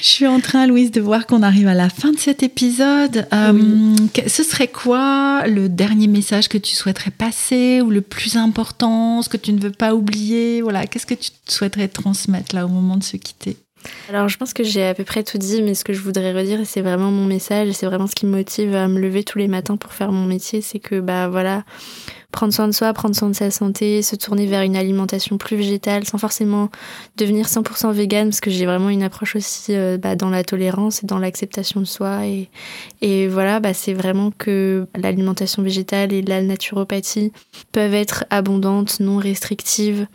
Je 0.01 0.07
suis 0.07 0.27
en 0.27 0.39
train, 0.39 0.67
Louise, 0.67 0.93
de 0.93 1.01
voir 1.01 1.27
qu'on 1.27 1.43
arrive 1.43 1.67
à 1.67 1.75
la 1.75 1.89
fin 1.89 2.13
de 2.13 2.19
cet 2.19 2.43
épisode. 2.43 3.27
Euh, 3.33 3.97
ce 4.27 4.43
serait 4.45 4.69
quoi 4.69 5.47
le 5.49 5.69
dernier 5.69 6.07
message 6.07 6.49
que 6.49 6.59
tu 6.59 6.75
souhaiterais 6.75 7.11
passer 7.11 7.81
ou 7.81 7.91
le 7.91 8.03
plus 8.03 8.37
important, 8.37 9.23
ce 9.23 9.29
que 9.29 9.37
tu 9.37 9.53
ne 9.53 9.61
veux 9.61 9.73
pas 9.73 9.95
oublier? 9.95 10.63
Voilà, 10.63 10.87
qu'est-ce 10.87 11.07
que 11.07 11.15
tu 11.15 11.31
souhaiterais 11.49 11.89
transmettre 11.89 12.55
là 12.55 12.67
au 12.67 12.69
moment 12.69 12.97
de 12.97 13.05
se 13.05 13.17
quitter? 13.17 13.57
Alors 14.09 14.29
je 14.29 14.37
pense 14.37 14.53
que 14.53 14.65
j'ai 14.65 14.87
à 14.87 14.95
peu 14.95 15.05
près 15.05 15.23
tout 15.23 15.39
dit, 15.39 15.63
mais 15.63 15.75
ce 15.75 15.85
que 15.85 15.93
je 15.93 16.01
voudrais 16.01 16.33
redire, 16.33 16.61
c'est 16.65 16.81
vraiment 16.81 17.11
mon 17.11 17.25
message, 17.25 17.73
c'est 17.73 17.87
vraiment 17.87 18.07
ce 18.07 18.15
qui 18.15 18.27
me 18.27 18.37
motive 18.37 18.75
à 18.75 18.89
me 18.89 19.01
lever 19.01 19.25
tous 19.25 19.39
les 19.39 19.49
matins 19.49 19.77
pour 19.77 19.93
faire 19.93 20.13
mon 20.13 20.27
métier, 20.27 20.61
c'est 20.61 20.79
que 20.79 21.01
bah 21.01 21.29
voilà, 21.29 21.65
prendre 22.37 22.53
soin 22.53 22.69
de 22.69 22.73
soi, 22.73 22.93
prendre 22.93 23.17
soin 23.17 23.31
de 23.31 23.35
sa 23.35 23.51
santé, 23.51 24.03
se 24.03 24.15
tourner 24.15 24.47
vers 24.47 24.63
une 24.63 24.77
alimentation 24.77 25.39
plus 25.39 25.57
végétale 25.57 26.05
sans 26.05 26.19
forcément 26.19 26.69
devenir 27.17 27.47
100% 27.47 27.93
vegan 27.93 28.29
parce 28.29 28.41
que 28.41 28.51
j'ai 28.51 28.67
vraiment 28.67 28.91
une 28.91 29.03
approche 29.03 29.37
aussi 29.37 29.75
euh, 29.75 29.97
bah, 29.97 30.17
dans 30.17 30.29
la 30.29 30.45
tolérance 30.45 31.03
et 31.03 31.07
dans 31.07 31.19
l'acceptation 31.19 31.81
de 31.81 31.87
soi 31.87 32.27
et, 32.27 32.51
et 33.01 33.27
voilà 33.27 33.59
bah, 33.59 33.73
c'est 33.73 33.95
vraiment 33.95 34.31
que 34.37 34.87
l'alimentation 34.95 35.63
végétale 35.63 36.13
et 36.13 36.21
la 36.21 36.43
naturopathie 36.43 37.33
peuvent 37.73 37.95
être 37.95 38.25
abondantes, 38.29 39.01
non 39.01 39.17
restrictives 39.17 40.07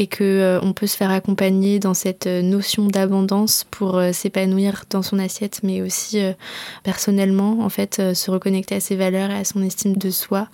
et 0.00 0.06
que 0.06 0.24
euh, 0.24 0.60
on 0.62 0.72
peut 0.72 0.86
se 0.88 0.96
faire 0.96 1.10
accompagner 1.10 1.78
dans 1.78 1.94
cette 1.94 2.26
euh, 2.26 2.42
notion 2.42 2.86
d'abondance 2.86 3.64
pour 3.70 4.00
s'épanouir 4.12 4.84
dans 4.90 5.02
son 5.02 5.18
assiette 5.18 5.60
mais 5.62 5.82
aussi 5.82 6.18
personnellement 6.82 7.60
en 7.60 7.68
fait 7.68 8.14
se 8.14 8.30
reconnecter 8.30 8.74
à 8.74 8.80
ses 8.80 8.96
valeurs 8.96 9.30
et 9.30 9.36
à 9.36 9.44
son 9.44 9.62
estime 9.62 9.96
de 9.96 10.10
soi 10.10 10.48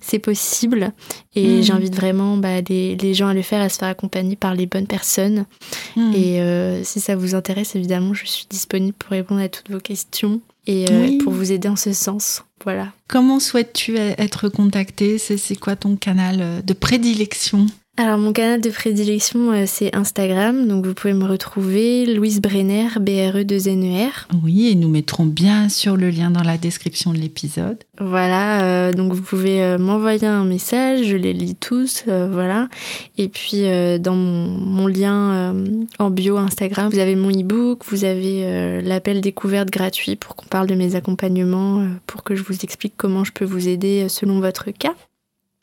c'est 0.00 0.18
possible 0.18 0.92
et 1.38 1.60
hmm. 1.60 1.62
j'invite 1.62 1.94
vraiment 1.94 2.36
bah, 2.36 2.60
les, 2.68 3.14
gens 3.14 3.28
à 3.28 3.34
le 3.34 3.42
faire, 3.42 3.60
à 3.60 3.68
se 3.68 3.78
faire 3.78 3.88
accompagner 3.88 4.34
par 4.34 4.54
les 4.54 4.66
bonnes 4.66 4.86
personnes. 4.86 5.46
Hmm. 5.94 6.12
Et 6.14 6.40
euh, 6.40 6.82
si 6.82 7.00
ça 7.00 7.14
vous 7.14 7.34
intéresse, 7.34 7.76
évidemment, 7.76 8.12
je 8.12 8.26
suis 8.26 8.46
disponible 8.50 8.96
pour 8.98 9.10
répondre 9.10 9.40
à 9.40 9.48
toutes 9.48 9.70
vos 9.70 9.78
questions 9.78 10.40
et 10.66 10.86
euh, 10.90 11.18
pour 11.22 11.32
vous 11.32 11.52
aider 11.52 11.68
en 11.68 11.76
ce 11.76 11.92
sens. 11.92 12.44
Voilà. 12.64 12.92
Comment 13.06 13.38
souhaites-tu 13.38 13.96
être 13.96 14.48
contactée? 14.48 15.18
C'est 15.18 15.56
quoi 15.56 15.76
ton 15.76 15.96
canal 15.96 16.38
euh, 16.40 16.62
de 16.62 16.72
prédilection? 16.72 17.66
Alors 18.00 18.16
mon 18.16 18.32
canal 18.32 18.60
de 18.60 18.70
prédilection 18.70 19.50
euh, 19.50 19.64
c'est 19.66 19.92
Instagram, 19.92 20.68
donc 20.68 20.86
vous 20.86 20.94
pouvez 20.94 21.14
me 21.14 21.24
retrouver 21.24 22.06
Louise 22.06 22.40
Brenner, 22.40 22.86
B-R-E-2-N-E-R. 23.00 24.28
E 24.32 24.36
oui, 24.44 24.68
et 24.68 24.76
nous 24.76 24.88
mettrons 24.88 25.26
bien 25.26 25.68
sûr 25.68 25.96
le 25.96 26.08
lien 26.08 26.30
dans 26.30 26.44
la 26.44 26.58
description 26.58 27.12
de 27.12 27.18
l'épisode. 27.18 27.78
Voilà, 28.00 28.62
euh, 28.62 28.92
donc 28.92 29.12
vous 29.14 29.22
pouvez 29.22 29.64
euh, 29.64 29.78
m'envoyer 29.78 30.28
un 30.28 30.44
message, 30.44 31.06
je 31.06 31.16
les 31.16 31.32
lis 31.32 31.56
tous, 31.56 32.04
voilà. 32.06 32.68
Et 33.16 33.26
puis 33.26 33.64
dans 33.98 34.14
mon, 34.14 34.86
lien 34.86 35.52
en 35.98 36.10
bio 36.10 36.36
Instagram, 36.36 36.90
vous 36.92 37.00
avez 37.00 37.16
mon 37.16 37.30
e-book, 37.30 37.82
vous 37.88 38.04
avez 38.04 38.80
l'appel 38.80 39.20
découverte 39.20 39.70
gratuit 39.70 40.14
pour 40.14 40.36
qu'on 40.36 40.46
parle 40.46 40.68
de 40.68 40.76
mes 40.76 40.94
accompagnements, 40.94 41.84
pour 42.06 42.22
que 42.22 42.36
je 42.36 42.44
vous 42.44 42.60
explique 42.62 42.94
comment 42.96 43.24
je 43.24 43.32
peux 43.32 43.44
vous 43.44 43.66
aider 43.66 44.08
selon 44.08 44.38
votre 44.38 44.70
cas. 44.70 44.94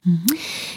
Mhm. 0.05 0.17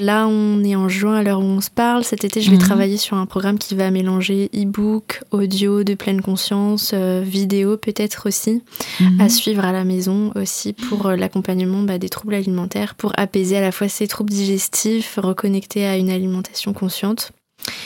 Là, 0.00 0.26
on 0.26 0.64
est 0.64 0.74
en 0.74 0.88
juin 0.88 1.16
à 1.16 1.22
l'heure 1.22 1.40
où 1.40 1.44
on 1.44 1.60
se 1.60 1.70
parle. 1.70 2.02
Cet 2.04 2.24
été, 2.24 2.40
je 2.40 2.50
vais 2.50 2.56
mhm. 2.56 2.62
travailler 2.62 2.96
sur 2.96 3.16
un 3.16 3.26
programme 3.26 3.58
qui 3.58 3.74
va 3.74 3.90
mélanger 3.90 4.50
e-book, 4.54 5.22
audio 5.30 5.84
de 5.84 5.94
pleine 5.94 6.22
conscience, 6.22 6.92
euh, 6.94 7.22
vidéo 7.24 7.76
peut-être 7.76 8.26
aussi, 8.26 8.62
mhm. 9.00 9.20
à 9.20 9.28
suivre 9.28 9.64
à 9.64 9.72
la 9.72 9.84
maison 9.84 10.32
aussi 10.34 10.72
pour 10.72 11.06
euh, 11.06 11.16
l'accompagnement 11.16 11.82
bah, 11.82 11.98
des 11.98 12.08
troubles 12.08 12.34
alimentaires, 12.34 12.94
pour 12.94 13.12
apaiser 13.16 13.58
à 13.58 13.60
la 13.60 13.72
fois 13.72 13.88
ces 13.88 14.08
troubles 14.08 14.30
digestifs, 14.30 15.18
reconnecter 15.22 15.86
à 15.86 15.96
une 15.96 16.10
alimentation 16.10 16.72
consciente. 16.72 17.32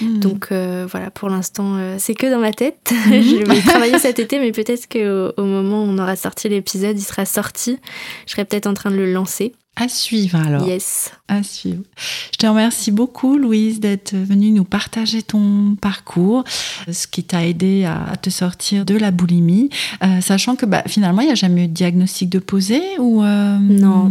Donc 0.01 0.49
euh, 0.53 0.86
voilà, 0.88 1.11
pour 1.11 1.28
l'instant, 1.28 1.78
c'est 1.99 2.14
que 2.14 2.30
dans 2.30 2.38
ma 2.38 2.53
tête. 2.53 2.93
je 3.07 3.45
vais 3.45 3.61
travailler 3.62 3.99
cet 3.99 4.18
été, 4.18 4.38
mais 4.38 4.53
peut-être 4.53 4.86
qu'au 4.86 5.32
au 5.43 5.45
moment 5.45 5.82
où 5.82 5.86
on 5.88 5.99
aura 5.99 6.14
sorti 6.14 6.49
l'épisode, 6.49 6.97
il 6.97 7.03
sera 7.03 7.24
sorti. 7.24 7.78
Je 8.26 8.32
serai 8.32 8.45
peut-être 8.45 8.66
en 8.66 8.74
train 8.74 8.90
de 8.90 8.97
le 8.97 9.11
lancer. 9.11 9.55
À 9.74 9.88
suivre 9.88 10.36
alors. 10.36 10.66
Yes. 10.68 11.12
À 11.28 11.42
suivre. 11.42 11.82
Je 12.30 12.36
te 12.36 12.46
remercie 12.46 12.90
beaucoup, 12.90 13.38
Louise, 13.38 13.80
d'être 13.80 14.14
venue 14.14 14.50
nous 14.50 14.64
partager 14.64 15.22
ton 15.22 15.76
parcours, 15.80 16.44
ce 16.90 17.06
qui 17.06 17.24
t'a 17.24 17.46
aidé 17.46 17.84
à 17.84 18.16
te 18.20 18.28
sortir 18.28 18.84
de 18.84 18.94
la 18.94 19.10
boulimie, 19.10 19.70
euh, 20.04 20.20
sachant 20.20 20.56
que 20.56 20.66
bah, 20.66 20.82
finalement, 20.86 21.22
il 21.22 21.26
n'y 21.26 21.32
a 21.32 21.36
jamais 21.36 21.64
eu 21.64 21.68
de 21.68 21.72
diagnostic 21.72 22.28
de 22.28 22.38
posé 22.38 22.82
ou. 22.98 23.22
Euh, 23.22 23.56
non. 23.58 24.10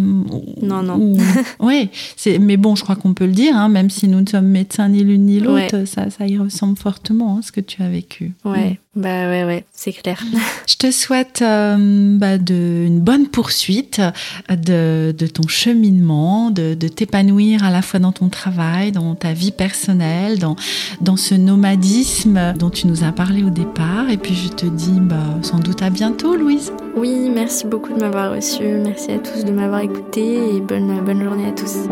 non, 0.64 0.82
non. 0.82 1.16
oui, 1.60 1.90
mais 2.40 2.58
bon, 2.58 2.76
je 2.76 2.82
crois 2.82 2.96
qu'on 2.96 3.14
peut 3.14 3.28
le 3.28 3.34
dire, 3.34 3.56
hein, 3.56 3.70
même 3.70 3.92
si 3.92 4.08
nous 4.08 4.22
ne 4.22 4.28
sommes 4.28 4.48
médecins 4.48 4.90
ni 4.90 5.04
l'une 5.04 5.26
ni 5.28 5.40
l'autre, 5.40 5.86
ça, 5.86 6.10
ça 6.10 6.26
y 6.26 6.40
ressemble 6.40 6.78
fortement, 6.78 7.38
hein, 7.38 7.42
ce 7.44 7.52
que 7.52 7.62
tu 7.62 7.84
as 7.84 7.90
vécu. 7.90 8.34
Ouais. 8.46 8.80
Bah 8.94 9.30
ouais, 9.30 9.46
ouais, 9.46 9.64
c'est 9.72 9.94
clair. 9.94 10.22
Je 10.68 10.76
te 10.76 10.92
souhaite 10.92 11.42
euh, 11.42 12.18
bah, 12.18 12.38
de, 12.38 12.84
une 12.86 13.00
bonne 13.00 13.28
poursuite 13.28 14.02
de, 14.50 15.16
de 15.18 15.28
ton 15.28 15.48
cheminement, 15.48 16.52
de, 16.52 16.74
de 16.74 16.88
t'épanouir 16.90 17.64
à 17.64 17.72
la 17.72 17.82
fois 17.82 18.02
dans 18.02 18.12
ton 18.12 18.28
travail, 18.28 18.92
dans 18.92 19.16
ta 19.16 19.32
vie 19.32 19.54
personnelle, 19.54 20.40
dans, 20.40 20.58
dans 21.00 21.16
ce 21.16 21.36
nomadisme 21.36 22.54
dont 22.60 22.70
tu 22.70 22.88
nous 22.88 23.06
as 23.06 23.14
parlé 23.14 23.44
au 23.44 23.50
départ. 23.50 24.10
Et 24.10 24.18
puis 24.18 24.36
je 24.36 24.50
te 24.50 24.66
dis 24.66 25.00
bah, 25.00 25.24
sans 25.42 25.60
doute 25.60 25.82
à 25.82 25.90
bientôt, 25.90 26.36
Louise. 26.36 26.74
Oui, 26.98 27.32
merci 27.34 27.66
beaucoup 27.68 27.94
de 27.94 28.00
m'avoir 28.00 28.36
reçu. 28.36 28.64
Merci 28.64 29.12
à 29.12 29.20
tous 29.20 29.46
de 29.46 29.52
m'avoir 29.52 29.80
écouté 29.80 30.56
et 30.56 30.60
bonne, 30.60 31.00
bonne 31.06 31.24
journée 31.24 31.48
à 31.48 31.54
tous. 31.54 31.88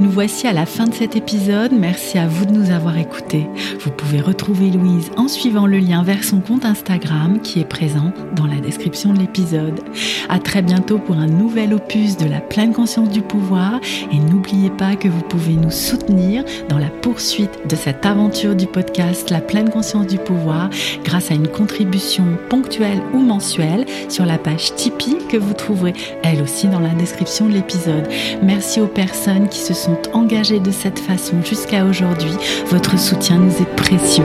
Nous 0.00 0.10
voici 0.10 0.46
à 0.46 0.52
la 0.52 0.64
fin 0.64 0.86
de 0.86 0.94
cet 0.94 1.16
épisode. 1.16 1.72
Merci 1.72 2.18
à 2.18 2.28
vous 2.28 2.44
de 2.44 2.52
nous 2.52 2.70
avoir 2.70 2.96
écoutés. 2.96 3.48
Vous 3.80 3.90
pouvez 3.90 4.20
retrouver 4.20 4.70
Louise 4.70 5.10
en 5.16 5.26
suivant 5.26 5.66
le 5.66 5.78
lien 5.78 6.04
vers 6.04 6.22
son 6.22 6.38
compte 6.38 6.64
Instagram 6.64 7.40
qui 7.40 7.58
est 7.58 7.68
présent 7.68 8.12
dans 8.36 8.46
la 8.46 8.60
description 8.60 9.12
de 9.12 9.18
l'épisode. 9.18 9.80
À 10.28 10.38
très 10.38 10.62
bientôt 10.62 10.98
pour 10.98 11.16
un 11.16 11.26
nouvel 11.26 11.74
opus 11.74 12.16
de 12.16 12.26
la 12.26 12.40
pleine 12.40 12.72
conscience 12.72 13.10
du 13.10 13.22
pouvoir 13.22 13.80
et 14.12 14.18
n'oubliez 14.18 14.70
pas 14.70 14.94
que 14.94 15.08
vous 15.08 15.22
pouvez 15.22 15.54
nous 15.54 15.72
soutenir 15.72 16.44
dans 16.68 16.78
la 16.78 16.90
poursuite 16.90 17.66
de 17.68 17.74
cette 17.74 18.06
aventure 18.06 18.54
du 18.54 18.68
podcast 18.68 19.30
La 19.30 19.40
pleine 19.40 19.68
conscience 19.68 20.06
du 20.06 20.18
pouvoir 20.18 20.70
grâce 21.02 21.32
à 21.32 21.34
une 21.34 21.48
contribution 21.48 22.24
ponctuelle 22.48 23.02
ou 23.14 23.18
mensuelle 23.18 23.84
sur 24.08 24.26
la 24.26 24.38
page 24.38 24.76
Tipeee 24.76 25.26
que 25.28 25.36
vous 25.36 25.54
trouverez 25.54 25.94
elle 26.22 26.40
aussi 26.40 26.68
dans 26.68 26.80
la 26.80 26.94
description 26.94 27.46
de 27.46 27.54
l'épisode. 27.54 28.08
Merci 28.42 28.80
aux 28.80 28.86
personnes 28.86 29.48
qui 29.48 29.58
se 29.58 29.74
engagés 30.12 30.60
de 30.60 30.70
cette 30.70 30.98
façon 30.98 31.42
jusqu'à 31.44 31.84
aujourd'hui. 31.84 32.32
Votre 32.66 32.98
soutien 32.98 33.38
nous 33.38 33.52
est 33.60 33.76
précieux. 33.76 34.24